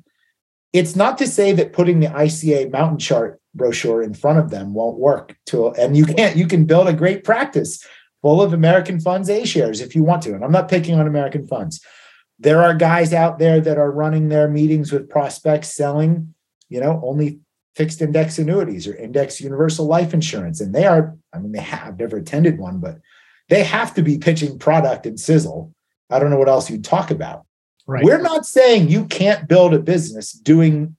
It's 0.74 0.96
not 0.96 1.18
to 1.18 1.28
say 1.28 1.52
that 1.54 1.74
putting 1.74 2.00
the 2.00 2.08
ICA 2.08 2.72
mountain 2.72 3.00
chart 3.00 3.42
brochure 3.54 4.02
in 4.02 4.14
front 4.14 4.40
of 4.40 4.50
them 4.50 4.74
won't 4.74 4.98
work. 4.98 5.36
To 5.48 5.70
and 5.72 5.98
you 5.98 6.06
can't. 6.06 6.36
You 6.36 6.48
can 6.48 6.66
build 6.66 6.88
a 6.88 6.94
great 6.94 7.24
practice 7.24 7.86
full 8.22 8.42
of 8.42 8.54
American 8.54 9.00
funds 9.00 9.30
A 9.30 9.46
shares 9.46 9.82
if 9.82 9.96
you 9.96 10.04
want 10.04 10.22
to. 10.24 10.34
And 10.34 10.44
I'm 10.44 10.52
not 10.52 10.70
picking 10.70 11.00
on 11.00 11.08
American 11.08 11.48
funds. 11.48 11.84
There 12.42 12.62
are 12.62 12.74
guys 12.74 13.14
out 13.14 13.40
there 13.40 13.62
that 13.62 13.78
are 13.78 13.92
running 13.92 14.30
their 14.30 14.48
meetings 14.48 14.92
with 14.92 15.10
prospects 15.10 15.74
selling, 15.74 16.34
you 16.70 16.80
know, 16.82 17.00
only 17.04 17.40
fixed 17.76 18.02
index 18.02 18.38
annuities 18.38 18.88
or 18.88 18.96
index 18.96 19.40
universal 19.40 19.86
life 19.86 20.14
insurance. 20.14 20.60
And 20.60 20.76
they 20.76 20.86
are, 20.86 21.16
I 21.34 21.40
mean, 21.40 21.54
they 21.54 21.62
have 21.62 21.98
never 21.98 22.18
attended 22.18 22.58
one, 22.58 22.80
but 22.80 22.98
they 23.50 23.64
have 23.64 23.94
to 23.94 24.02
be 24.02 24.18
pitching 24.18 24.60
product 24.60 25.06
and 25.06 25.20
sizzle 25.20 25.74
I 26.12 26.20
don't 26.20 26.30
know 26.30 26.38
what 26.38 26.50
else 26.50 26.70
you'd 26.70 26.84
talk 26.84 27.10
about. 27.10 27.46
Right. 27.88 28.04
We're 28.04 28.22
not 28.22 28.46
saying 28.46 28.90
you 28.90 29.06
can't 29.06 29.48
build 29.48 29.74
a 29.74 29.80
business 29.80 30.34
doing 30.34 30.96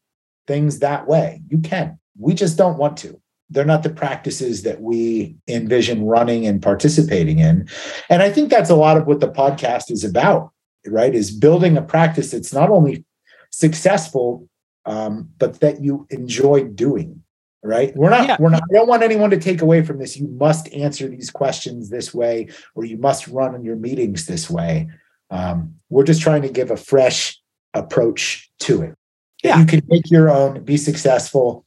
things 0.46 0.81
that 0.81 1.07
way. 1.07 1.42
You 1.48 1.59
can. 1.59 1.98
We 2.18 2.35
just 2.35 2.59
don't 2.59 2.78
want 2.78 2.96
to. 2.98 3.20
They're 3.50 3.64
not 3.64 3.83
the 3.83 3.90
practices 3.90 4.62
that 4.62 4.81
we 4.81 5.37
envision 5.46 6.07
running 6.07 6.46
and 6.46 6.62
participating 6.62 7.38
in. 7.38 7.68
And 8.09 8.22
I 8.22 8.31
think 8.31 8.50
that's 8.50 8.70
a 8.70 8.74
lot 8.74 8.96
of 8.96 9.07
what 9.07 9.20
the 9.20 9.31
podcast 9.31 9.90
is 9.90 10.05
about, 10.05 10.50
right? 10.87 11.14
Is 11.14 11.31
building 11.31 11.77
a 11.77 11.83
practice 11.83 12.31
that's 12.31 12.53
not 12.53 12.71
only 12.71 13.05
successful, 13.51 14.49
um, 14.85 15.29
but 15.38 15.61
that 15.61 15.83
you 15.83 16.07
enjoy 16.11 16.64
doing 16.64 17.23
right 17.64 17.95
we're 17.95 18.11
not 18.11 18.27
yeah. 18.27 18.37
we're 18.40 18.51
not 18.51 18.61
i 18.68 18.75
don't 18.75 18.88
want 18.88 19.05
anyone 19.05 19.31
to 19.31 19.38
take 19.38 19.62
away 19.62 19.85
from 19.85 20.01
this 20.01 20.16
you 20.16 20.27
must 20.27 20.68
answer 20.73 21.07
these 21.07 21.31
questions 21.31 21.90
this 21.90 22.12
way 22.12 22.49
or 22.75 22.85
you 22.85 22.97
must 22.97 23.29
run 23.29 23.55
in 23.55 23.62
your 23.62 23.77
meetings 23.77 24.27
this 24.27 24.51
way 24.51 24.88
um, 25.33 25.77
we're 25.88 26.05
just 26.05 26.21
trying 26.21 26.42
to 26.42 26.51
give 26.51 26.71
a 26.71 26.77
fresh 26.77 27.40
approach 27.75 28.51
to 28.61 28.83
it. 28.83 28.95
Yeah. 29.42 29.59
You 29.59 29.66
can 29.66 29.83
make 29.88 30.11
your 30.11 30.31
own, 30.31 30.62
be 30.62 30.77
successful, 30.77 31.64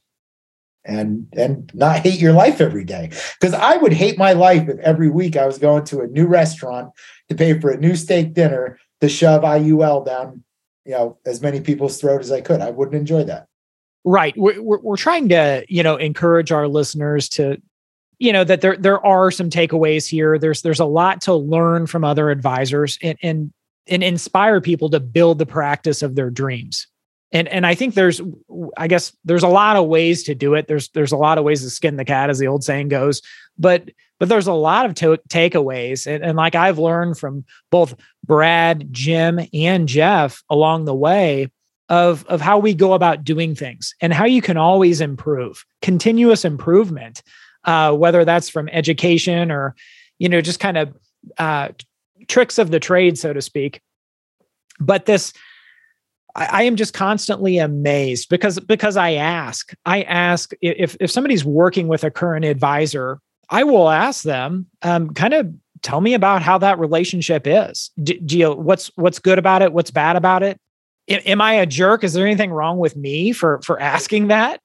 and 0.84 1.26
and 1.36 1.70
not 1.74 1.98
hate 1.98 2.20
your 2.20 2.32
life 2.32 2.60
every 2.60 2.84
day. 2.84 3.10
Because 3.38 3.54
I 3.54 3.76
would 3.76 3.92
hate 3.92 4.16
my 4.16 4.32
life 4.32 4.68
if 4.68 4.78
every 4.78 5.10
week 5.10 5.36
I 5.36 5.46
was 5.46 5.58
going 5.58 5.84
to 5.86 6.00
a 6.00 6.06
new 6.06 6.26
restaurant 6.26 6.92
to 7.28 7.34
pay 7.34 7.58
for 7.58 7.70
a 7.70 7.76
new 7.76 7.96
steak 7.96 8.34
dinner 8.34 8.78
to 9.00 9.08
shove 9.08 9.42
IUL 9.42 10.04
down, 10.04 10.42
you 10.84 10.92
know, 10.92 11.18
as 11.26 11.42
many 11.42 11.60
people's 11.60 12.00
throat 12.00 12.20
as 12.20 12.32
I 12.32 12.40
could. 12.40 12.60
I 12.60 12.70
wouldn't 12.70 12.96
enjoy 12.96 13.24
that. 13.24 13.46
Right. 14.04 14.36
We're, 14.36 14.62
we're, 14.62 14.80
we're 14.80 14.96
trying 14.96 15.28
to, 15.30 15.64
you 15.68 15.82
know, 15.82 15.96
encourage 15.96 16.52
our 16.52 16.68
listeners 16.68 17.28
to 17.30 17.60
you 18.18 18.32
know 18.32 18.44
that 18.44 18.60
there 18.60 18.76
there 18.76 19.04
are 19.04 19.30
some 19.30 19.50
takeaways 19.50 20.08
here 20.08 20.38
there's 20.38 20.62
there's 20.62 20.80
a 20.80 20.84
lot 20.84 21.20
to 21.22 21.34
learn 21.34 21.86
from 21.86 22.04
other 22.04 22.30
advisors 22.30 22.98
and 23.02 23.18
and 23.22 23.52
and 23.86 24.02
inspire 24.02 24.60
people 24.60 24.90
to 24.90 25.00
build 25.00 25.38
the 25.38 25.46
practice 25.46 26.02
of 26.02 26.14
their 26.14 26.30
dreams 26.30 26.86
and 27.32 27.48
and 27.48 27.66
i 27.66 27.74
think 27.74 27.94
there's 27.94 28.20
i 28.76 28.88
guess 28.88 29.14
there's 29.24 29.42
a 29.42 29.48
lot 29.48 29.76
of 29.76 29.86
ways 29.86 30.22
to 30.22 30.34
do 30.34 30.54
it 30.54 30.66
there's 30.66 30.88
there's 30.90 31.12
a 31.12 31.16
lot 31.16 31.38
of 31.38 31.44
ways 31.44 31.62
to 31.62 31.70
skin 31.70 31.96
the 31.96 32.04
cat 32.04 32.30
as 32.30 32.38
the 32.38 32.46
old 32.46 32.64
saying 32.64 32.88
goes 32.88 33.20
but 33.58 33.90
but 34.18 34.28
there's 34.28 34.46
a 34.46 34.52
lot 34.52 34.86
of 34.86 34.94
to- 34.94 35.20
takeaways 35.28 36.06
and, 36.06 36.24
and 36.24 36.36
like 36.36 36.54
i've 36.54 36.78
learned 36.78 37.18
from 37.18 37.44
both 37.70 37.94
brad 38.24 38.88
jim 38.90 39.40
and 39.52 39.88
jeff 39.88 40.42
along 40.50 40.84
the 40.84 40.94
way 40.94 41.50
of 41.88 42.24
of 42.26 42.40
how 42.40 42.58
we 42.58 42.74
go 42.74 42.94
about 42.94 43.24
doing 43.24 43.54
things 43.54 43.94
and 44.00 44.12
how 44.12 44.24
you 44.24 44.42
can 44.42 44.56
always 44.56 45.00
improve 45.00 45.64
continuous 45.82 46.44
improvement 46.44 47.22
uh, 47.64 47.92
whether 47.92 48.24
that's 48.24 48.48
from 48.48 48.68
education 48.70 49.50
or 49.50 49.74
you 50.18 50.28
know 50.28 50.40
just 50.40 50.60
kind 50.60 50.76
of 50.76 50.94
uh, 51.38 51.68
tricks 52.28 52.58
of 52.58 52.70
the 52.70 52.80
trade, 52.80 53.18
so 53.18 53.32
to 53.32 53.42
speak. 53.42 53.80
But 54.78 55.06
this, 55.06 55.32
I, 56.34 56.46
I, 56.46 56.62
am 56.62 56.76
just 56.76 56.94
constantly 56.94 57.58
amazed 57.58 58.28
because 58.28 58.60
because 58.60 58.96
I 58.96 59.12
ask, 59.12 59.72
I 59.84 60.02
ask 60.02 60.52
if 60.60 60.96
if 61.00 61.10
somebody's 61.10 61.44
working 61.44 61.88
with 61.88 62.04
a 62.04 62.10
current 62.10 62.44
advisor, 62.44 63.20
I 63.48 63.64
will 63.64 63.88
ask 63.88 64.24
them, 64.24 64.66
um, 64.82 65.10
kind 65.10 65.34
of 65.34 65.52
tell 65.82 66.00
me 66.00 66.14
about 66.14 66.42
how 66.42 66.58
that 66.58 66.78
relationship 66.78 67.46
is. 67.46 67.90
Do, 68.02 68.18
do 68.20 68.38
you, 68.38 68.52
what's 68.52 68.90
what's 68.96 69.18
good 69.18 69.38
about 69.38 69.62
it? 69.62 69.72
What's 69.72 69.90
bad 69.90 70.16
about 70.16 70.42
it? 70.42 70.60
am 71.08 71.40
I 71.40 71.52
a 71.52 71.66
jerk? 71.66 72.02
Is 72.02 72.14
there 72.14 72.26
anything 72.26 72.50
wrong 72.50 72.78
with 72.78 72.96
me 72.96 73.32
for 73.32 73.60
for 73.62 73.80
asking 73.80 74.28
that? 74.28 74.60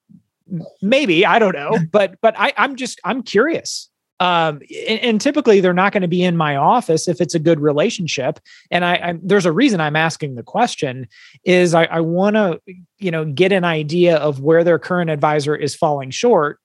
maybe 0.80 1.24
i 1.24 1.38
don't 1.38 1.54
know 1.54 1.78
but 1.90 2.16
but 2.20 2.34
I, 2.38 2.52
i'm 2.56 2.76
just 2.76 3.00
i'm 3.04 3.22
curious 3.22 3.88
Um, 4.20 4.60
and, 4.86 5.00
and, 5.00 5.20
typically 5.20 5.60
they're 5.60 5.72
not 5.72 5.92
going 5.92 6.02
to 6.02 6.08
be 6.08 6.22
in 6.22 6.36
my 6.36 6.54
office 6.54 7.08
if 7.08 7.20
it's 7.20 7.34
a 7.34 7.40
good 7.40 7.58
relationship. 7.58 8.38
And 8.70 8.84
I, 8.84 8.94
I 8.94 9.18
there's 9.20 9.46
a 9.46 9.50
reason 9.50 9.80
I'm 9.80 9.96
asking 9.96 10.36
the 10.36 10.44
question 10.44 11.08
is 11.42 11.74
I, 11.74 11.84
I 11.86 12.00
want 12.00 12.36
to, 12.36 12.60
you 12.98 13.10
know, 13.10 13.24
get 13.24 13.50
an 13.50 13.64
idea 13.64 14.18
of 14.18 14.38
where 14.38 14.62
their 14.62 14.78
current 14.78 15.10
advisor 15.10 15.56
is 15.56 15.74
falling 15.74 16.12
short. 16.12 16.60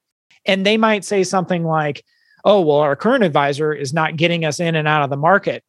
And 0.45 0.65
they 0.65 0.77
might 0.77 1.05
say 1.05 1.23
something 1.23 1.63
like, 1.63 2.03
oh, 2.43 2.61
well, 2.61 2.77
our 2.77 2.95
current 2.95 3.23
advisor 3.23 3.73
is 3.73 3.93
not 3.93 4.15
getting 4.15 4.45
us 4.45 4.59
in 4.59 4.75
and 4.75 4.87
out 4.87 5.03
of 5.03 5.09
the 5.09 5.17
market 5.17 5.63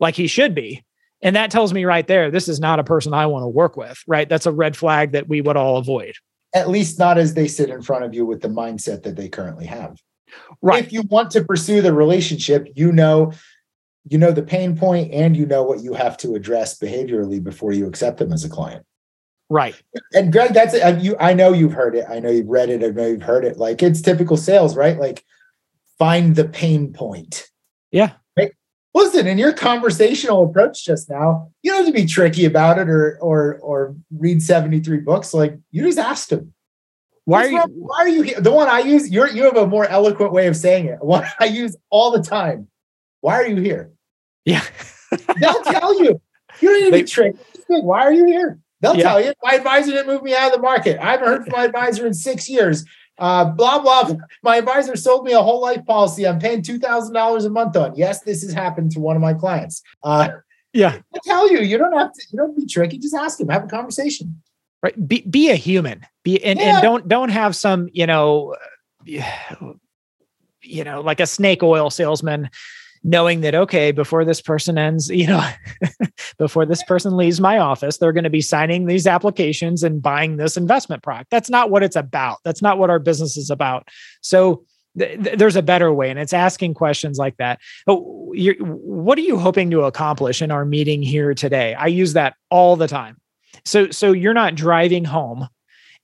like 0.00 0.16
he 0.16 0.26
should 0.26 0.54
be. 0.54 0.84
And 1.22 1.36
that 1.36 1.50
tells 1.50 1.72
me 1.72 1.84
right 1.84 2.06
there, 2.06 2.30
this 2.30 2.48
is 2.48 2.60
not 2.60 2.78
a 2.78 2.84
person 2.84 3.14
I 3.14 3.26
want 3.26 3.42
to 3.42 3.48
work 3.48 3.76
with, 3.76 3.98
right? 4.06 4.28
That's 4.28 4.46
a 4.46 4.52
red 4.52 4.76
flag 4.76 5.12
that 5.12 5.28
we 5.28 5.40
would 5.40 5.56
all 5.56 5.78
avoid. 5.78 6.14
At 6.54 6.68
least 6.68 6.98
not 6.98 7.18
as 7.18 7.34
they 7.34 7.48
sit 7.48 7.70
in 7.70 7.82
front 7.82 8.04
of 8.04 8.14
you 8.14 8.26
with 8.26 8.42
the 8.42 8.48
mindset 8.48 9.02
that 9.02 9.16
they 9.16 9.28
currently 9.28 9.66
have. 9.66 9.98
Right. 10.62 10.84
If 10.84 10.92
you 10.92 11.02
want 11.02 11.30
to 11.32 11.44
pursue 11.44 11.82
the 11.82 11.92
relationship, 11.92 12.68
you 12.74 12.92
know, 12.92 13.32
you 14.08 14.18
know 14.18 14.30
the 14.30 14.42
pain 14.42 14.76
point 14.76 15.12
and 15.12 15.36
you 15.36 15.46
know 15.46 15.62
what 15.62 15.80
you 15.80 15.94
have 15.94 16.16
to 16.18 16.34
address 16.34 16.78
behaviorally 16.78 17.42
before 17.42 17.72
you 17.72 17.86
accept 17.86 18.18
them 18.18 18.32
as 18.32 18.44
a 18.44 18.48
client. 18.48 18.85
Right. 19.48 19.80
And 20.12 20.32
Gregg, 20.32 20.54
that's 20.54 20.74
it. 20.74 21.00
You, 21.00 21.16
I 21.20 21.32
know 21.32 21.52
you've 21.52 21.72
heard 21.72 21.94
it. 21.94 22.04
I 22.08 22.18
know 22.18 22.30
you've 22.30 22.48
read 22.48 22.68
it. 22.68 22.82
I 22.82 22.88
know 22.88 23.06
you've 23.06 23.22
heard 23.22 23.44
it. 23.44 23.58
Like 23.58 23.82
it's 23.82 24.00
typical 24.00 24.36
sales, 24.36 24.76
right? 24.76 24.98
Like 24.98 25.24
find 25.98 26.34
the 26.34 26.48
pain 26.48 26.92
point. 26.92 27.48
Yeah. 27.92 28.12
Right? 28.36 28.52
Listen, 28.94 29.26
in 29.26 29.38
your 29.38 29.52
conversational 29.52 30.44
approach 30.44 30.84
just 30.84 31.08
now, 31.08 31.50
you 31.62 31.70
don't 31.70 31.84
have 31.84 31.94
to 31.94 32.00
be 32.00 32.06
tricky 32.06 32.44
about 32.44 32.78
it 32.78 32.88
or 32.88 33.18
or 33.20 33.58
or 33.62 33.94
read 34.10 34.42
73 34.42 34.98
books. 35.00 35.32
Like 35.32 35.56
you 35.70 35.82
just 35.84 35.98
asked 35.98 36.32
him. 36.32 36.52
Why 37.24 37.44
are 37.44 37.50
you 37.50 37.62
why 37.74 37.98
are 37.98 38.08
you 38.08 38.22
here? 38.22 38.40
The 38.40 38.52
one 38.52 38.68
I 38.68 38.80
use, 38.80 39.10
you're 39.10 39.28
you 39.28 39.44
have 39.44 39.56
a 39.56 39.66
more 39.66 39.86
eloquent 39.86 40.32
way 40.32 40.48
of 40.48 40.56
saying 40.56 40.86
it. 40.86 40.98
One 41.04 41.24
I 41.38 41.46
use 41.46 41.76
all 41.90 42.10
the 42.10 42.22
time. 42.22 42.68
Why 43.20 43.34
are 43.34 43.46
you 43.46 43.56
here? 43.56 43.92
Yeah. 44.44 44.62
They'll 45.40 45.62
tell 45.62 46.00
you. 46.02 46.20
You 46.60 46.68
don't 46.68 46.80
need 46.80 46.90
to 46.90 46.96
be 46.98 47.02
tricked. 47.10 47.38
Why 47.68 48.02
are 48.02 48.12
you 48.12 48.26
here? 48.26 48.60
They'll 48.80 48.96
yeah. 48.96 49.02
tell 49.02 49.20
you. 49.24 49.32
My 49.42 49.54
advisor 49.54 49.92
didn't 49.92 50.06
move 50.06 50.22
me 50.22 50.34
out 50.34 50.48
of 50.48 50.52
the 50.52 50.62
market. 50.62 50.98
I 51.00 51.12
haven't 51.12 51.28
heard 51.28 51.44
from 51.44 51.52
my 51.52 51.64
advisor 51.64 52.06
in 52.06 52.14
six 52.14 52.48
years. 52.48 52.84
Uh, 53.18 53.46
blah 53.46 53.80
blah. 53.80 54.12
My 54.42 54.56
advisor 54.56 54.94
sold 54.96 55.24
me 55.24 55.32
a 55.32 55.42
whole 55.42 55.60
life 55.60 55.84
policy. 55.86 56.26
I'm 56.26 56.38
paying 56.38 56.62
two 56.62 56.78
thousand 56.78 57.14
dollars 57.14 57.44
a 57.44 57.50
month 57.50 57.76
on. 57.76 57.96
Yes, 57.96 58.20
this 58.20 58.42
has 58.42 58.52
happened 58.52 58.90
to 58.92 59.00
one 59.00 59.16
of 59.16 59.22
my 59.22 59.32
clients. 59.32 59.82
Uh, 60.02 60.28
yeah, 60.74 60.98
I 61.14 61.18
tell 61.24 61.50
you, 61.50 61.60
you 61.60 61.78
don't 61.78 61.96
have 61.96 62.12
to. 62.12 62.22
You 62.30 62.38
don't 62.38 62.56
be 62.56 62.66
tricky. 62.66 62.98
Just 62.98 63.14
ask 63.14 63.40
him. 63.40 63.48
Have 63.48 63.64
a 63.64 63.68
conversation. 63.68 64.42
Right. 64.82 65.08
Be 65.08 65.22
be 65.22 65.50
a 65.50 65.54
human. 65.54 66.06
Be 66.22 66.42
and, 66.44 66.58
yeah. 66.58 66.74
and 66.74 66.82
don't 66.82 67.08
don't 67.08 67.30
have 67.30 67.56
some 67.56 67.88
you 67.92 68.06
know, 68.06 68.54
you 69.04 70.84
know, 70.84 71.00
like 71.00 71.20
a 71.20 71.26
snake 71.26 71.62
oil 71.62 71.88
salesman 71.88 72.50
knowing 73.06 73.40
that 73.40 73.54
okay 73.54 73.92
before 73.92 74.24
this 74.24 74.42
person 74.42 74.76
ends 74.76 75.08
you 75.08 75.26
know 75.26 75.48
before 76.38 76.66
this 76.66 76.82
person 76.84 77.16
leaves 77.16 77.40
my 77.40 77.58
office 77.58 77.98
they're 77.98 78.12
going 78.12 78.24
to 78.24 78.30
be 78.30 78.40
signing 78.40 78.86
these 78.86 79.06
applications 79.06 79.82
and 79.82 80.02
buying 80.02 80.36
this 80.36 80.56
investment 80.56 81.02
product. 81.02 81.30
That's 81.30 81.48
not 81.48 81.70
what 81.70 81.82
it's 81.82 81.96
about. 81.96 82.38
That's 82.44 82.60
not 82.60 82.78
what 82.78 82.90
our 82.90 82.98
business 82.98 83.36
is 83.36 83.50
about. 83.50 83.88
So 84.20 84.64
th- 84.98 85.22
th- 85.22 85.38
there's 85.38 85.56
a 85.56 85.62
better 85.62 85.92
way 85.92 86.10
and 86.10 86.18
it's 86.18 86.32
asking 86.32 86.74
questions 86.74 87.18
like 87.18 87.36
that. 87.36 87.60
Oh, 87.86 88.32
what 88.34 89.16
are 89.18 89.22
you 89.22 89.38
hoping 89.38 89.70
to 89.70 89.82
accomplish 89.82 90.42
in 90.42 90.50
our 90.50 90.64
meeting 90.64 91.02
here 91.02 91.32
today? 91.32 91.74
I 91.74 91.86
use 91.86 92.14
that 92.14 92.34
all 92.50 92.76
the 92.76 92.88
time. 92.88 93.16
So 93.64 93.90
so 93.90 94.12
you're 94.12 94.34
not 94.34 94.54
driving 94.54 95.04
home 95.04 95.48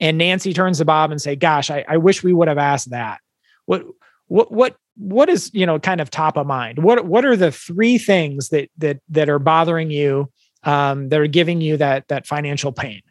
and 0.01 0.19
nancy 0.19 0.53
turns 0.53 0.79
to 0.79 0.85
bob 0.85 1.11
and 1.11 1.21
say 1.21 1.37
gosh 1.37 1.71
i, 1.71 1.85
I 1.87 1.99
wish 1.99 2.23
we 2.23 2.33
would 2.33 2.49
have 2.49 2.59
asked 2.59 2.91
that. 2.91 3.21
What 3.67 3.85
what 4.27 4.51
what 4.51 4.77
what 4.97 5.29
is 5.29 5.51
you 5.55 5.67
know 5.67 5.79
kind 5.79 6.01
of 6.01 6.11
top 6.11 6.37
of 6.37 6.47
mind? 6.47 6.79
What 6.79 7.07
what 7.07 7.25
are 7.25 7.37
the 7.37 7.53
three 7.53 7.99
things 7.99 8.51
that 8.51 8.71
that 8.79 9.01
that 9.11 9.29
are 9.29 9.39
bothering 9.39 9.91
you 9.91 10.31
um, 10.65 11.09
that 11.09 11.21
are 11.21 11.27
giving 11.27 11.61
you 11.61 11.77
that 11.79 12.09
that 12.09 12.27
financial 12.27 12.73
pain? 12.73 13.03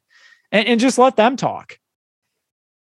And, 0.51 0.67
and 0.67 0.79
just 0.79 0.97
let 0.97 1.15
them 1.15 1.36
talk. 1.36 1.77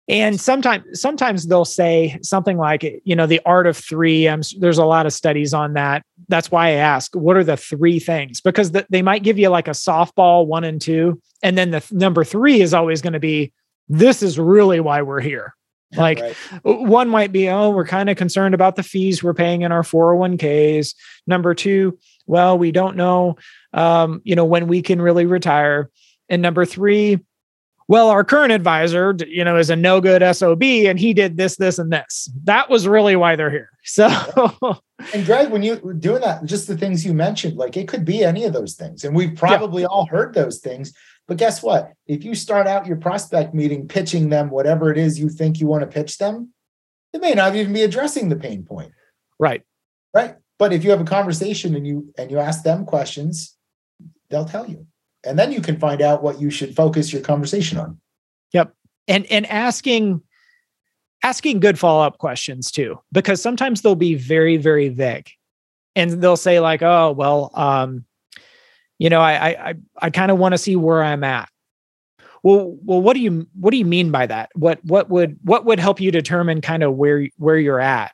And 0.07 0.41
sometimes 0.41 0.99
sometimes 0.99 1.45
they'll 1.45 1.65
say 1.65 2.17
something 2.23 2.57
like 2.57 2.83
you 3.03 3.15
know 3.15 3.27
the 3.27 3.41
art 3.45 3.67
of 3.67 3.77
three 3.77 4.27
I'm, 4.27 4.41
there's 4.57 4.79
a 4.79 4.85
lot 4.85 5.05
of 5.05 5.13
studies 5.13 5.53
on 5.53 5.73
that. 5.73 6.03
That's 6.27 6.49
why 6.49 6.69
i 6.69 6.71
ask 6.71 7.15
what 7.15 7.37
are 7.37 7.43
the 7.43 7.57
three 7.57 7.99
things? 7.99 8.41
Because 8.41 8.71
the, 8.71 8.87
they 8.89 9.03
might 9.03 9.23
give 9.23 9.37
you 9.37 9.49
like 9.49 9.67
a 9.67 9.71
softball 9.71 10.47
one 10.47 10.63
and 10.63 10.81
two 10.81 11.21
and 11.43 11.57
then 11.57 11.71
the 11.71 11.79
th- 11.79 11.91
number 11.91 12.23
three 12.23 12.61
is 12.61 12.73
always 12.73 13.01
going 13.01 13.13
to 13.13 13.19
be 13.19 13.53
this 13.87 14.21
is 14.23 14.39
really 14.39 14.79
why 14.79 15.01
we're 15.01 15.21
here 15.21 15.55
like 15.97 16.19
right. 16.19 16.35
one 16.63 17.09
might 17.09 17.31
be, 17.31 17.49
oh, 17.49 17.71
we're 17.71 17.85
kind 17.85 18.09
of 18.09 18.17
concerned 18.17 18.53
about 18.53 18.75
the 18.75 18.83
fees 18.83 19.23
we're 19.23 19.33
paying 19.33 19.63
in 19.63 19.71
our 19.71 19.81
401ks. 19.81 20.93
Number 21.25 21.53
two, 21.53 21.97
well, 22.27 22.57
we 22.57 22.71
don't 22.71 22.95
know, 22.95 23.37
um, 23.73 24.21
you 24.23 24.35
know, 24.35 24.45
when 24.45 24.67
we 24.67 24.81
can 24.81 25.01
really 25.01 25.25
retire. 25.25 25.89
And 26.29 26.41
number 26.41 26.63
three, 26.63 27.19
well, 27.87 28.09
our 28.09 28.23
current 28.23 28.51
advisor, 28.51 29.15
you 29.27 29.43
know, 29.43 29.57
is 29.57 29.71
a 29.71 29.75
no 29.75 29.99
good 29.99 30.21
SOB 30.35 30.61
and 30.61 30.99
he 30.99 31.11
did 31.11 31.37
this, 31.37 31.55
this, 31.55 31.79
and 31.79 31.91
this. 31.91 32.29
That 32.43 32.69
was 32.69 32.87
really 32.87 33.15
why 33.15 33.35
they're 33.35 33.49
here. 33.49 33.69
So, 33.83 34.07
and 35.13 35.25
Gregg, 35.25 35.49
when 35.49 35.63
you 35.63 35.79
were 35.81 35.95
doing 35.95 36.21
that, 36.21 36.45
just 36.45 36.67
the 36.67 36.77
things 36.77 37.03
you 37.03 37.11
mentioned, 37.15 37.57
like 37.57 37.75
it 37.75 37.87
could 37.87 38.05
be 38.05 38.23
any 38.23 38.43
of 38.45 38.53
those 38.53 38.75
things. 38.75 39.03
And 39.03 39.15
we've 39.15 39.35
probably 39.35 39.81
yeah. 39.81 39.87
all 39.87 40.05
heard 40.05 40.35
those 40.35 40.59
things. 40.59 40.93
But 41.29 41.37
guess 41.37 41.61
what? 41.61 41.93
If 42.07 42.25
you 42.25 42.33
start 42.33 42.65
out 42.65 42.87
your 42.87 42.97
prospect 42.97 43.53
meeting 43.53 43.87
pitching 43.87 44.29
them 44.29 44.49
whatever 44.49 44.91
it 44.91 44.97
is 44.97 45.19
you 45.19 45.29
think 45.29 45.59
you 45.59 45.67
want 45.67 45.81
to 45.81 45.87
pitch 45.87 46.17
them, 46.17 46.51
they 47.13 47.19
may 47.19 47.33
not 47.33 47.55
even 47.55 47.71
be 47.71 47.83
addressing 47.83 48.29
the 48.29 48.35
pain 48.35 48.63
point. 48.63 48.93
Right. 49.37 49.61
Right. 50.11 50.35
But 50.57 50.73
if 50.73 50.83
you 50.83 50.89
have 50.89 50.99
a 50.99 51.05
conversation 51.05 51.75
and 51.75 51.85
you 51.85 52.11
and 52.17 52.31
you 52.31 52.39
ask 52.39 52.63
them 52.63 52.83
questions, 52.83 53.55
they'll 54.31 54.45
tell 54.45 54.67
you. 54.67 54.87
And 55.23 55.37
then 55.37 55.51
you 55.51 55.61
can 55.61 55.77
find 55.79 56.01
out 56.01 56.23
what 56.23 56.41
you 56.41 56.49
should 56.49 56.75
focus 56.75 57.13
your 57.13 57.21
conversation 57.21 57.77
on. 57.77 58.01
Yep. 58.53 58.73
And 59.07 59.27
and 59.27 59.45
asking 59.45 60.23
asking 61.21 61.59
good 61.59 61.77
follow-up 61.77 62.17
questions 62.17 62.71
too 62.71 62.99
because 63.11 63.39
sometimes 63.39 63.83
they'll 63.83 63.93
be 63.93 64.15
very 64.15 64.57
very 64.57 64.89
vague. 64.89 65.29
And 65.95 66.23
they'll 66.23 66.37
say 66.37 66.59
like, 66.59 66.81
"Oh, 66.81 67.11
well, 67.11 67.51
um 67.53 68.05
you 68.99 69.09
know, 69.09 69.21
I 69.21 69.69
I 69.69 69.73
I 69.97 70.09
kind 70.11 70.29
of 70.29 70.37
want 70.37 70.53
to 70.53 70.57
see 70.57 70.75
where 70.75 71.03
I'm 71.03 71.23
at. 71.23 71.49
Well, 72.43 72.77
well, 72.83 73.01
what 73.01 73.15
do 73.15 73.21
you 73.21 73.47
what 73.59 73.71
do 73.71 73.77
you 73.77 73.85
mean 73.85 74.11
by 74.11 74.27
that? 74.27 74.49
What 74.53 74.83
what 74.85 75.09
would 75.09 75.39
what 75.43 75.65
would 75.65 75.79
help 75.79 75.99
you 75.99 76.11
determine 76.11 76.61
kind 76.61 76.83
of 76.83 76.95
where 76.95 77.27
where 77.37 77.57
you're 77.57 77.79
at? 77.79 78.11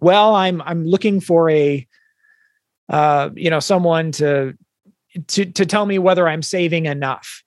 Well, 0.00 0.34
I'm 0.34 0.60
I'm 0.62 0.84
looking 0.84 1.20
for 1.20 1.48
a 1.50 1.86
uh, 2.88 3.30
you 3.34 3.50
know, 3.50 3.60
someone 3.60 4.12
to 4.12 4.54
to 5.28 5.44
to 5.44 5.66
tell 5.66 5.86
me 5.86 5.98
whether 5.98 6.26
I'm 6.26 6.42
saving 6.42 6.86
enough. 6.86 7.42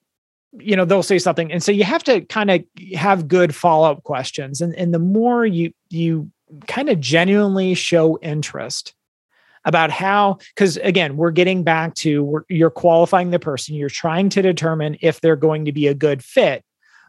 You 0.52 0.76
know, 0.76 0.84
they'll 0.84 1.02
say 1.02 1.18
something. 1.18 1.50
And 1.50 1.62
so 1.62 1.72
you 1.72 1.84
have 1.84 2.04
to 2.04 2.20
kind 2.22 2.50
of 2.50 2.64
have 2.94 3.26
good 3.26 3.54
follow-up 3.54 4.04
questions. 4.04 4.60
And 4.60 4.74
and 4.76 4.94
the 4.94 4.98
more 4.98 5.44
you 5.44 5.72
you 5.88 6.30
kind 6.68 6.88
of 6.88 7.00
genuinely 7.00 7.74
show 7.74 8.18
interest 8.20 8.94
about 9.64 9.90
how 9.90 10.38
because 10.54 10.76
again 10.78 11.16
we're 11.16 11.30
getting 11.30 11.62
back 11.62 11.94
to 11.94 12.44
you're 12.48 12.70
qualifying 12.70 13.30
the 13.30 13.38
person 13.38 13.74
you're 13.74 13.88
trying 13.88 14.28
to 14.28 14.42
determine 14.42 14.96
if 15.00 15.20
they're 15.20 15.36
going 15.36 15.64
to 15.64 15.72
be 15.72 15.86
a 15.86 15.94
good 15.94 16.22
fit 16.22 16.64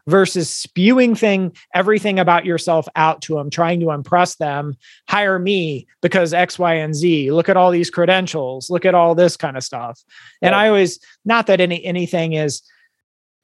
versus 0.06 0.50
spewing 0.50 1.14
thing 1.14 1.54
everything 1.74 2.18
about 2.18 2.44
yourself 2.44 2.86
out 2.94 3.22
to 3.22 3.34
them 3.34 3.48
trying 3.48 3.80
to 3.80 3.90
impress 3.90 4.36
them. 4.36 4.76
Hire 5.08 5.38
me 5.38 5.86
because 6.02 6.34
x 6.34 6.58
y 6.58 6.74
and 6.74 6.94
z. 6.94 7.30
Look 7.30 7.48
at 7.48 7.56
all 7.56 7.70
these 7.70 7.90
credentials. 7.90 8.68
Look 8.68 8.84
at 8.84 8.94
all 8.94 9.14
this 9.14 9.36
kind 9.36 9.56
of 9.56 9.64
stuff 9.64 10.04
and 10.42 10.54
i 10.54 10.68
always 10.68 11.00
not 11.24 11.46
that 11.46 11.60
any 11.60 11.84
anything 11.84 12.34
is 12.34 12.62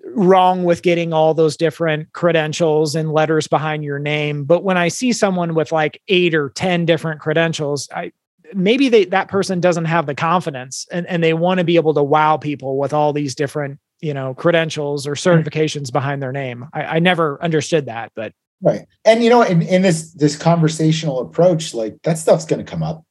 wrong 0.04 0.64
with 0.64 0.82
getting 0.82 1.12
all 1.12 1.34
those 1.34 1.56
different 1.56 2.12
credentials 2.12 2.94
and 2.94 3.12
letters 3.12 3.46
behind 3.48 3.84
your 3.84 3.98
name 3.98 4.44
but 4.44 4.64
when 4.64 4.76
i 4.76 4.88
see 4.88 5.12
someone 5.12 5.54
with 5.54 5.72
like 5.72 6.00
8 6.08 6.34
or 6.34 6.50
10 6.50 6.86
different 6.86 7.20
credentials 7.20 7.88
i 7.94 8.12
maybe 8.54 8.88
they 8.88 9.04
that 9.06 9.28
person 9.28 9.60
doesn't 9.60 9.84
have 9.86 10.06
the 10.06 10.14
confidence 10.14 10.86
and, 10.90 11.06
and 11.06 11.22
they 11.22 11.34
want 11.34 11.58
to 11.58 11.64
be 11.64 11.76
able 11.76 11.94
to 11.94 12.02
wow 12.02 12.36
people 12.36 12.78
with 12.78 12.92
all 12.92 13.12
these 13.12 13.34
different 13.34 13.78
you 14.00 14.14
know 14.14 14.34
credentials 14.34 15.06
or 15.06 15.14
mm-hmm. 15.14 15.28
certifications 15.28 15.92
behind 15.92 16.22
their 16.22 16.32
name. 16.32 16.66
I, 16.72 16.82
I 16.82 16.98
never 16.98 17.42
understood 17.42 17.86
that 17.86 18.12
but 18.14 18.32
right. 18.62 18.86
And 19.04 19.22
you 19.22 19.30
know 19.30 19.42
in, 19.42 19.62
in 19.62 19.82
this 19.82 20.12
this 20.12 20.36
conversational 20.36 21.20
approach 21.20 21.74
like 21.74 21.96
that 22.02 22.18
stuff's 22.18 22.46
going 22.46 22.64
to 22.64 22.70
come 22.70 22.82
up. 22.82 23.04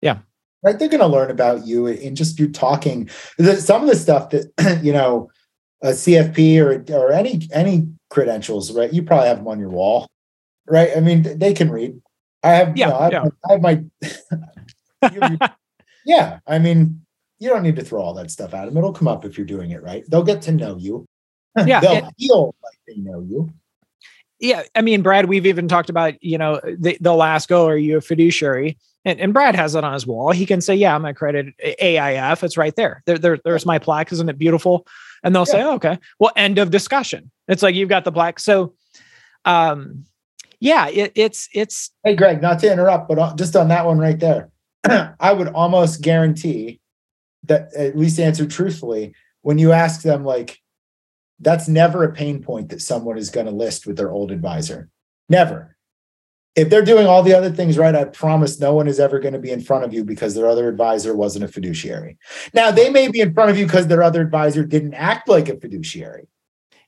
Yeah. 0.00 0.18
Right? 0.62 0.78
They're 0.78 0.88
going 0.88 1.00
to 1.00 1.06
learn 1.06 1.30
about 1.30 1.66
you 1.66 1.86
and 1.86 2.16
just 2.16 2.40
you 2.40 2.50
talking. 2.50 3.08
Some 3.38 3.82
of 3.82 3.88
the 3.88 3.96
stuff 3.96 4.30
that 4.30 4.80
you 4.82 4.92
know 4.92 5.30
a 5.82 5.88
cfp 5.88 6.58
or 6.58 6.96
or 6.96 7.12
any 7.12 7.46
any 7.52 7.86
credentials 8.08 8.72
right? 8.72 8.92
You 8.92 9.02
probably 9.02 9.28
have 9.28 9.38
them 9.38 9.48
on 9.48 9.60
your 9.60 9.68
wall 9.68 10.08
right? 10.68 10.90
I 10.96 11.00
mean 11.00 11.38
they 11.38 11.54
can 11.54 11.70
read. 11.70 12.00
I 12.42 12.50
have 12.50 12.76
yeah, 12.76 12.86
you 12.86 12.92
know, 12.92 12.98
I, 12.98 13.02
have, 13.04 13.12
yeah. 13.12 13.24
I 13.48 13.52
have 13.52 13.62
my 13.62 13.84
yeah, 16.06 16.40
I 16.46 16.58
mean, 16.58 17.02
you 17.38 17.48
don't 17.48 17.62
need 17.62 17.76
to 17.76 17.84
throw 17.84 18.02
all 18.02 18.14
that 18.14 18.30
stuff 18.30 18.54
at 18.54 18.66
them. 18.66 18.76
It'll 18.76 18.92
come 18.92 19.08
up 19.08 19.24
if 19.24 19.36
you're 19.36 19.46
doing 19.46 19.70
it 19.70 19.82
right. 19.82 20.04
They'll 20.08 20.22
get 20.22 20.42
to 20.42 20.52
know 20.52 20.76
you. 20.76 21.06
Yeah, 21.66 21.80
they'll 21.80 22.10
feel 22.18 22.54
like 22.62 22.78
they 22.86 22.96
know 22.96 23.20
you. 23.20 23.50
Yeah, 24.38 24.64
I 24.74 24.82
mean, 24.82 25.00
Brad, 25.00 25.24
we've 25.24 25.46
even 25.46 25.68
talked 25.68 25.88
about, 25.88 26.22
you 26.22 26.36
know, 26.36 26.60
the, 26.62 26.98
they'll 27.00 27.22
ask, 27.22 27.50
"Oh, 27.50 27.66
are 27.66 27.78
you 27.78 27.96
a 27.96 28.00
fiduciary?" 28.02 28.76
And, 29.06 29.18
and 29.18 29.32
Brad 29.32 29.56
has 29.56 29.74
it 29.74 29.82
on 29.82 29.94
his 29.94 30.06
wall. 30.06 30.32
He 30.32 30.44
can 30.44 30.60
say, 30.60 30.74
"Yeah, 30.74 30.94
I'm 30.94 31.06
accredited 31.06 31.54
AIF. 31.58 32.44
It's 32.44 32.58
right 32.58 32.76
there. 32.76 33.02
There, 33.06 33.16
there 33.16 33.38
there's 33.42 33.64
my 33.64 33.78
plaque. 33.78 34.12
Isn't 34.12 34.28
it 34.28 34.36
beautiful?" 34.36 34.86
And 35.24 35.34
they'll 35.34 35.46
yeah. 35.48 35.52
say, 35.52 35.62
oh, 35.62 35.74
"Okay, 35.76 35.98
well, 36.18 36.32
end 36.36 36.58
of 36.58 36.70
discussion." 36.70 37.30
It's 37.48 37.62
like 37.62 37.74
you've 37.74 37.88
got 37.88 38.04
the 38.04 38.12
plaque. 38.12 38.38
So, 38.38 38.74
um, 39.46 40.04
yeah, 40.60 40.88
it, 40.88 41.12
it's 41.14 41.48
it's. 41.54 41.90
Hey, 42.04 42.16
Gregg, 42.16 42.42
not 42.42 42.58
to 42.58 42.70
interrupt, 42.70 43.08
but 43.08 43.36
just 43.36 43.56
on 43.56 43.68
that 43.68 43.86
one 43.86 43.98
right 43.98 44.18
there, 44.18 44.50
I 45.20 45.32
would 45.32 45.48
almost 45.48 46.02
guarantee 46.02 46.80
that 47.44 47.72
at 47.74 47.96
least 47.96 48.18
answer 48.18 48.46
truthfully 48.46 49.14
when 49.42 49.58
you 49.58 49.72
ask 49.72 50.02
them 50.02 50.24
like 50.24 50.60
that's 51.40 51.68
never 51.68 52.02
a 52.02 52.12
pain 52.12 52.42
point 52.42 52.70
that 52.70 52.80
someone 52.80 53.18
is 53.18 53.30
going 53.30 53.46
to 53.46 53.52
list 53.52 53.86
with 53.86 53.96
their 53.96 54.10
old 54.10 54.30
advisor. 54.30 54.88
Never. 55.28 55.76
If 56.54 56.70
they're 56.70 56.84
doing 56.84 57.06
all 57.06 57.22
the 57.22 57.34
other 57.34 57.50
things 57.50 57.76
right, 57.76 57.94
I 57.94 58.04
promise 58.04 58.58
no 58.58 58.72
one 58.72 58.88
is 58.88 58.98
ever 58.98 59.20
going 59.20 59.34
to 59.34 59.38
be 59.38 59.50
in 59.50 59.60
front 59.60 59.84
of 59.84 59.92
you 59.92 60.04
because 60.04 60.34
their 60.34 60.48
other 60.48 60.68
advisor 60.68 61.14
wasn't 61.14 61.44
a 61.44 61.48
fiduciary. 61.48 62.16
Now, 62.54 62.70
they 62.70 62.88
may 62.88 63.08
be 63.08 63.20
in 63.20 63.34
front 63.34 63.50
of 63.50 63.58
you 63.58 63.66
because 63.66 63.88
their 63.88 64.02
other 64.02 64.22
advisor 64.22 64.64
didn't 64.64 64.94
act 64.94 65.28
like 65.28 65.50
a 65.50 65.60
fiduciary 65.60 66.28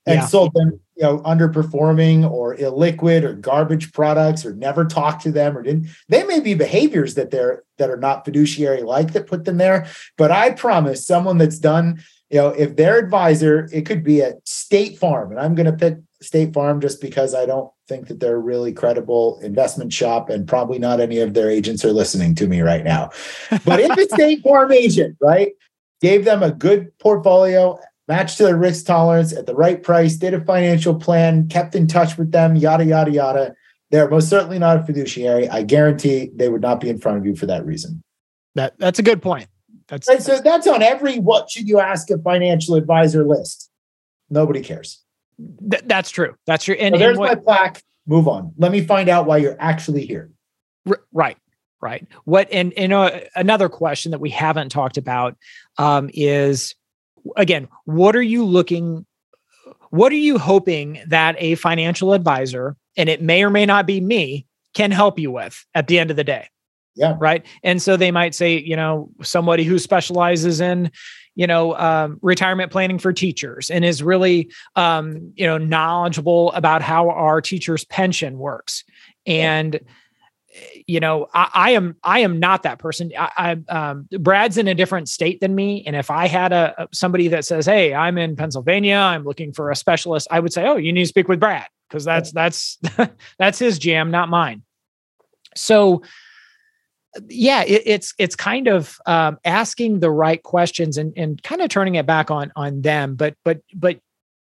and 0.06 0.20
yeah. 0.20 0.26
sold 0.26 0.54
them, 0.54 0.80
you 0.98 1.04
know, 1.04 1.20
underperforming 1.20 2.28
or 2.28 2.56
illiquid 2.56 3.22
or 3.22 3.32
garbage 3.32 3.92
products 3.92 4.44
or 4.44 4.52
never 4.54 4.84
talk 4.84 5.20
to 5.22 5.30
them 5.30 5.56
or 5.56 5.62
didn't. 5.62 5.86
They 6.08 6.24
may 6.24 6.40
be 6.40 6.54
behaviors 6.54 7.14
that 7.14 7.30
they're 7.30 7.62
that 7.78 7.88
are 7.88 7.96
not 7.96 8.24
fiduciary 8.24 8.82
like 8.82 9.12
that 9.12 9.28
put 9.28 9.44
them 9.44 9.58
there. 9.58 9.86
But 10.16 10.32
I 10.32 10.50
promise 10.50 11.06
someone 11.06 11.38
that's 11.38 11.60
done 11.60 12.02
you 12.30 12.38
know, 12.38 12.48
if 12.48 12.76
their 12.76 12.98
advisor, 12.98 13.68
it 13.72 13.86
could 13.86 14.04
be 14.04 14.22
at 14.22 14.46
State 14.46 14.98
Farm, 14.98 15.30
and 15.30 15.40
I'm 15.40 15.54
going 15.54 15.66
to 15.66 15.72
pick 15.72 15.98
State 16.20 16.52
Farm 16.52 16.80
just 16.80 17.00
because 17.00 17.34
I 17.34 17.46
don't 17.46 17.70
think 17.88 18.08
that 18.08 18.20
they're 18.20 18.36
a 18.36 18.38
really 18.38 18.72
credible 18.72 19.40
investment 19.42 19.92
shop, 19.92 20.28
and 20.28 20.46
probably 20.46 20.78
not 20.78 21.00
any 21.00 21.20
of 21.20 21.32
their 21.32 21.50
agents 21.50 21.84
are 21.84 21.92
listening 21.92 22.34
to 22.34 22.46
me 22.46 22.60
right 22.60 22.84
now. 22.84 23.10
But 23.64 23.80
if 23.80 23.96
a 23.96 24.14
State 24.14 24.42
Farm 24.42 24.72
agent, 24.72 25.16
right, 25.22 25.52
gave 26.02 26.26
them 26.26 26.42
a 26.42 26.52
good 26.52 26.96
portfolio, 26.98 27.78
matched 28.08 28.38
to 28.38 28.44
their 28.44 28.56
risk 28.56 28.86
tolerance 28.86 29.36
at 29.36 29.46
the 29.46 29.54
right 29.54 29.82
price, 29.82 30.16
did 30.16 30.34
a 30.34 30.40
financial 30.40 30.94
plan, 30.94 31.46
kept 31.48 31.74
in 31.74 31.86
touch 31.86 32.16
with 32.16 32.32
them, 32.32 32.56
yada, 32.56 32.84
yada, 32.84 33.10
yada, 33.10 33.54
they're 33.90 34.08
most 34.08 34.28
certainly 34.28 34.58
not 34.58 34.78
a 34.78 34.82
fiduciary. 34.82 35.48
I 35.48 35.62
guarantee 35.62 36.30
they 36.34 36.48
would 36.48 36.60
not 36.60 36.80
be 36.80 36.88
in 36.88 36.98
front 36.98 37.18
of 37.18 37.26
you 37.26 37.36
for 37.36 37.46
that 37.46 37.64
reason. 37.64 38.02
That 38.54 38.78
that's 38.78 38.98
a 38.98 39.02
good 39.02 39.22
point. 39.22 39.48
That's, 39.88 40.08
right, 40.08 40.20
so 40.20 40.40
that's 40.40 40.66
on 40.66 40.82
every 40.82 41.18
what 41.18 41.50
should 41.50 41.68
you 41.68 41.80
ask 41.80 42.10
a 42.10 42.18
financial 42.18 42.74
advisor 42.74 43.24
list. 43.24 43.70
Nobody 44.28 44.60
cares. 44.60 45.02
Th- 45.70 45.82
that's 45.86 46.10
true. 46.10 46.34
That's 46.46 46.64
true. 46.64 46.74
And, 46.74 46.94
so 46.94 46.98
there's 46.98 47.12
and 47.12 47.18
what, 47.18 47.38
my 47.38 47.42
plaque. 47.42 47.82
Move 48.06 48.28
on. 48.28 48.52
Let 48.58 48.72
me 48.72 48.82
find 48.82 49.08
out 49.08 49.26
why 49.26 49.38
you're 49.38 49.56
actually 49.58 50.04
here. 50.04 50.30
R- 50.86 51.02
right. 51.12 51.38
Right. 51.80 52.06
What 52.24 52.48
and 52.50 52.72
and 52.74 52.92
uh, 52.92 53.20
another 53.36 53.68
question 53.68 54.10
that 54.10 54.20
we 54.20 54.30
haven't 54.30 54.70
talked 54.70 54.96
about 54.96 55.36
um, 55.78 56.10
is 56.12 56.74
again, 57.36 57.68
what 57.84 58.16
are 58.16 58.22
you 58.22 58.44
looking? 58.44 59.06
What 59.90 60.12
are 60.12 60.16
you 60.16 60.38
hoping 60.38 61.00
that 61.06 61.36
a 61.38 61.54
financial 61.56 62.12
advisor, 62.12 62.76
and 62.96 63.08
it 63.08 63.22
may 63.22 63.42
or 63.42 63.50
may 63.50 63.66
not 63.66 63.86
be 63.86 64.00
me, 64.00 64.46
can 64.74 64.90
help 64.90 65.18
you 65.18 65.30
with 65.30 65.64
at 65.74 65.86
the 65.86 65.98
end 65.98 66.10
of 66.10 66.16
the 66.16 66.24
day? 66.24 66.48
Yeah. 66.94 67.16
Right. 67.18 67.46
And 67.62 67.80
so 67.80 67.96
they 67.96 68.10
might 68.10 68.34
say, 68.34 68.58
you 68.58 68.74
know, 68.74 69.08
somebody 69.22 69.62
who 69.62 69.78
specializes 69.78 70.60
in, 70.60 70.90
you 71.36 71.46
know, 71.46 71.76
um, 71.76 72.18
retirement 72.22 72.72
planning 72.72 72.98
for 72.98 73.12
teachers 73.12 73.70
and 73.70 73.84
is 73.84 74.02
really, 74.02 74.50
um, 74.74 75.32
you 75.36 75.46
know, 75.46 75.58
knowledgeable 75.58 76.50
about 76.52 76.82
how 76.82 77.08
our 77.10 77.40
teachers' 77.40 77.84
pension 77.84 78.38
works. 78.38 78.82
And, 79.26 79.74
yeah 79.74 79.80
you 80.86 81.00
know 81.00 81.28
I, 81.34 81.50
I, 81.54 81.70
am 81.72 81.96
i 82.02 82.20
am 82.20 82.38
not 82.38 82.62
that 82.62 82.78
person 82.78 83.12
i, 83.18 83.56
I 83.70 83.72
um, 83.74 84.08
brad's 84.18 84.58
in 84.58 84.68
a 84.68 84.74
different 84.74 85.08
state 85.08 85.40
than 85.40 85.54
me 85.54 85.82
and 85.86 85.94
if 85.96 86.10
i 86.10 86.26
had 86.26 86.52
a, 86.52 86.88
somebody 86.92 87.28
that 87.28 87.44
says 87.44 87.66
hey 87.66 87.94
i'm 87.94 88.18
in 88.18 88.36
pennsylvania 88.36 88.96
i'm 88.96 89.24
looking 89.24 89.52
for 89.52 89.70
a 89.70 89.76
specialist 89.76 90.28
i 90.30 90.40
would 90.40 90.52
say 90.52 90.66
oh 90.66 90.76
you 90.76 90.92
need 90.92 91.04
to 91.04 91.08
speak 91.08 91.28
with 91.28 91.40
brad 91.40 91.66
because 91.88 92.04
that's 92.04 92.32
that's 92.32 92.78
that's 93.38 93.58
his 93.58 93.78
jam 93.78 94.10
not 94.10 94.28
mine 94.28 94.62
so 95.54 96.02
yeah, 97.28 97.62
it, 97.64 97.82
it's 97.86 98.14
it's 98.18 98.36
kind 98.36 98.68
of 98.68 98.98
um, 99.06 99.38
asking 99.44 100.00
the 100.00 100.10
right 100.10 100.42
questions 100.42 100.96
and 100.96 101.12
and 101.16 101.42
kind 101.42 101.60
of 101.60 101.68
turning 101.68 101.94
it 101.96 102.06
back 102.06 102.30
on 102.30 102.52
on 102.56 102.82
them. 102.82 103.14
But 103.14 103.34
but 103.44 103.60
but 103.74 104.00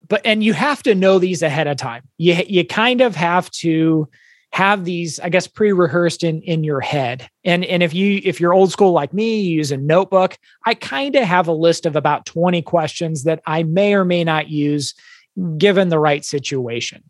but 0.08 0.22
and 0.24 0.42
you 0.42 0.52
have 0.52 0.82
to 0.84 0.94
know 0.94 1.18
these 1.18 1.42
ahead 1.42 1.66
of 1.66 1.76
time. 1.76 2.02
You 2.18 2.42
you 2.46 2.64
kind 2.64 3.00
of 3.00 3.16
have 3.16 3.50
to 3.50 4.08
have 4.54 4.84
these 4.84 5.18
i 5.20 5.28
guess 5.28 5.46
pre-rehearsed 5.46 6.22
in 6.22 6.40
in 6.42 6.64
your 6.64 6.80
head 6.80 7.28
and 7.44 7.64
and 7.64 7.82
if 7.82 7.92
you 7.92 8.20
if 8.24 8.40
you're 8.40 8.54
old 8.54 8.70
school 8.70 8.92
like 8.92 9.12
me 9.12 9.40
you 9.40 9.56
use 9.56 9.72
a 9.72 9.76
notebook 9.76 10.38
i 10.64 10.74
kind 10.74 11.16
of 11.16 11.24
have 11.24 11.48
a 11.48 11.52
list 11.52 11.86
of 11.86 11.96
about 11.96 12.24
20 12.24 12.62
questions 12.62 13.24
that 13.24 13.42
i 13.46 13.62
may 13.64 13.94
or 13.94 14.04
may 14.04 14.22
not 14.22 14.48
use 14.48 14.94
given 15.58 15.88
the 15.88 15.98
right 15.98 16.24
situation 16.24 17.02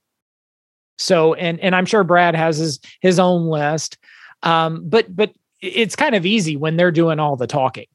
so 0.97 1.35
and 1.35 1.61
and 1.61 1.77
i'm 1.77 1.87
sure 1.87 2.03
brad 2.03 2.35
has 2.35 2.57
his 2.57 2.81
his 3.01 3.19
own 3.19 3.47
list 3.47 3.99
um, 4.45 4.83
but 4.89 5.15
but 5.15 5.33
it's 5.61 5.97
kind 5.97 6.15
of 6.15 6.27
easy 6.27 6.57
when 6.57 6.77
they're 6.77 6.93
doing 6.93 7.19
all 7.19 7.37
the 7.37 7.47
talking. 7.47 7.87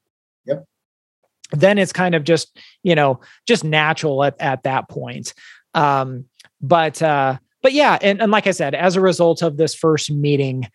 Yep. 0.46 0.64
Then 1.52 1.78
it's 1.78 1.92
kind 1.92 2.14
of 2.14 2.24
just 2.24 2.58
you 2.82 2.94
know 2.94 3.20
just 3.46 3.64
natural 3.64 4.24
at 4.24 4.38
at 4.40 4.64
that 4.64 4.88
point. 4.88 5.32
Um, 5.74 6.26
but 6.60 7.00
uh, 7.00 7.38
but 7.62 7.72
yeah, 7.72 7.98
and, 8.00 8.20
and 8.20 8.32
like 8.32 8.46
I 8.46 8.52
said, 8.52 8.74
as 8.74 8.96
a 8.96 9.00
result 9.00 9.42
of 9.42 9.56
this 9.56 9.74
first 9.74 10.10
meeting, 10.10 10.68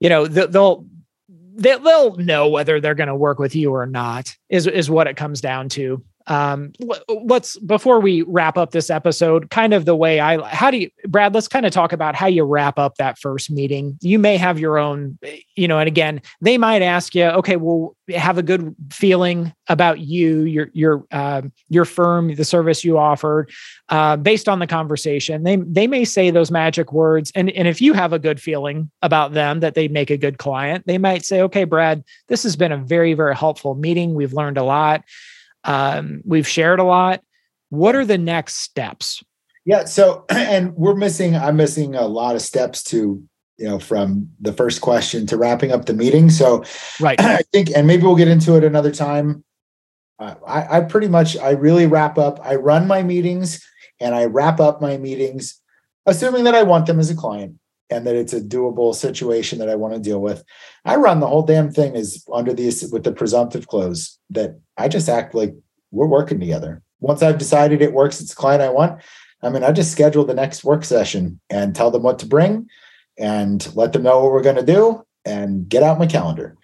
you 0.00 0.08
know 0.08 0.26
they'll 0.26 0.86
they'll 1.54 2.16
know 2.16 2.48
whether 2.48 2.80
they're 2.80 2.94
going 2.94 3.08
to 3.08 3.14
work 3.14 3.38
with 3.38 3.54
you 3.54 3.72
or 3.72 3.86
not 3.86 4.34
is 4.48 4.66
is 4.66 4.90
what 4.90 5.06
it 5.06 5.16
comes 5.16 5.40
down 5.40 5.68
to 5.70 6.02
um 6.26 6.72
let's 7.24 7.58
before 7.58 8.00
we 8.00 8.22
wrap 8.22 8.56
up 8.56 8.70
this 8.70 8.90
episode 8.90 9.50
kind 9.50 9.72
of 9.74 9.84
the 9.84 9.96
way 9.96 10.20
i 10.20 10.40
how 10.48 10.70
do 10.70 10.78
you 10.78 10.90
brad 11.06 11.34
let's 11.34 11.48
kind 11.48 11.66
of 11.66 11.72
talk 11.72 11.92
about 11.92 12.14
how 12.14 12.26
you 12.26 12.44
wrap 12.44 12.78
up 12.78 12.96
that 12.96 13.18
first 13.18 13.50
meeting. 13.50 13.98
You 14.00 14.18
may 14.18 14.36
have 14.36 14.58
your 14.58 14.78
own 14.78 15.18
you 15.56 15.68
know 15.68 15.78
and 15.78 15.88
again 15.88 16.20
they 16.40 16.58
might 16.58 16.82
ask 16.82 17.14
you 17.14 17.24
okay 17.24 17.56
well 17.56 17.96
have 18.14 18.38
a 18.38 18.42
good 18.42 18.74
feeling 18.92 19.52
about 19.68 20.00
you 20.00 20.42
your 20.42 20.68
your 20.72 21.04
uh, 21.12 21.42
your 21.68 21.84
firm 21.84 22.34
the 22.34 22.44
service 22.44 22.84
you 22.84 22.98
offered 22.98 23.50
uh, 23.88 24.16
based 24.16 24.48
on 24.48 24.58
the 24.58 24.66
conversation. 24.66 25.44
They 25.44 25.56
they 25.56 25.86
may 25.86 26.04
say 26.04 26.30
those 26.30 26.50
magic 26.50 26.92
words 26.92 27.32
and 27.34 27.50
and 27.50 27.68
if 27.68 27.80
you 27.80 27.92
have 27.92 28.12
a 28.12 28.18
good 28.18 28.40
feeling 28.40 28.90
about 29.02 29.32
them 29.32 29.60
that 29.60 29.74
they 29.74 29.88
make 29.88 30.10
a 30.10 30.16
good 30.16 30.38
client 30.38 30.84
they 30.86 30.98
might 30.98 31.24
say 31.24 31.40
okay 31.42 31.64
brad 31.64 32.02
this 32.28 32.42
has 32.42 32.56
been 32.56 32.72
a 32.72 32.76
very 32.76 33.14
very 33.14 33.36
helpful 33.36 33.74
meeting. 33.74 34.14
We've 34.14 34.32
learned 34.32 34.58
a 34.58 34.64
lot 34.64 35.04
um, 35.64 36.22
we've 36.24 36.48
shared 36.48 36.80
a 36.80 36.84
lot. 36.84 37.22
What 37.70 37.94
are 37.94 38.04
the 38.04 38.18
next 38.18 38.56
steps? 38.56 39.22
Yeah. 39.64 39.84
So, 39.84 40.24
and 40.28 40.74
we're 40.74 40.94
missing, 40.94 41.36
I'm 41.36 41.56
missing 41.56 41.94
a 41.94 42.06
lot 42.06 42.34
of 42.34 42.42
steps 42.42 42.82
to, 42.84 43.22
you 43.58 43.68
know, 43.68 43.78
from 43.78 44.28
the 44.40 44.52
first 44.52 44.80
question 44.80 45.26
to 45.26 45.36
wrapping 45.36 45.72
up 45.72 45.86
the 45.86 45.94
meeting. 45.94 46.30
So, 46.30 46.64
right. 47.00 47.20
I 47.20 47.42
think, 47.52 47.70
and 47.74 47.86
maybe 47.86 48.02
we'll 48.02 48.16
get 48.16 48.28
into 48.28 48.56
it 48.56 48.64
another 48.64 48.92
time. 48.92 49.44
Uh, 50.18 50.34
I, 50.46 50.78
I 50.78 50.80
pretty 50.80 51.08
much, 51.08 51.36
I 51.36 51.50
really 51.50 51.86
wrap 51.86 52.18
up, 52.18 52.40
I 52.44 52.56
run 52.56 52.86
my 52.86 53.02
meetings 53.02 53.64
and 54.00 54.14
I 54.14 54.26
wrap 54.26 54.60
up 54.60 54.80
my 54.80 54.96
meetings, 54.96 55.60
assuming 56.06 56.44
that 56.44 56.54
I 56.54 56.62
want 56.62 56.86
them 56.86 57.00
as 57.00 57.10
a 57.10 57.14
client 57.14 57.56
and 57.92 58.06
that 58.06 58.16
it's 58.16 58.32
a 58.32 58.40
doable 58.40 58.94
situation 58.94 59.58
that 59.58 59.68
I 59.68 59.74
want 59.74 59.94
to 59.94 60.00
deal 60.00 60.20
with. 60.20 60.42
I 60.84 60.96
run 60.96 61.20
the 61.20 61.26
whole 61.26 61.42
damn 61.42 61.70
thing 61.70 61.94
is 61.94 62.24
under 62.32 62.52
the 62.52 62.64
with 62.90 63.04
the 63.04 63.12
presumptive 63.12 63.68
close 63.68 64.18
that 64.30 64.58
I 64.76 64.88
just 64.88 65.08
act 65.08 65.34
like 65.34 65.54
we're 65.90 66.06
working 66.06 66.40
together. 66.40 66.82
Once 67.00 67.22
I've 67.22 67.38
decided 67.38 67.82
it 67.82 67.92
works, 67.92 68.20
it's 68.20 68.32
a 68.32 68.36
client 68.36 68.62
I 68.62 68.70
want. 68.70 69.02
I 69.42 69.50
mean, 69.50 69.64
I 69.64 69.72
just 69.72 69.92
schedule 69.92 70.24
the 70.24 70.34
next 70.34 70.64
work 70.64 70.84
session 70.84 71.40
and 71.50 71.74
tell 71.74 71.90
them 71.90 72.02
what 72.02 72.20
to 72.20 72.26
bring 72.26 72.68
and 73.18 73.74
let 73.76 73.92
them 73.92 74.04
know 74.04 74.20
what 74.20 74.32
we're 74.32 74.42
going 74.42 74.56
to 74.56 74.62
do 74.62 75.04
and 75.24 75.68
get 75.68 75.82
out 75.82 75.98
my 75.98 76.06
calendar 76.06 76.56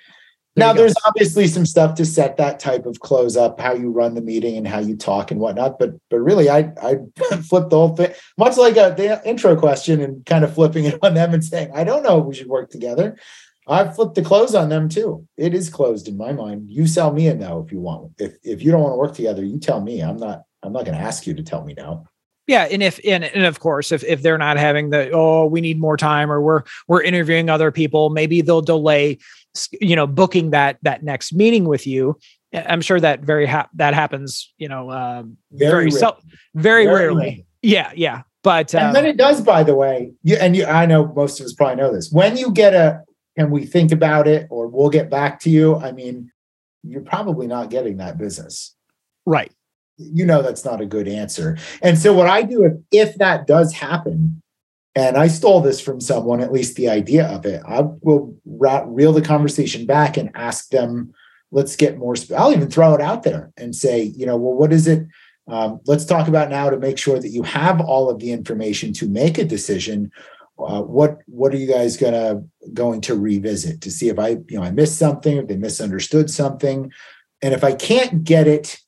now 0.58 0.72
there's 0.72 0.94
obviously 1.06 1.46
some 1.46 1.64
stuff 1.64 1.94
to 1.94 2.04
set 2.04 2.36
that 2.36 2.58
type 2.58 2.86
of 2.86 3.00
close 3.00 3.36
up 3.36 3.60
how 3.60 3.72
you 3.72 3.90
run 3.90 4.14
the 4.14 4.20
meeting 4.20 4.56
and 4.56 4.66
how 4.66 4.78
you 4.78 4.96
talk 4.96 5.30
and 5.30 5.40
whatnot 5.40 5.78
but 5.78 5.94
but 6.10 6.18
really 6.18 6.50
i 6.50 6.70
i 6.82 6.96
flipped 7.42 7.70
the 7.70 7.76
whole 7.76 7.96
thing 7.96 8.12
much 8.36 8.56
like 8.56 8.76
a, 8.76 8.94
the 8.96 9.20
intro 9.28 9.56
question 9.56 10.00
and 10.00 10.24
kind 10.26 10.44
of 10.44 10.52
flipping 10.52 10.84
it 10.84 10.98
on 11.02 11.14
them 11.14 11.32
and 11.32 11.44
saying 11.44 11.70
i 11.74 11.84
don't 11.84 12.02
know 12.02 12.20
if 12.20 12.26
we 12.26 12.34
should 12.34 12.48
work 12.48 12.70
together. 12.70 13.16
I've 13.70 13.94
flipped 13.94 14.14
the 14.14 14.22
close 14.22 14.54
on 14.54 14.70
them 14.70 14.88
too. 14.88 15.28
It 15.36 15.52
is 15.52 15.68
closed 15.68 16.08
in 16.08 16.16
my 16.16 16.32
mind. 16.32 16.70
You 16.70 16.86
sell 16.86 17.12
me 17.12 17.28
a 17.28 17.34
no 17.34 17.62
if 17.62 17.70
you 17.70 17.80
want. 17.80 18.12
If 18.18 18.36
if 18.42 18.62
you 18.62 18.70
don't 18.70 18.80
want 18.80 18.94
to 18.94 18.96
work 18.96 19.14
together 19.14 19.44
you 19.44 19.58
tell 19.58 19.82
me. 19.82 20.00
I'm 20.00 20.16
not 20.16 20.44
i'm 20.62 20.72
not 20.72 20.86
going 20.86 20.96
to 20.96 21.04
ask 21.04 21.26
you 21.26 21.34
to 21.34 21.42
tell 21.42 21.64
me 21.64 21.74
no. 21.76 22.06
Yeah, 22.48 22.62
and 22.64 22.82
if 22.82 22.98
and, 23.06 23.24
and 23.24 23.44
of 23.44 23.60
course, 23.60 23.92
if 23.92 24.02
if 24.04 24.22
they're 24.22 24.38
not 24.38 24.56
having 24.56 24.88
the 24.88 25.10
oh, 25.10 25.44
we 25.44 25.60
need 25.60 25.78
more 25.78 25.98
time, 25.98 26.32
or 26.32 26.40
we're 26.40 26.62
we're 26.88 27.02
interviewing 27.02 27.50
other 27.50 27.70
people, 27.70 28.08
maybe 28.08 28.40
they'll 28.40 28.62
delay, 28.62 29.18
you 29.80 29.96
know, 29.96 30.06
booking 30.06 30.50
that 30.50 30.78
that 30.82 31.02
next 31.02 31.32
meeting 31.32 31.64
with 31.64 31.86
you. 31.86 32.16
I'm 32.52 32.80
sure 32.80 33.00
that 33.00 33.20
very 33.20 33.46
ha- 33.46 33.68
that 33.74 33.94
happens, 33.94 34.52
you 34.56 34.68
know, 34.68 34.90
um, 34.90 35.36
very 35.52 35.90
very, 35.90 36.12
very, 36.54 36.84
very 36.84 36.86
rarely. 36.86 37.46
Yeah, 37.62 37.90
yeah. 37.94 38.22
But 38.42 38.74
and 38.74 38.94
then 38.94 39.04
it 39.04 39.16
does, 39.16 39.40
by 39.42 39.62
the 39.64 39.74
way. 39.74 40.12
You, 40.22 40.36
and 40.36 40.56
you, 40.56 40.64
I 40.64 40.86
know 40.86 41.12
most 41.14 41.40
of 41.40 41.46
us 41.46 41.52
probably 41.52 41.76
know 41.76 41.92
this. 41.92 42.10
When 42.10 42.36
you 42.36 42.52
get 42.52 42.72
a, 42.72 43.02
can 43.36 43.50
we 43.50 43.66
think 43.66 43.92
about 43.92 44.28
it, 44.28 44.46
or 44.50 44.68
we'll 44.68 44.90
get 44.90 45.10
back 45.10 45.40
to 45.40 45.50
you? 45.50 45.76
I 45.76 45.92
mean, 45.92 46.30
you're 46.82 47.02
probably 47.02 47.46
not 47.46 47.68
getting 47.68 47.96
that 47.98 48.16
business. 48.16 48.74
right. 49.26 49.52
You 50.00 50.24
know 50.24 50.42
that's 50.42 50.64
not 50.64 50.80
a 50.80 50.86
good 50.86 51.08
answer. 51.08 51.58
And 51.82 51.98
so 51.98 52.12
what 52.12 52.28
I 52.28 52.42
do 52.42 52.62
if 52.62 52.74
if 52.92 53.16
that 53.16 53.48
does 53.48 53.72
happen, 53.72 54.40
and 54.98 55.16
I 55.16 55.28
stole 55.28 55.60
this 55.60 55.80
from 55.80 56.00
someone, 56.00 56.40
at 56.40 56.50
least 56.50 56.74
the 56.74 56.88
idea 56.88 57.24
of 57.28 57.46
it, 57.46 57.62
I 57.64 57.82
will 58.02 58.36
reel 58.44 59.12
the 59.12 59.22
conversation 59.22 59.86
back 59.86 60.16
and 60.16 60.30
ask 60.34 60.70
them. 60.70 61.12
Let's 61.52 61.76
get 61.76 61.96
more. 61.96 62.16
Sp- 62.18 62.36
I'll 62.36 62.52
even 62.52 62.68
throw 62.68 62.94
it 62.94 63.00
out 63.00 63.22
there 63.22 63.52
and 63.56 63.74
say, 63.74 64.02
you 64.02 64.26
know, 64.26 64.36
well, 64.36 64.54
what 64.54 64.72
is 64.72 64.86
it? 64.86 65.06
Um, 65.46 65.80
let's 65.86 66.04
talk 66.04 66.26
about 66.26 66.50
now 66.50 66.68
to 66.68 66.78
make 66.78 66.98
sure 66.98 67.18
that 67.18 67.28
you 67.28 67.42
have 67.44 67.80
all 67.80 68.10
of 68.10 68.18
the 68.18 68.32
information 68.32 68.92
to 68.94 69.08
make 69.08 69.38
a 69.38 69.44
decision. 69.44 70.10
Uh, 70.58 70.82
what 70.82 71.18
what 71.26 71.54
are 71.54 71.56
you 71.56 71.68
guys 71.68 71.96
gonna 71.96 72.42
going 72.74 73.00
to 73.02 73.14
revisit 73.14 73.80
to 73.82 73.90
see 73.90 74.08
if 74.08 74.18
I 74.18 74.30
you 74.48 74.58
know 74.58 74.62
I 74.62 74.72
missed 74.72 74.98
something, 74.98 75.36
if 75.38 75.46
they 75.46 75.56
misunderstood 75.56 76.28
something, 76.28 76.92
and 77.40 77.54
if 77.54 77.62
I 77.62 77.72
can't 77.72 78.24
get 78.24 78.46
it, 78.46 78.78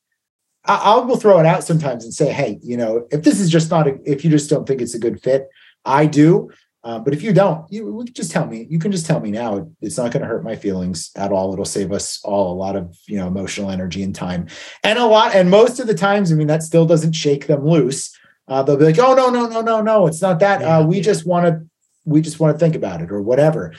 I, 0.64 0.76
I 0.76 0.98
will 0.98 1.16
throw 1.16 1.38
it 1.38 1.46
out 1.46 1.64
sometimes 1.64 2.04
and 2.04 2.12
say, 2.12 2.32
hey, 2.32 2.58
you 2.62 2.76
know, 2.76 3.06
if 3.11 3.22
this 3.22 3.40
is 3.40 3.48
just 3.48 3.70
not 3.70 3.88
a, 3.88 3.98
if 4.04 4.24
you 4.24 4.30
just 4.30 4.50
don't 4.50 4.66
think 4.66 4.82
it's 4.82 4.94
a 4.94 4.98
good 4.98 5.22
fit, 5.22 5.48
I 5.85 6.07
do. 6.07 6.51
Uh, 6.83 6.99
but 6.99 7.12
if 7.12 7.22
you 7.22 7.33
don't, 7.33 7.70
you 7.70 8.05
just 8.12 8.31
tell 8.31 8.47
me. 8.47 8.66
You 8.70 8.78
can 8.78 8.91
just 8.91 9.05
tell 9.05 9.20
me 9.20 9.31
now. 9.31 9.68
It's 9.83 9.99
not 9.99 10.12
going 10.12 10.22
to 10.22 10.26
hurt 10.26 10.43
my 10.43 10.57
feelings 10.57 11.11
at 11.14 11.31
all. 11.31 11.53
It'll 11.53 11.66
save 11.66 11.93
us 11.93 12.20
all 12.24 12.53
a 12.53 12.57
lot 12.57 12.74
of 12.74 12.97
you 13.07 13.18
know 13.18 13.26
emotional 13.26 13.70
energy 13.70 14.03
and 14.03 14.14
time, 14.14 14.47
and 14.83 14.99
a 14.99 15.05
lot. 15.05 15.35
And 15.35 15.51
most 15.51 15.78
of 15.78 15.87
the 15.87 15.95
times, 15.95 16.33
I 16.33 16.37
mean, 16.37 16.47
that 16.47 16.62
still 16.62 16.87
doesn't 16.87 17.12
shake 17.12 17.47
them 17.49 17.66
loose. 17.66 18.16
Uh, 18.49 18.62
they'll 18.62 18.78
be 18.78 18.87
like, 18.87 18.99
"Oh 18.99 19.14
no, 19.14 19.28
no, 19.28 19.47
no, 19.47 19.61
no, 19.61 19.83
no! 19.83 20.07
It's 20.07 20.22
not 20.22 20.41
that. 20.41 20.62
Uh, 20.62 20.85
we 20.87 21.03
just 21.03 21.26
want 21.26 21.47
to, 21.47 21.66
we 22.07 22.22
just 22.22 22.41
want 22.41 22.55
to 22.55 22.59
think 22.59 22.74
about 22.74 23.03
it 23.03 23.12
or 23.12 23.20
whatever." 23.20 23.74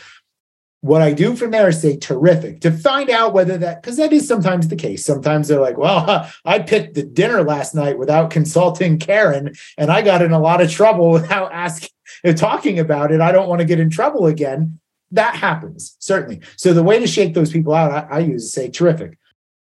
What 0.82 1.03
I 1.03 1.13
do 1.13 1.36
from 1.36 1.51
there 1.51 1.69
is 1.69 1.79
say 1.79 1.95
terrific 1.95 2.61
to 2.61 2.71
find 2.71 3.11
out 3.11 3.34
whether 3.34 3.55
that 3.59 3.82
because 3.82 3.97
that 3.97 4.11
is 4.11 4.27
sometimes 4.27 4.67
the 4.67 4.75
case. 4.75 5.05
Sometimes 5.05 5.47
they're 5.47 5.61
like, 5.61 5.77
"Well, 5.77 6.27
I 6.45 6.59
picked 6.59 6.95
the 6.95 7.03
dinner 7.03 7.43
last 7.43 7.75
night 7.75 7.99
without 7.99 8.32
consulting 8.32 8.97
Karen, 8.97 9.53
and 9.77 9.91
I 9.91 10.01
got 10.01 10.23
in 10.23 10.32
a 10.32 10.39
lot 10.39 10.61
of 10.61 10.71
trouble 10.71 11.11
without 11.11 11.51
asking." 11.53 11.89
Talking 12.36 12.77
about 12.77 13.11
it, 13.11 13.21
I 13.21 13.32
don't 13.32 13.47
want 13.47 13.59
to 13.59 13.65
get 13.65 13.79
in 13.79 13.89
trouble 13.89 14.27
again. 14.27 14.79
That 15.11 15.36
happens, 15.36 15.95
certainly. 15.99 16.41
So 16.55 16.73
the 16.73 16.84
way 16.84 16.99
to 16.99 17.07
shake 17.07 17.34
those 17.34 17.51
people 17.51 17.73
out, 17.73 17.91
I, 17.91 18.17
I 18.17 18.19
use 18.19 18.45
is 18.45 18.53
say, 18.53 18.69
terrific. 18.69 19.17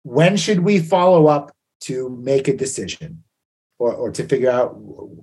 When 0.02 0.36
should 0.36 0.60
we 0.60 0.78
follow 0.78 1.26
up 1.26 1.54
to 1.82 2.08
make 2.08 2.48
a 2.48 2.56
decision 2.56 3.22
or, 3.78 3.92
or 3.92 4.10
to 4.12 4.24
figure 4.24 4.50
out 4.50 4.78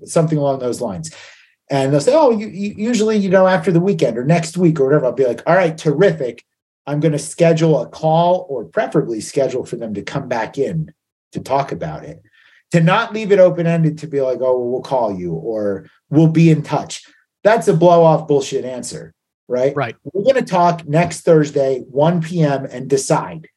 something 0.05 0.37
along 0.37 0.59
those 0.59 0.81
lines? 0.81 1.11
And 1.69 1.93
they'll 1.93 2.01
say, 2.01 2.15
oh, 2.15 2.31
you, 2.31 2.47
you, 2.47 2.73
usually, 2.77 3.17
you 3.17 3.29
know, 3.29 3.45
after 3.45 3.71
the 3.71 3.79
weekend 3.79 4.17
or 4.17 4.23
next 4.23 4.57
week 4.57 4.79
or 4.79 4.85
whatever. 4.85 5.05
I'll 5.05 5.11
be 5.11 5.25
like, 5.25 5.43
all 5.45 5.55
right, 5.55 5.77
terrific. 5.77 6.43
I'm 6.87 6.99
going 6.99 7.11
to 7.11 7.19
schedule 7.19 7.79
a 7.79 7.87
call 7.87 8.47
or 8.49 8.65
preferably 8.65 9.21
schedule 9.21 9.65
for 9.65 9.75
them 9.75 9.93
to 9.93 10.01
come 10.01 10.27
back 10.27 10.57
in 10.57 10.91
to 11.33 11.39
talk 11.39 11.71
about 11.71 12.03
it 12.03 12.23
to 12.71 12.81
not 12.81 13.13
leave 13.13 13.31
it 13.31 13.39
open 13.39 13.67
ended 13.67 13.97
to 13.99 14.07
be 14.07 14.21
like, 14.21 14.39
oh, 14.41 14.57
well, 14.57 14.69
we'll 14.69 14.81
call 14.81 15.17
you 15.17 15.33
or 15.33 15.89
we'll 16.09 16.27
be 16.27 16.49
in 16.49 16.61
touch. 16.61 17.03
That's 17.43 17.67
a 17.67 17.73
blow 17.73 18.03
off 18.03 18.27
bullshit 18.27 18.65
answer, 18.65 19.13
right? 19.47 19.75
Right. 19.75 19.95
We're 20.03 20.23
going 20.23 20.43
to 20.43 20.49
talk 20.49 20.87
next 20.87 21.21
Thursday, 21.21 21.79
1 21.89 22.21
p.m., 22.21 22.65
and 22.65 22.89
decide, 22.89 23.47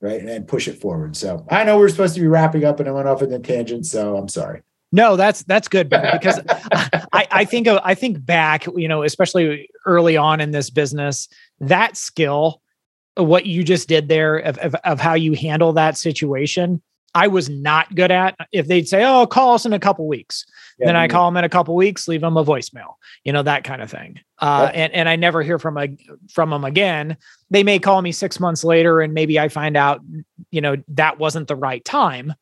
right? 0.00 0.20
And 0.20 0.46
push 0.46 0.68
it 0.68 0.80
forward. 0.80 1.16
So 1.16 1.46
I 1.50 1.64
know 1.64 1.78
we're 1.78 1.88
supposed 1.88 2.14
to 2.14 2.20
be 2.20 2.26
wrapping 2.26 2.64
up 2.64 2.80
and 2.80 2.88
I 2.88 2.92
went 2.92 3.08
off 3.08 3.22
in 3.22 3.32
a 3.32 3.38
tangent. 3.38 3.86
So 3.86 4.16
I'm 4.16 4.28
sorry. 4.28 4.62
No, 4.90 5.16
that's 5.16 5.42
that's 5.42 5.68
good 5.68 5.88
because 6.12 6.40
I, 7.12 7.26
I 7.30 7.44
think 7.44 7.66
of 7.66 7.80
I 7.84 7.94
think 7.94 8.24
back, 8.24 8.66
you 8.74 8.88
know, 8.88 9.02
especially 9.02 9.68
early 9.84 10.16
on 10.16 10.40
in 10.40 10.50
this 10.50 10.70
business, 10.70 11.28
that 11.60 11.96
skill, 11.96 12.62
what 13.16 13.46
you 13.46 13.64
just 13.64 13.88
did 13.88 14.08
there 14.08 14.36
of, 14.36 14.58
of, 14.58 14.74
of 14.76 15.00
how 15.00 15.14
you 15.14 15.34
handle 15.34 15.72
that 15.74 15.96
situation 15.98 16.80
I 17.14 17.26
was 17.26 17.48
not 17.48 17.94
good 17.94 18.10
at. 18.10 18.36
If 18.52 18.68
they'd 18.68 18.86
say, 18.86 19.04
"Oh, 19.04 19.26
call 19.26 19.54
us 19.54 19.64
in 19.64 19.72
a 19.72 19.78
couple 19.78 20.06
weeks," 20.06 20.44
yeah, 20.78 20.86
then 20.86 20.96
I 20.96 21.08
call 21.08 21.28
them 21.28 21.36
in 21.36 21.44
a 21.44 21.48
couple 21.48 21.74
weeks, 21.74 22.06
leave 22.06 22.20
them 22.20 22.36
a 22.36 22.44
voicemail, 22.44 22.94
you 23.24 23.32
know 23.32 23.42
that 23.42 23.64
kind 23.64 23.82
of 23.82 23.90
thing. 23.90 24.20
Uh, 24.38 24.70
and 24.74 24.92
and 24.92 25.08
I 25.08 25.16
never 25.16 25.42
hear 25.42 25.58
from 25.58 25.78
a 25.78 25.88
from 26.32 26.50
them 26.50 26.64
again. 26.64 27.16
They 27.50 27.62
may 27.62 27.78
call 27.78 28.02
me 28.02 28.12
six 28.12 28.38
months 28.38 28.62
later, 28.62 29.00
and 29.00 29.14
maybe 29.14 29.40
I 29.40 29.48
find 29.48 29.76
out, 29.76 30.00
you 30.50 30.60
know, 30.60 30.76
that 30.88 31.18
wasn't 31.18 31.48
the 31.48 31.56
right 31.56 31.84
time. 31.84 32.34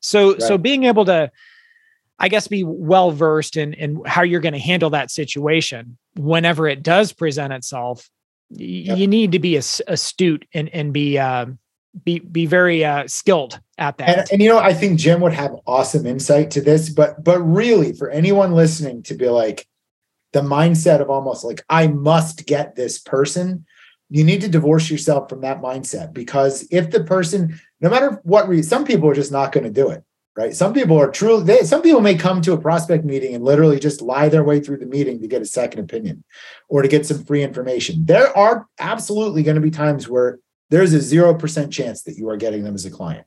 So 0.00 0.32
right. 0.32 0.42
so 0.42 0.58
being 0.58 0.84
able 0.84 1.06
to, 1.06 1.30
I 2.20 2.28
guess, 2.28 2.46
be 2.46 2.62
well 2.64 3.10
versed 3.10 3.56
in 3.56 3.72
in 3.74 4.02
how 4.06 4.22
you're 4.22 4.40
going 4.40 4.52
to 4.52 4.60
handle 4.60 4.90
that 4.90 5.10
situation 5.10 5.96
whenever 6.16 6.68
it 6.68 6.82
does 6.82 7.12
present 7.12 7.52
itself. 7.52 8.08
Yep. 8.50 8.98
You 8.98 9.06
need 9.06 9.32
to 9.32 9.38
be 9.38 9.56
astute 9.56 10.46
and 10.54 10.68
and 10.68 10.92
be. 10.92 11.18
Um, 11.18 11.58
be 12.04 12.20
be 12.20 12.46
very 12.46 12.84
uh, 12.84 13.06
skilled 13.08 13.58
at 13.78 13.98
that. 13.98 14.08
And, 14.08 14.32
and, 14.32 14.42
you 14.42 14.48
know, 14.48 14.58
I 14.58 14.72
think 14.72 14.98
Jim 14.98 15.20
would 15.22 15.32
have 15.32 15.56
awesome 15.66 16.06
insight 16.06 16.52
to 16.52 16.60
this, 16.60 16.88
but 16.88 17.24
but 17.24 17.40
really, 17.40 17.92
for 17.92 18.08
anyone 18.10 18.52
listening 18.52 19.02
to 19.04 19.14
be 19.14 19.28
like 19.28 19.66
the 20.32 20.40
mindset 20.40 21.00
of 21.00 21.10
almost 21.10 21.44
like 21.44 21.64
I 21.68 21.88
must 21.88 22.46
get 22.46 22.76
this 22.76 23.00
person, 23.00 23.66
you 24.08 24.24
need 24.24 24.40
to 24.42 24.48
divorce 24.48 24.90
yourself 24.90 25.28
from 25.28 25.40
that 25.40 25.60
mindset 25.60 26.12
because 26.12 26.66
if 26.70 26.90
the 26.90 27.02
person, 27.02 27.58
no 27.80 27.90
matter 27.90 28.20
what 28.22 28.48
reason, 28.48 28.68
some 28.68 28.84
people 28.84 29.08
are 29.08 29.14
just 29.14 29.32
not 29.32 29.52
going 29.52 29.64
to 29.64 29.70
do 29.70 29.90
it. 29.90 30.04
Right. 30.40 30.56
Some 30.56 30.72
people 30.72 30.98
are 30.98 31.10
truly, 31.10 31.44
they, 31.44 31.64
some 31.64 31.82
people 31.82 32.00
may 32.00 32.14
come 32.14 32.40
to 32.40 32.54
a 32.54 32.58
prospect 32.58 33.04
meeting 33.04 33.34
and 33.34 33.44
literally 33.44 33.78
just 33.78 34.00
lie 34.00 34.30
their 34.30 34.42
way 34.42 34.58
through 34.58 34.78
the 34.78 34.86
meeting 34.86 35.20
to 35.20 35.28
get 35.28 35.42
a 35.42 35.44
second 35.44 35.80
opinion 35.80 36.24
or 36.70 36.80
to 36.80 36.88
get 36.88 37.04
some 37.04 37.22
free 37.24 37.42
information. 37.42 38.06
There 38.06 38.34
are 38.34 38.66
absolutely 38.78 39.42
going 39.42 39.56
to 39.56 39.60
be 39.60 39.70
times 39.70 40.08
where 40.08 40.38
there's 40.70 40.94
a 40.94 40.98
0% 40.98 41.70
chance 41.70 42.04
that 42.04 42.16
you 42.16 42.26
are 42.30 42.38
getting 42.38 42.64
them 42.64 42.74
as 42.74 42.86
a 42.86 42.90
client. 42.90 43.26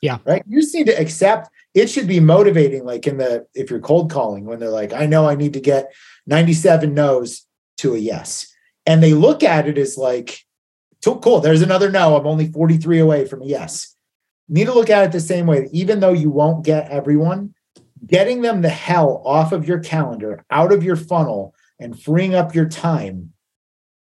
Yeah. 0.00 0.16
Right. 0.24 0.44
You 0.48 0.62
just 0.62 0.74
need 0.74 0.86
to 0.86 0.98
accept 0.98 1.50
it 1.74 1.90
should 1.90 2.08
be 2.08 2.20
motivating, 2.20 2.86
like 2.86 3.06
in 3.06 3.18
the 3.18 3.46
if 3.52 3.68
you're 3.68 3.80
cold 3.80 4.10
calling, 4.10 4.46
when 4.46 4.58
they're 4.58 4.70
like, 4.70 4.94
I 4.94 5.04
know 5.04 5.28
I 5.28 5.34
need 5.34 5.52
to 5.52 5.60
get 5.60 5.92
97 6.26 6.94
no's 6.94 7.46
to 7.78 7.94
a 7.94 7.98
yes. 7.98 8.50
And 8.86 9.02
they 9.02 9.12
look 9.12 9.42
at 9.42 9.68
it 9.68 9.76
as 9.76 9.98
like, 9.98 10.40
cool, 11.04 11.40
there's 11.40 11.60
another 11.60 11.90
no. 11.90 12.16
I'm 12.16 12.26
only 12.26 12.50
43 12.50 12.98
away 12.98 13.26
from 13.26 13.42
a 13.42 13.46
yes. 13.46 13.95
Need 14.48 14.66
to 14.66 14.74
look 14.74 14.90
at 14.90 15.04
it 15.04 15.12
the 15.12 15.20
same 15.20 15.46
way. 15.46 15.68
Even 15.72 16.00
though 16.00 16.12
you 16.12 16.30
won't 16.30 16.64
get 16.64 16.90
everyone, 16.90 17.54
getting 18.06 18.42
them 18.42 18.62
the 18.62 18.68
hell 18.68 19.22
off 19.24 19.52
of 19.52 19.66
your 19.66 19.80
calendar, 19.80 20.44
out 20.50 20.72
of 20.72 20.84
your 20.84 20.96
funnel, 20.96 21.54
and 21.80 22.00
freeing 22.00 22.34
up 22.34 22.54
your 22.54 22.68
time 22.68 23.32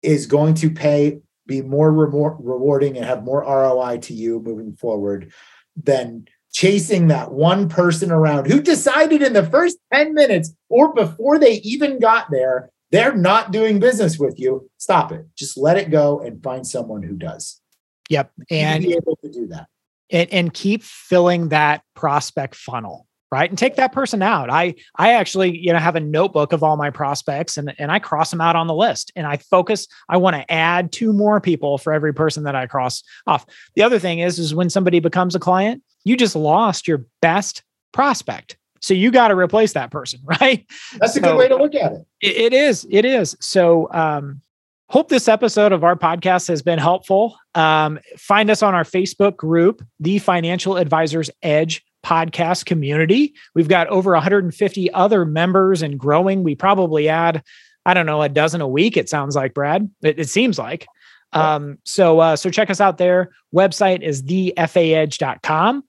is 0.01 0.25
going 0.27 0.53
to 0.55 0.69
pay 0.69 1.19
be 1.49 1.61
more 1.63 1.91
rewarding 1.91 2.95
and 2.95 3.05
have 3.05 3.23
more 3.23 3.41
ROI 3.41 3.97
to 3.97 4.13
you 4.13 4.39
moving 4.39 4.73
forward 4.73 5.33
than 5.75 6.25
chasing 6.51 7.07
that 7.07 7.31
one 7.31 7.67
person 7.67 8.11
around 8.11 8.45
who 8.45 8.61
decided 8.61 9.21
in 9.21 9.33
the 9.33 9.45
first 9.45 9.77
10 9.91 10.13
minutes 10.13 10.53
or 10.69 10.93
before 10.93 11.39
they 11.39 11.53
even 11.55 11.99
got 11.99 12.29
there, 12.29 12.69
they're 12.91 13.15
not 13.15 13.51
doing 13.51 13.79
business 13.79 14.17
with 14.17 14.39
you. 14.39 14.69
Stop 14.77 15.11
it. 15.11 15.25
Just 15.35 15.57
let 15.57 15.77
it 15.77 15.91
go 15.91 16.19
and 16.19 16.41
find 16.41 16.65
someone 16.65 17.03
who 17.03 17.15
does. 17.15 17.59
Yep. 18.09 18.31
And 18.49 18.83
be 18.83 18.93
able 18.93 19.17
to 19.23 19.31
do 19.31 19.47
that. 19.47 19.67
And, 20.11 20.31
and 20.31 20.53
keep 20.53 20.83
filling 20.83 21.49
that 21.49 21.83
prospect 21.95 22.55
funnel 22.55 23.05
right? 23.31 23.49
And 23.49 23.57
take 23.57 23.75
that 23.75 23.91
person 23.91 24.21
out. 24.21 24.49
I 24.49 24.75
i 24.97 25.13
actually 25.13 25.57
you 25.57 25.71
know 25.71 25.79
have 25.79 25.95
a 25.95 25.99
notebook 25.99 26.53
of 26.53 26.63
all 26.63 26.77
my 26.77 26.89
prospects 26.89 27.57
and 27.57 27.73
and 27.77 27.91
i 27.91 27.99
cross 27.99 28.31
them 28.31 28.41
out 28.41 28.55
on 28.55 28.67
the 28.67 28.73
list. 28.73 29.11
And 29.15 29.27
i 29.27 29.37
focus 29.37 29.87
i 30.07 30.17
want 30.17 30.35
to 30.35 30.51
add 30.51 30.91
two 30.91 31.13
more 31.13 31.39
people 31.39 31.77
for 31.77 31.93
every 31.93 32.13
person 32.13 32.43
that 32.43 32.55
i 32.55 32.65
cross 32.67 33.03
off. 33.27 33.45
The 33.75 33.83
other 33.83 33.99
thing 33.99 34.19
is 34.19 34.39
is 34.39 34.55
when 34.55 34.69
somebody 34.69 34.99
becomes 34.99 35.35
a 35.35 35.39
client 35.39 35.83
you 36.03 36.17
just 36.17 36.35
lost 36.35 36.87
your 36.87 37.05
best 37.21 37.63
prospect. 37.91 38.57
So 38.81 38.93
you 38.93 39.11
got 39.11 39.27
to 39.27 39.35
replace 39.35 39.73
that 39.73 39.91
person 39.91 40.21
right? 40.23 40.65
That's 40.97 41.13
so 41.13 41.19
a 41.19 41.23
good 41.23 41.37
way 41.37 41.47
to 41.49 41.55
look 41.55 41.75
at 41.75 41.93
it. 41.93 42.07
it 42.21 42.37
it 42.37 42.53
is 42.53 42.87
it 42.89 43.05
is. 43.05 43.35
So 43.39 43.89
um 43.91 44.41
Hope 44.91 45.07
this 45.07 45.27
episode 45.27 45.71
of 45.71 45.83
our 45.83 45.95
podcast 45.95 46.47
has 46.47 46.63
been 46.63 46.79
helpful. 46.79 47.37
Um, 47.53 47.99
find 48.17 48.49
us 48.49 48.63
on 48.63 48.73
our 48.73 48.83
Facebook 48.83 49.37
group, 49.37 49.85
The 49.99 50.17
Financial 50.17 50.77
Advisors 50.77 51.29
Edge 51.43 51.85
podcast 52.03 52.65
community. 52.65 53.35
We've 53.53 53.67
got 53.67 53.85
over 53.89 54.13
150 54.13 54.91
other 54.93 55.25
members 55.25 55.83
and 55.83 55.99
growing. 55.99 56.41
We 56.41 56.55
probably 56.55 57.07
add, 57.07 57.43
I 57.85 57.93
don't 57.93 58.07
know, 58.07 58.23
a 58.23 58.29
dozen 58.29 58.61
a 58.61 58.67
week. 58.67 58.97
It 58.97 59.09
sounds 59.09 59.35
like 59.35 59.53
Brad. 59.53 59.87
It, 60.01 60.17
it 60.17 60.29
seems 60.29 60.57
like. 60.57 60.87
Um, 61.33 61.77
so 61.85 62.19
uh, 62.19 62.35
so 62.35 62.49
check 62.49 62.71
us 62.71 62.81
out 62.81 62.97
there. 62.97 63.29
Website 63.53 64.01
is 64.01 64.23
thefaedge.com. 64.23 65.83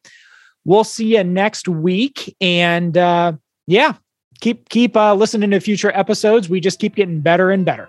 We'll 0.66 0.84
see 0.84 1.16
you 1.16 1.24
next 1.24 1.68
week. 1.68 2.36
And 2.42 2.98
uh, 2.98 3.32
yeah, 3.66 3.94
keep 4.42 4.68
keep 4.68 4.94
uh, 4.94 5.14
listening 5.14 5.52
to 5.52 5.60
future 5.60 5.90
episodes. 5.94 6.50
We 6.50 6.60
just 6.60 6.78
keep 6.78 6.96
getting 6.96 7.22
better 7.22 7.50
and 7.50 7.64
better. 7.64 7.88